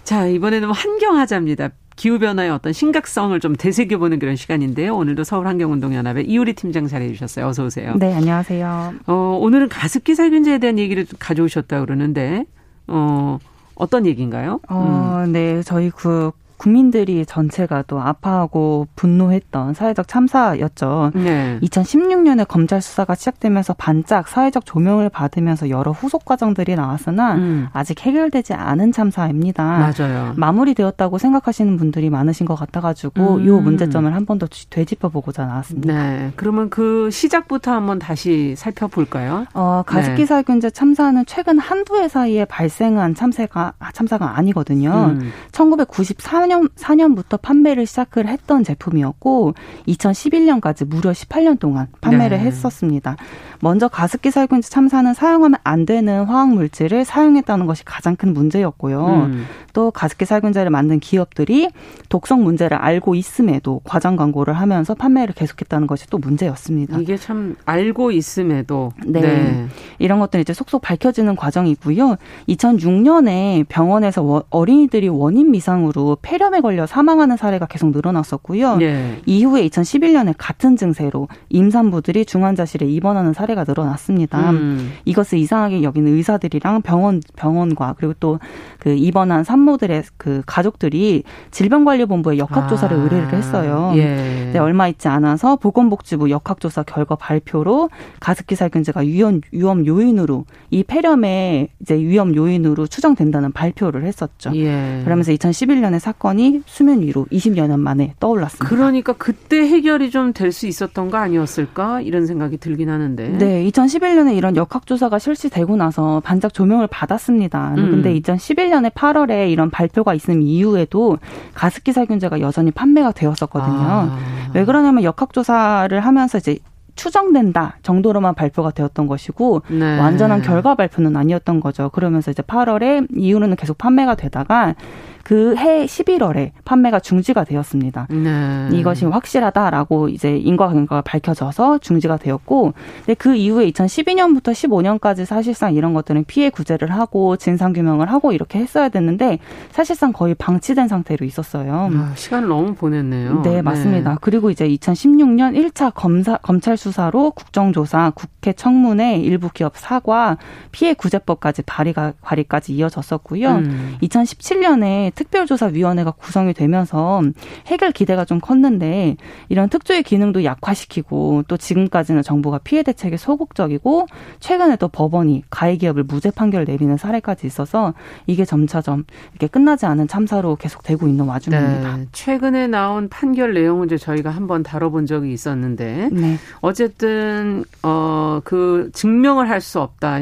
자, 0.03 0.27
이번에는 0.27 0.69
환경하자입니다. 0.69 1.69
기후변화의 1.95 2.51
어떤 2.51 2.71
심각성을 2.71 3.39
좀 3.39 3.55
되새겨보는 3.55 4.19
그런 4.19 4.35
시간인데요. 4.35 4.95
오늘도 4.95 5.23
서울환경운동연합의 5.23 6.25
이우리 6.27 6.53
팀장 6.53 6.87
자리해주셨어요. 6.87 7.47
어서 7.47 7.65
오세요. 7.65 7.95
네, 7.97 8.13
안녕하세요. 8.13 8.93
어, 9.07 9.39
오늘은 9.41 9.69
가습기 9.69 10.13
살균제에 10.13 10.59
대한 10.59 10.77
얘기를 10.77 11.07
가져오셨다 11.17 11.81
그러는데, 11.81 12.45
어, 12.87 13.39
어떤 13.75 14.05
얘기인가요? 14.05 14.59
어, 14.69 15.23
음. 15.25 15.31
네. 15.31 15.61
저희 15.63 15.89
그 15.89 16.31
국민들이 16.63 17.25
전체가 17.25 17.83
또 17.87 17.99
아파하고 17.99 18.87
분노했던 18.95 19.73
사회적 19.73 20.07
참사였죠. 20.07 21.11
네. 21.13 21.59
2016년에 21.61 22.47
검찰 22.47 22.81
수사가 22.81 23.15
시작되면서 23.15 23.73
반짝 23.73 24.29
사회적 24.29 24.65
조명을 24.65 25.09
받으면서 25.09 25.69
여러 25.69 25.91
후속 25.91 26.23
과정들이 26.23 26.75
나왔으나 26.75 27.33
음. 27.35 27.67
아직 27.73 27.99
해결되지 28.05 28.53
않은 28.53 28.93
참사입니다. 28.93 29.93
맞아요. 29.97 30.33
마무리되었다고 30.37 31.17
생각하시는 31.17 31.75
분들이 31.75 32.09
많으신 32.09 32.45
것 32.45 32.55
같아가지고 32.55 33.35
음. 33.35 33.45
이 33.45 33.49
문제점을 33.49 34.13
한 34.13 34.23
번 34.25 34.39
더 34.39 34.47
되짚어 34.69 35.09
보고자 35.09 35.45
나왔습니다. 35.45 35.93
네. 35.93 36.31
그러면 36.37 36.69
그 36.69 37.09
시작부터 37.11 37.71
한번 37.71 37.99
다시 37.99 38.55
살펴볼까요? 38.57 39.45
어, 39.53 39.83
가습기 39.85 40.25
살균제 40.25 40.69
참사는 40.71 41.23
최근 41.27 41.59
한두 41.59 41.97
해 41.97 42.07
사이에 42.07 42.45
발생한 42.45 43.13
참사가 43.15 43.73
참사가 43.93 44.37
아니거든요. 44.37 45.17
음. 45.19 45.31
1994년 45.51 46.52
4년, 46.53 46.69
4년 46.75 47.15
부터 47.15 47.37
판매를 47.37 47.85
시작을 47.85 48.27
했던 48.27 48.63
제품이었고 48.63 49.53
2011년까지 49.87 50.85
무려 50.85 51.11
18년 51.11 51.59
동안 51.59 51.87
판매를 52.01 52.37
네. 52.37 52.45
했었습니다. 52.45 53.15
먼저 53.59 53.87
가습기 53.87 54.29
살균제 54.29 54.69
참사는 54.69 55.13
사용하면 55.13 55.57
안 55.63 55.85
되는 55.85 56.25
화학 56.25 56.53
물질을 56.53 57.05
사용했다는 57.05 57.65
것이 57.65 57.85
가장 57.85 58.17
큰 58.17 58.33
문제였고요. 58.33 59.05
음. 59.07 59.45
또 59.71 59.89
가습기 59.89 60.25
살균제를 60.25 60.69
만든 60.69 60.99
기업들이 60.99 61.69
독성 62.09 62.43
문제를 62.43 62.77
알고 62.77 63.15
있음에도 63.15 63.79
과장 63.85 64.17
광고를 64.17 64.53
하면서 64.53 64.93
판매를 64.93 65.33
계속했다는 65.33 65.87
것이 65.87 66.07
또 66.09 66.17
문제였습니다. 66.17 66.99
이게 66.99 67.15
참 67.15 67.55
알고 67.65 68.11
있음에도 68.11 68.91
네. 69.05 69.21
네. 69.21 69.67
이런 69.97 70.19
것들이 70.19 70.41
이제 70.41 70.53
속속 70.53 70.81
밝혀지는 70.81 71.37
과정이고요. 71.37 72.17
2006년에 72.49 73.65
병원에서 73.69 74.43
어린이들이 74.49 75.07
원인 75.07 75.51
미상으로 75.51 76.17
폐렴 76.21 76.42
에 76.53 76.61
걸려 76.61 76.85
사망하는 76.85 77.37
사례가 77.37 77.65
계속 77.67 77.91
늘어났었고요. 77.91 78.77
네. 78.77 79.21
이후에 79.25 79.67
2011년에 79.67 80.35
같은 80.37 80.75
증세로 80.75 81.27
임산부들이 81.49 82.25
중환자실에 82.25 82.85
입원하는 82.85 83.33
사례가 83.33 83.63
늘어났습니다. 83.67 84.51
음. 84.51 84.91
이것을 85.05 85.37
이상하게 85.37 85.83
여기는 85.83 86.11
의사들이랑 86.11 86.81
병원 86.81 87.21
병원과 87.35 87.95
그리고 87.97 88.13
또 88.19 88.39
그 88.83 88.89
입원한 88.89 89.45
산모들의 89.45 90.03
그 90.17 90.41
가족들이 90.45 91.23
질병관리본부에 91.51 92.37
역학조사를 92.37 92.95
아. 92.97 92.99
의뢰를 92.99 93.33
했어요. 93.33 93.93
예. 93.95 94.49
네, 94.51 94.59
얼마 94.59 94.89
있지 94.89 95.07
않아서 95.07 95.55
보건복지부 95.55 96.29
역학조사 96.29 96.83
결과 96.83 97.15
발표로 97.15 97.89
가습기 98.19 98.55
살균제가 98.55 98.99
위험 98.99 99.39
위험 99.53 99.85
요인으로 99.85 100.43
이 100.69 100.83
폐렴의 100.83 101.69
이제 101.79 101.95
위험 101.95 102.35
요인으로 102.35 102.87
추정된다는 102.87 103.53
발표를 103.53 104.03
했었죠. 104.03 104.51
예. 104.55 104.99
그러면서 105.05 105.31
2011년에 105.31 105.99
사건 105.99 106.22
이 106.31 106.61
수면 106.65 107.01
위로 107.01 107.25
20여 107.31 107.67
년 107.67 107.81
만에 107.81 108.13
떠올랐습니다. 108.19 108.65
그러니까 108.67 109.11
그때 109.13 109.57
해결이 109.67 110.09
좀 110.09 110.31
될 110.33 110.51
수 110.53 110.67
있었던 110.67 111.11
거 111.11 111.17
아니었을까 111.17 111.99
이런 112.01 112.25
생각이 112.25 112.57
들긴 112.57 112.89
하는데. 112.89 113.27
네, 113.37 113.63
2011년에 113.69 114.35
이런 114.37 114.55
역학조사가 114.55 115.19
실시되고 115.19 115.75
나서 115.75 116.21
반짝 116.23 116.53
조명을 116.53 116.87
받았습니다. 116.87 117.73
음. 117.77 117.91
근데 117.91 118.17
2011년에 118.19 118.91
8월에 118.93 119.51
이런 119.51 119.69
발표가 119.69 120.13
있음 120.13 120.41
이후에도 120.41 121.17
가습기 121.55 121.91
살균제가 121.91 122.39
여전히 122.39 122.71
판매가 122.71 123.11
되었었거든요. 123.11 123.75
아. 123.75 124.17
왜 124.53 124.63
그러냐면 124.63 125.03
역학조사를 125.03 125.99
하면서 125.99 126.37
이제 126.37 126.57
추정된다 126.95 127.77
정도로만 127.81 128.35
발표가 128.35 128.69
되었던 128.71 129.07
것이고 129.07 129.63
네. 129.69 129.97
완전한 129.99 130.41
결과 130.43 130.75
발표는 130.75 131.17
아니었던 131.17 131.59
거죠. 131.59 131.89
그러면서 131.89 132.31
이제 132.31 132.43
8월에 132.43 133.07
이후로는 133.17 133.55
계속 133.55 133.77
판매가 133.77 134.15
되다가 134.15 134.75
그 135.23 135.53
해 135.57 135.85
11월에 135.85 136.51
판매가 136.65 136.99
중지가 136.99 137.45
되었습니다. 137.45 138.07
네. 138.09 138.69
이것이 138.73 139.05
확실하다라고 139.05 140.09
이제 140.09 140.37
인과관계가 140.37 141.01
밝혀져서 141.01 141.79
중지가 141.79 142.17
되었고, 142.17 142.73
근데 142.97 143.13
그 143.13 143.35
이후에 143.35 143.69
2012년부터 143.71 144.51
15년까지 144.51 145.25
사실상 145.25 145.73
이런 145.73 145.93
것들은 145.93 146.25
피해 146.25 146.49
구제를 146.49 146.91
하고 146.91 147.37
진상 147.37 147.73
규명을 147.73 148.11
하고 148.11 148.33
이렇게 148.33 148.59
했어야 148.59 148.89
됐는데 148.89 149.39
사실상 149.71 150.11
거의 150.11 150.35
방치된 150.35 150.87
상태로 150.87 151.25
있었어요. 151.25 151.89
아, 151.93 152.11
시간을 152.15 152.49
너무 152.49 152.73
보냈네요. 152.75 153.41
네, 153.43 153.61
맞습니다. 153.61 154.11
네. 154.11 154.17
그리고 154.21 154.49
이제 154.49 154.67
2016년 154.67 155.55
1차 155.55 155.93
검사 155.93 156.37
검찰 156.37 156.75
수사로 156.77 157.31
국정조사, 157.31 158.11
국회 158.15 158.53
청문회, 158.53 159.17
일부 159.17 159.49
기업 159.49 159.77
사과, 159.77 160.37
피해 160.71 160.93
구제법까지 160.93 161.61
발의가 161.63 162.13
발의까지 162.21 162.73
이어졌었고요. 162.73 163.49
음. 163.49 163.97
2017년에 164.01 165.12
특별조사위원회가 165.15 166.11
구성이 166.11 166.53
되면서 166.53 167.21
해결 167.67 167.91
기대가 167.91 168.25
좀 168.25 168.39
컸는데 168.39 169.17
이런 169.49 169.69
특조위 169.69 170.03
기능도 170.03 170.43
약화시키고 170.43 171.43
또 171.47 171.57
지금까지는 171.57 172.21
정부가 172.21 172.59
피해 172.59 172.83
대책에 172.83 173.17
소극적이고 173.17 174.07
최근에 174.39 174.75
또 174.77 174.87
법원이 174.87 175.43
가해 175.49 175.77
기업을 175.77 176.03
무죄 176.03 176.31
판결 176.31 176.65
내리는 176.65 176.95
사례까지 176.97 177.47
있어서 177.47 177.93
이게 178.27 178.45
점차점 178.45 179.05
이렇게 179.31 179.47
끝나지 179.47 179.85
않은 179.85 180.07
참사로 180.07 180.55
계속되고 180.55 181.07
있는 181.07 181.25
와중입니다. 181.25 181.97
네. 181.97 182.07
최근에 182.11 182.67
나온 182.67 183.09
판결 183.09 183.53
내용은 183.53 183.87
이제 183.87 183.97
저희가 183.97 184.29
한번 184.29 184.63
다뤄본 184.63 185.05
적이 185.05 185.33
있었는데 185.33 186.09
네. 186.11 186.37
어쨌든 186.61 187.63
어 187.83 188.41
그 188.43 188.89
증명을 188.93 189.49
할 189.49 189.61
수 189.61 189.79
없다 189.79 190.19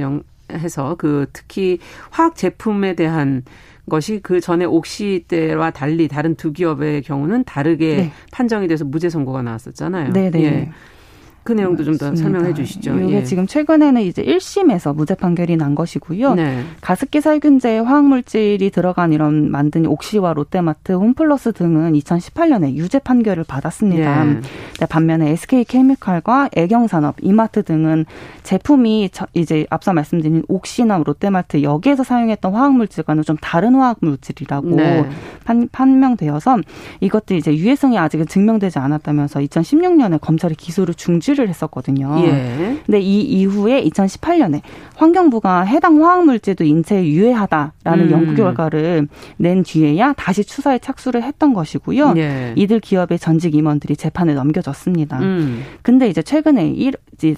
해서 0.52 0.96
그 0.98 1.26
특히 1.34 1.80
화학 2.12 2.36
제품에 2.36 2.94
대한 2.96 3.44
것이 3.90 4.20
그 4.22 4.40
전에 4.40 4.66
옥시 4.66 5.26
때와 5.28 5.72
달리 5.72 6.08
다른 6.08 6.36
두 6.36 6.54
기업의 6.54 7.02
경우는 7.02 7.44
다르게 7.44 7.96
네. 7.96 8.12
판정이 8.32 8.68
돼서 8.68 8.86
무죄 8.86 9.10
선고가 9.10 9.42
나왔었잖아요. 9.42 10.14
네, 10.14 10.30
네. 10.32 10.44
예. 10.44 10.72
그 11.44 11.54
내용도 11.54 11.84
좀 11.84 11.98
더 11.98 12.16
설명해 12.16 12.54
주시죠. 12.54 13.00
이게 13.00 13.18
예. 13.18 13.24
지금 13.24 13.48
최근에는 13.48 14.02
이제 14.02 14.24
1심에서 14.24 14.96
무죄 14.96 15.16
판결이 15.16 15.58
난 15.58 15.76
것이고요. 15.76 16.36
네. 16.36 16.64
가습기 16.82 17.22
살균제 17.22 17.80
화학물질이 17.80 18.70
들어간 18.70 19.12
이런 19.14 19.50
만든 19.50 19.86
옥시와 19.86 20.34
롯데마트, 20.34 20.94
홈플러스 20.94 21.52
등은 21.54 21.94
2018년에 21.94 22.76
유죄 22.76 23.00
판결을 23.00 23.44
받았습니다. 23.44 24.24
네. 24.26 24.42
반면에 24.90 25.32
SK케미칼과 25.32 26.50
애경산업, 26.56 27.16
이마트 27.22 27.64
등은 27.64 28.06
제품이 28.44 29.10
이제 29.34 29.66
앞서 29.70 29.94
말씀드린 29.94 30.44
옥시나 30.48 30.98
롯데마트 31.04 31.64
여기에서 31.64 32.04
사용했던 32.04 32.54
화학물질과는 32.54 33.24
좀 33.24 33.38
다른 33.42 33.76
화학물질이라고 33.76 34.70
네. 34.76 35.10
판, 35.44 35.68
판명되어서 35.72 36.60
이것도 37.00 37.36
이제 37.36 37.56
유해성이 37.56 37.98
아직은 37.98 38.28
증명되지 38.28 38.80
않았다면서 38.80 39.40
2016년에 39.40 40.20
검찰이 40.22 40.56
기소를 40.56 40.94
중지 40.94 41.31
중지를 41.32 41.50
했었거든요. 41.50 42.16
예. 42.26 42.78
근데 42.86 43.00
이 43.00 43.22
이후에 43.22 43.84
2018년에 43.86 44.62
환경부가 44.96 45.62
해당 45.62 46.04
화학물질도 46.04 46.64
인체에 46.64 47.06
유해하다 47.06 47.74
라는 47.84 48.06
음. 48.06 48.12
연구 48.12 48.36
결과를 48.36 49.08
낸 49.38 49.64
뒤에야 49.64 50.14
다시 50.14 50.44
추사에 50.44 50.78
착수를 50.80 51.24
했던 51.24 51.54
것이고요. 51.54 52.14
예. 52.18 52.54
이들 52.56 52.80
기업의 52.80 53.18
전직 53.18 53.56
임원들이 53.56 53.96
재판에 53.96 54.34
넘겨졌습니다. 54.34 55.20
음. 55.20 55.64
근데 55.82 56.08
이제 56.08 56.22
최근에 56.22 56.70
1, 56.70 56.94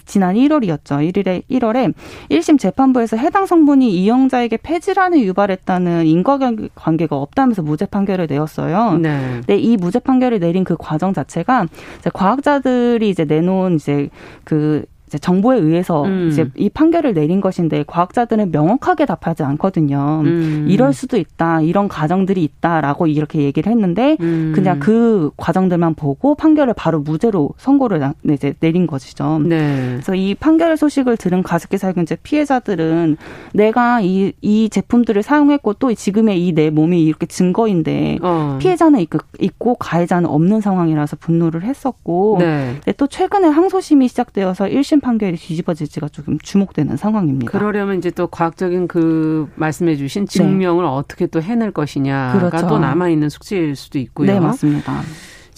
지난 0.06 0.36
1월이었죠. 0.36 1.12
1일에 1.12 1.44
1월에 1.50 1.94
1심 2.30 2.60
재판부에서 2.60 3.18
해당 3.18 3.46
성분이 3.46 3.94
이용자에게 4.04 4.58
폐질환을 4.58 5.20
유발했다는 5.20 6.06
인과 6.06 6.40
관계가 6.76 7.16
없다면서 7.16 7.62
무죄 7.62 7.86
판결을 7.86 8.28
내었어요. 8.30 8.98
네. 8.98 9.42
근데 9.46 9.58
이 9.58 9.78
무죄 9.78 10.00
판결을 10.00 10.40
내린 10.40 10.64
그 10.64 10.76
과정 10.78 11.14
자체가 11.14 11.68
과학자들이 12.14 13.10
이제 13.10 13.26
내놓은 13.26 13.76
이제 13.76 14.10
그 14.44 14.86
정보에 15.20 15.58
의해서 15.58 16.06
음. 16.06 16.30
이제 16.32 16.50
이 16.56 16.70
판결을 16.70 17.14
내린 17.14 17.42
것인데 17.42 17.84
과학자들은 17.86 18.52
명확하게 18.52 19.06
답하지 19.06 19.44
않거든요. 19.44 20.22
음. 20.24 20.68
이럴 20.70 20.94
수도 20.94 21.18
있다, 21.18 21.62
이런 21.62 21.88
가정들이 21.88 22.44
있다라고 22.44 23.08
이렇게 23.08 23.40
얘기를 23.40 23.72
했는데 23.72 24.18
음. 24.22 24.54
그냥 24.56 24.80
그 24.80 25.32
과정들만 25.36 25.96
보고 25.96 26.36
판결을 26.36 26.74
바로 26.76 27.02
무죄로 27.02 27.50
선고를 27.58 28.14
이제 28.30 28.54
내린 28.62 28.88
것이죠. 28.88 29.40
네. 29.46 29.90
그래서 29.94 30.16
이 30.16 30.34
판결 30.36 30.78
소식을 30.78 31.18
들은 31.18 31.44
가습기 31.44 31.78
살균제 31.78 32.18
피해자들은 32.24 33.18
내가 33.54 34.00
이, 34.02 34.32
이 34.42 34.70
제품들을 34.70 35.22
사용했고 35.24 35.74
또 35.74 35.94
지금의 35.94 36.48
이 36.48 36.54
내 36.54 36.70
몸이 36.70 37.04
이렇게 37.04 37.26
증거인데 37.26 38.20
어. 38.22 38.58
피해자는 38.62 39.00
있고, 39.02 39.20
있고 39.40 39.76
가해자는 39.76 40.30
없는 40.30 40.62
상황이라서 40.62 41.18
분노를 41.18 41.64
했었고 41.64 42.38
네. 42.40 42.80
또 42.98 43.08
최근에 43.08 43.48
항소심이 43.48 44.08
시작되어서 44.08 44.66
1심 44.66 45.02
판결이 45.04 45.38
뒤집어질지가 45.38 46.08
조금 46.10 46.40
주목되는 46.40 46.98
상황입니다. 46.98 47.52
그러려면 47.52 47.98
이제 48.00 48.10
또 48.10 48.28
과학적인 48.28 48.88
그 48.88 49.48
말씀해 49.56 49.96
주신 49.98 50.26
증명을 50.26 50.84
네. 50.84 50.90
어떻게 50.90 51.28
또 51.28 51.42
해낼 51.42 51.72
것이냐가 51.72 52.50
그렇죠. 52.50 52.68
또 52.68 52.80
남아 52.80 53.10
있는 53.10 53.30
숙제일 53.30 53.76
수도 53.76 54.00
있고요. 54.00 54.32
네, 54.32 54.40
맞습니다. 54.40 55.02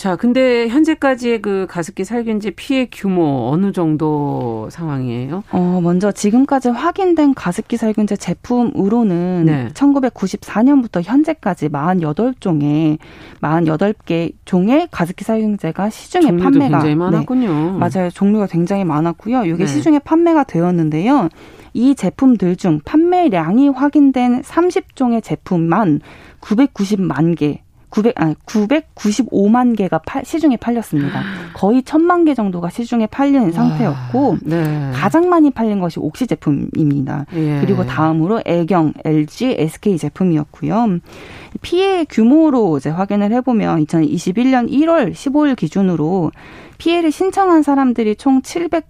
자, 0.06 0.16
근데 0.16 0.68
현재까지의 0.68 1.42
그 1.42 1.66
가습기 1.68 2.06
살균제 2.06 2.52
피해 2.52 2.88
규모 2.92 3.50
어느 3.52 3.72
정도 3.72 4.70
상황이에요? 4.70 5.44
어, 5.50 5.80
먼저 5.82 6.12
지금까지 6.12 6.70
확인된 6.70 7.34
가습기 7.34 7.76
살균제 7.76 8.18
제품으로는 8.18 9.46
네. 9.48 9.68
1994년부터 9.74 11.02
현재까지 11.04 11.70
48종의 11.70 13.00
48개 13.42 14.34
종의 14.46 14.90
가습기 14.92 15.24
살균제가 15.24 15.90
시중에 15.90 16.38
판매가 16.38 16.70
굉장히 16.70 16.94
많았군요. 16.94 17.50
네, 17.50 17.72
맞아요. 17.72 18.12
종류가 18.12 18.46
굉장히 18.46 18.84
많았고요. 18.84 19.46
이게 19.46 19.56
네. 19.56 19.66
시중에 19.66 19.98
판매가 19.98 20.44
되었는데요. 20.44 21.30
이 21.74 21.96
제품들 21.96 22.58
중 22.58 22.80
판매량이 22.86 23.70
확인된 23.70 24.44
30종의 24.44 25.24
제품만 25.24 26.02
990만 26.42 27.36
개 27.36 27.65
900, 27.96 28.22
아, 28.22 28.34
995만 28.46 29.78
개가 29.78 30.00
팔, 30.06 30.26
시중에 30.26 30.58
팔렸습니다. 30.58 31.22
거의 31.54 31.82
1000만 31.82 32.26
개 32.26 32.34
정도가 32.34 32.70
시중에 32.70 33.08
팔리는 33.08 33.54
상태였고, 33.54 34.38
네. 34.42 34.92
가장 34.94 35.30
많이 35.30 35.50
팔린 35.50 35.80
것이 35.80 36.00
옥시 36.00 36.28
제품입니다. 36.28 37.26
예. 37.34 37.62
그리고 37.62 37.86
다음으로 37.86 38.42
애경, 38.46 38.94
LG, 39.06 39.56
SK 39.58 39.98
제품이었고요. 39.98 41.00
피해 41.62 42.04
규모로 42.04 42.78
이제 42.78 42.90
확인을 42.90 43.32
해보면 43.32 43.86
2021년 43.86 44.70
1월 44.70 45.14
15일 45.14 45.56
기준으로 45.56 46.32
피해를 46.78 47.12
신청한 47.12 47.64
사람들이 47.64 48.18
총 48.18 48.42
700, 48.42 48.86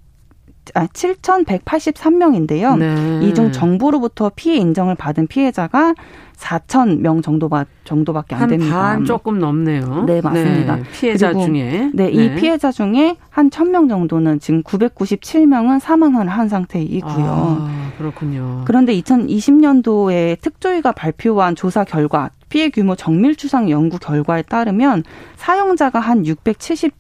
아, 0.73 0.87
7,183명인데요. 0.87 2.77
네. 2.79 3.27
이중 3.27 3.51
정부로부터 3.51 4.31
피해 4.35 4.55
인정을 4.55 4.95
받은 4.95 5.27
피해자가 5.27 5.93
4천 6.37 6.99
명 6.99 7.21
정도가 7.21 7.65
정도밖에 7.83 8.35
안 8.35 8.47
됩니다. 8.47 8.75
반 8.75 9.05
조금 9.05 9.39
넘네요. 9.39 10.03
네, 10.05 10.21
맞습니다. 10.21 10.75
네, 10.77 10.83
피해자 10.91 11.33
중에 11.33 11.91
네, 11.93 12.09
이 12.09 12.29
네. 12.29 12.35
피해자 12.35 12.71
중에 12.71 13.15
한 13.29 13.49
1,000명 13.49 13.89
정도는 13.89 14.39
지금 14.39 14.63
997명은 14.63 15.79
사망을 15.79 16.27
한 16.27 16.49
상태이고요. 16.49 17.25
아, 17.27 17.91
그렇군요. 17.97 18.63
그런데 18.65 18.93
2020년도에 18.99 20.41
특조위가 20.41 20.91
발표한 20.91 21.55
조사 21.55 21.83
결과 21.83 22.29
피해 22.49 22.69
규모 22.69 22.95
정밀 22.95 23.35
추상 23.35 23.69
연구 23.69 23.97
결과에 23.99 24.41
따르면 24.41 25.03
사용자가 25.35 25.99
한 25.99 26.25
670. 26.25 26.93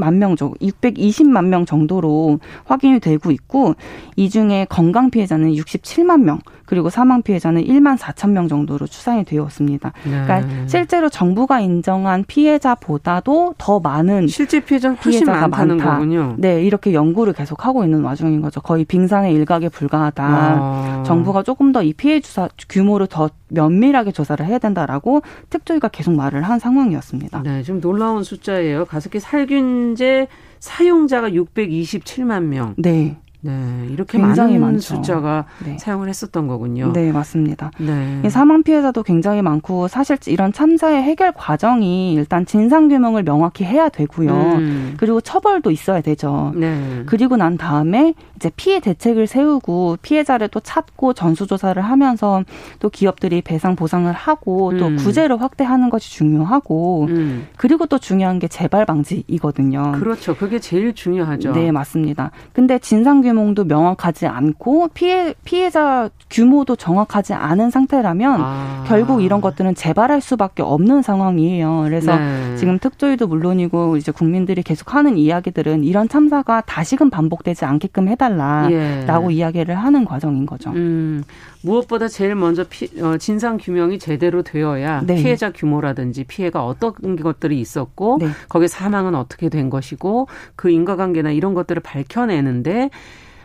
만명 0.00 0.36
정도, 0.36 0.54
620만 0.60 1.46
명 1.46 1.66
정도로 1.66 2.38
확인이 2.66 3.00
되고 3.00 3.32
있고 3.32 3.74
이 4.14 4.30
중에 4.30 4.64
건강 4.68 5.10
피해자는 5.10 5.50
67만 5.54 6.22
명, 6.22 6.38
그리고 6.68 6.90
사망 6.90 7.22
피해자는 7.22 7.64
1만 7.64 7.96
4천 7.96 8.30
명 8.30 8.46
정도로 8.46 8.86
추산이 8.86 9.24
되었습니다. 9.24 9.92
네. 10.04 10.10
그러니까 10.10 10.42
실제로 10.66 11.08
정부가 11.08 11.60
인정한 11.60 12.24
피해자보다도 12.26 13.54
더 13.56 13.80
많은 13.80 14.26
실제 14.26 14.60
피해자 14.60 14.94
피해자가 14.94 15.48
많다는 15.48 15.78
많다. 15.78 15.92
거군요. 15.94 16.34
네, 16.36 16.62
이렇게 16.62 16.92
연구를 16.92 17.32
계속 17.32 17.64
하고 17.64 17.84
있는 17.84 18.02
와중인 18.02 18.42
거죠. 18.42 18.60
거의 18.60 18.84
빙산의 18.84 19.32
일각에 19.32 19.68
불과하다. 19.70 20.24
아. 20.24 21.02
정부가 21.06 21.42
조금 21.42 21.72
더 21.72 21.78
이 21.82 21.92
피해 21.94 22.20
주사 22.20 22.48
규모를 22.68 23.06
더 23.06 23.30
면밀하게 23.48 24.10
조사를 24.12 24.44
해야 24.44 24.58
된다라고 24.58 25.22
특조위가 25.48 25.88
계속 25.88 26.12
말을 26.14 26.42
한 26.42 26.58
상황이었습니다. 26.58 27.42
네, 27.44 27.62
좀 27.62 27.80
놀라운 27.80 28.22
숫자예요. 28.24 28.84
가습기 28.84 29.20
살균제 29.20 30.26
사용자가 30.58 31.30
627만 31.30 32.42
명. 32.42 32.74
네. 32.76 33.16
네, 33.40 33.86
이렇게 33.90 34.18
굉장히 34.18 34.58
많은 34.58 34.74
많죠. 34.74 34.96
숫자가 34.96 35.44
네. 35.64 35.78
사용을 35.78 36.08
했었던 36.08 36.48
거군요. 36.48 36.92
네, 36.92 37.12
맞습니다. 37.12 37.70
네. 37.78 38.28
사망 38.30 38.64
피해자도 38.64 39.04
굉장히 39.04 39.42
많고 39.42 39.86
사실 39.86 40.16
이런 40.26 40.52
참사의 40.52 41.02
해결 41.02 41.32
과정이 41.32 42.14
일단 42.14 42.44
진상 42.44 42.88
규명을 42.88 43.22
명확히 43.22 43.64
해야 43.64 43.88
되고요. 43.88 44.32
음. 44.32 44.94
그리고 44.96 45.20
처벌도 45.20 45.70
있어야 45.70 46.00
되죠. 46.00 46.52
네. 46.56 47.04
그리고 47.06 47.36
난 47.36 47.56
다음에 47.56 48.14
이제 48.34 48.50
피해 48.56 48.80
대책을 48.80 49.28
세우고 49.28 49.98
피해자를 50.02 50.48
또 50.48 50.58
찾고 50.58 51.12
전수 51.12 51.46
조사를 51.46 51.80
하면서 51.80 52.42
또 52.80 52.88
기업들이 52.88 53.40
배상 53.40 53.76
보상을 53.76 54.12
하고 54.12 54.76
또 54.76 54.86
음. 54.86 54.96
구제를 54.96 55.40
확대하는 55.40 55.90
것이 55.90 56.10
중요하고 56.10 57.06
음. 57.08 57.46
그리고 57.56 57.86
또 57.86 57.98
중요한 57.98 58.40
게 58.40 58.48
재발 58.48 58.84
방지이거든요. 58.84 59.92
그렇죠. 59.92 60.36
그게 60.36 60.58
제일 60.58 60.92
중요하죠. 60.92 61.52
네, 61.52 61.70
맞습니다. 61.70 62.32
근데 62.52 62.78
진상 62.80 63.22
규 63.22 63.27
모도 63.32 63.64
명확하지 63.64 64.26
않고 64.26 64.88
피해 64.94 65.34
피해자 65.44 66.10
규모도 66.30 66.76
정확하지 66.76 67.34
않은 67.34 67.70
상태라면 67.70 68.40
아. 68.40 68.84
결국 68.86 69.22
이런 69.22 69.40
것들은 69.40 69.74
재발할 69.74 70.20
수밖에 70.20 70.62
없는 70.62 71.02
상황이에요. 71.02 71.82
그래서 71.84 72.16
네. 72.16 72.56
지금 72.56 72.78
특조위도 72.78 73.26
물론이고 73.26 73.96
이제 73.96 74.12
국민들이 74.12 74.62
계속 74.62 74.94
하는 74.94 75.16
이야기들은 75.16 75.84
이런 75.84 76.08
참사가 76.08 76.60
다시금 76.60 77.10
반복되지 77.10 77.64
않게끔 77.64 78.08
해달라라고 78.08 79.32
예. 79.32 79.36
이야기를 79.36 79.74
하는 79.74 80.04
과정인 80.04 80.46
거죠. 80.46 80.70
음. 80.70 81.24
무엇보다 81.62 82.08
제일 82.08 82.34
먼저 82.34 82.64
피, 82.68 82.88
어, 83.00 83.16
진상 83.18 83.58
규명이 83.58 83.98
제대로 83.98 84.42
되어야 84.42 85.02
네. 85.06 85.16
피해자 85.16 85.52
규모라든지 85.52 86.24
피해가 86.24 86.64
어떤 86.64 87.16
것들이 87.16 87.60
있었고 87.60 88.18
네. 88.20 88.28
거기에 88.48 88.68
사망은 88.68 89.14
어떻게 89.14 89.48
된 89.48 89.70
것이고 89.70 90.28
그 90.56 90.70
인과관계나 90.70 91.32
이런 91.32 91.54
것들을 91.54 91.82
밝혀내는데 91.82 92.90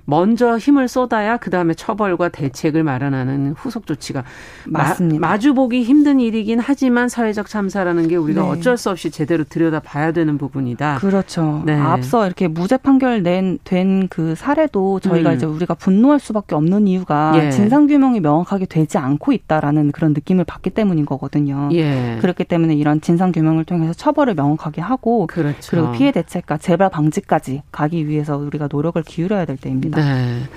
먼저 0.05 0.57
힘을 0.57 0.87
쏟아야 0.87 1.37
그 1.37 1.49
다음에 1.49 1.73
처벌과 1.73 2.29
대책을 2.29 2.83
마련하는 2.83 3.53
후속 3.57 3.85
조치가 3.87 4.23
맞습니다. 4.67 5.19
마, 5.19 5.37
주보기 5.37 5.83
힘든 5.83 6.19
일이긴 6.19 6.59
하지만 6.59 7.09
사회적 7.09 7.47
참사라는 7.47 8.07
게 8.07 8.15
우리가 8.15 8.41
네. 8.41 8.47
어쩔 8.49 8.77
수 8.77 8.89
없이 8.89 9.11
제대로 9.11 9.43
들여다 9.43 9.79
봐야 9.79 10.11
되는 10.11 10.37
부분이다. 10.37 10.97
그렇죠. 10.99 11.63
네. 11.65 11.73
앞서 11.73 12.25
이렇게 12.25 12.47
무죄 12.47 12.77
판결 12.77 13.23
낸 13.23 13.59
된 13.63 14.03
그 14.09 14.35
사례도 14.35 14.99
저희가 14.99 15.31
음. 15.31 15.35
이제 15.35 15.45
우리가 15.45 15.73
분노할 15.73 16.19
수밖에 16.19 16.55
없는 16.55 16.87
이유가 16.87 17.33
예. 17.35 17.49
진상 17.51 17.87
규명이 17.87 18.19
명확하게 18.19 18.65
되지 18.65 18.97
않고 18.97 19.31
있다라는 19.31 19.91
그런 19.91 20.13
느낌을 20.13 20.43
받기 20.45 20.71
때문인 20.71 21.05
거거든요. 21.05 21.69
예. 21.73 22.17
그렇기 22.21 22.43
때문에 22.43 22.75
이런 22.75 23.01
진상 23.01 23.31
규명을 23.31 23.65
통해서 23.65 23.93
처벌을 23.93 24.35
명확하게 24.35 24.81
하고 24.81 25.27
그렇죠. 25.27 25.71
그리고 25.71 25.91
피해 25.91 26.11
대책과 26.11 26.57
재발 26.57 26.89
방지까지 26.89 27.63
가기 27.71 28.07
위해서 28.07 28.37
우리가 28.37 28.67
노력을 28.71 29.01
기울여야 29.01 29.45
될 29.45 29.57
때입니다. 29.57 29.92
네. 29.95 30.47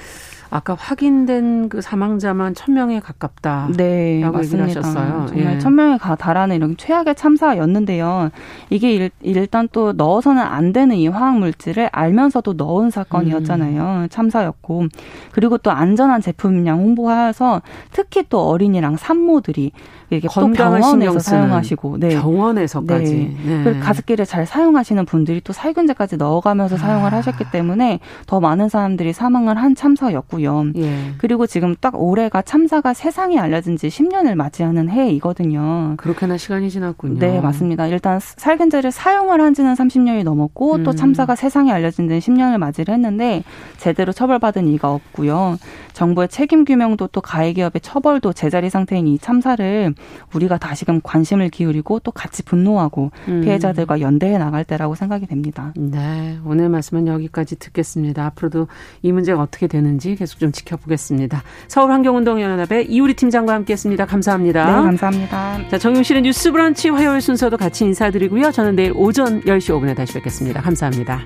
아까 0.50 0.74
확인된 0.74 1.68
그 1.68 1.80
사망자만 1.80 2.54
천명에 2.54 3.00
가깝다. 3.00 3.68
네. 3.76 4.22
하셨어요. 4.22 5.26
정말 5.28 5.54
예. 5.54 5.58
천명에 5.58 5.98
달하는 6.18 6.56
이런 6.56 6.76
최악의 6.76 7.14
참사였는데요. 7.14 8.30
이게 8.70 8.92
일, 8.92 9.10
일단 9.22 9.68
또 9.72 9.92
넣어서는 9.92 10.42
안 10.42 10.72
되는 10.72 10.96
이 10.96 11.08
화학 11.08 11.38
물질을 11.38 11.88
알면서도 11.92 12.54
넣은 12.54 12.90
사건이었잖아요. 12.90 14.02
음. 14.04 14.08
참사였고 14.08 14.86
그리고 15.32 15.58
또 15.58 15.70
안전한 15.70 16.20
제품량 16.20 16.78
홍보해서 16.78 17.62
특히 17.92 18.24
또 18.28 18.48
어린이랑 18.48 18.96
산모들이 18.96 19.72
이게 20.10 20.28
또 20.32 20.52
병원에서 20.52 21.18
사용하시고 21.18 21.98
네. 21.98 22.10
병원에서까지 22.10 23.36
네. 23.44 23.64
네. 23.64 23.80
가습기를 23.80 24.24
잘 24.24 24.46
사용하시는 24.46 25.04
분들이 25.04 25.40
또 25.40 25.52
살균제까지 25.52 26.16
넣어가면서 26.16 26.76
아. 26.76 26.78
사용을 26.78 27.12
하셨기 27.12 27.50
때문에 27.50 27.98
더 28.26 28.40
많은 28.40 28.68
사람들이 28.68 29.12
사망을 29.12 29.56
한 29.56 29.74
참사였고 29.74 30.35
요. 30.42 30.64
예. 30.76 31.12
그리고 31.18 31.46
지금 31.46 31.74
딱 31.80 32.00
올해가 32.00 32.42
참사가 32.42 32.94
세상에 32.94 33.38
알려진 33.38 33.76
지 33.76 33.88
10년을 33.88 34.34
맞이하는 34.34 34.88
해이거든요. 34.88 35.94
그렇게나 35.96 36.36
시간이 36.36 36.70
지났군요. 36.70 37.18
네, 37.18 37.40
맞습니다. 37.40 37.86
일단 37.86 38.20
살균제를 38.20 38.90
사용을 38.90 39.40
한 39.40 39.54
지는 39.54 39.74
30년이 39.74 40.22
넘었고 40.24 40.76
음. 40.76 40.84
또 40.84 40.92
참사가 40.92 41.34
세상에 41.34 41.72
알려진 41.72 42.08
지는 42.08 42.20
10년을 42.20 42.58
맞이를 42.58 42.94
했는데 42.94 43.42
제대로 43.76 44.12
처벌받은 44.12 44.68
이가 44.68 44.92
없고요. 44.92 45.58
정부의 45.92 46.28
책임 46.28 46.64
규명도 46.64 47.08
또 47.08 47.20
가해 47.20 47.52
기업의 47.54 47.80
처벌도 47.80 48.32
제자리 48.34 48.68
상태인 48.68 49.06
이 49.06 49.18
참사를 49.18 49.94
우리가 50.34 50.58
다시금 50.58 51.00
관심을 51.02 51.48
기울이고 51.48 52.00
또 52.00 52.10
같이 52.10 52.42
분노하고 52.42 53.10
음. 53.28 53.40
피해자들과 53.40 54.00
연대해 54.00 54.36
나갈 54.36 54.64
때라고 54.64 54.94
생각이 54.94 55.26
됩니다. 55.26 55.72
네, 55.76 56.38
오늘 56.44 56.68
말씀은 56.68 57.06
여기까지 57.06 57.58
듣겠습니다. 57.58 58.26
앞으로도 58.26 58.68
이 59.02 59.12
문제가 59.12 59.40
어떻게 59.40 59.66
되는지 59.66 60.16
계속 60.26 60.40
좀 60.40 60.52
지켜보겠습니다. 60.52 61.42
서울환경운동연합의 61.68 62.86
이우리 62.90 63.14
팀장과 63.14 63.54
함께했습니다. 63.54 64.06
감사합니다. 64.06 64.66
네, 64.66 64.72
감사합니다. 64.72 65.68
자, 65.68 65.78
정용실의 65.78 66.22
뉴스브런치 66.22 66.88
화요일 66.88 67.20
순서도 67.20 67.56
같이 67.56 67.84
인사드리고요. 67.84 68.50
저는 68.50 68.74
내일 68.74 68.92
오전 68.94 69.40
10시 69.42 69.70
5분에 69.70 69.96
다시 69.96 70.14
뵙겠습니다. 70.14 70.60
감사합니다. 70.60 71.20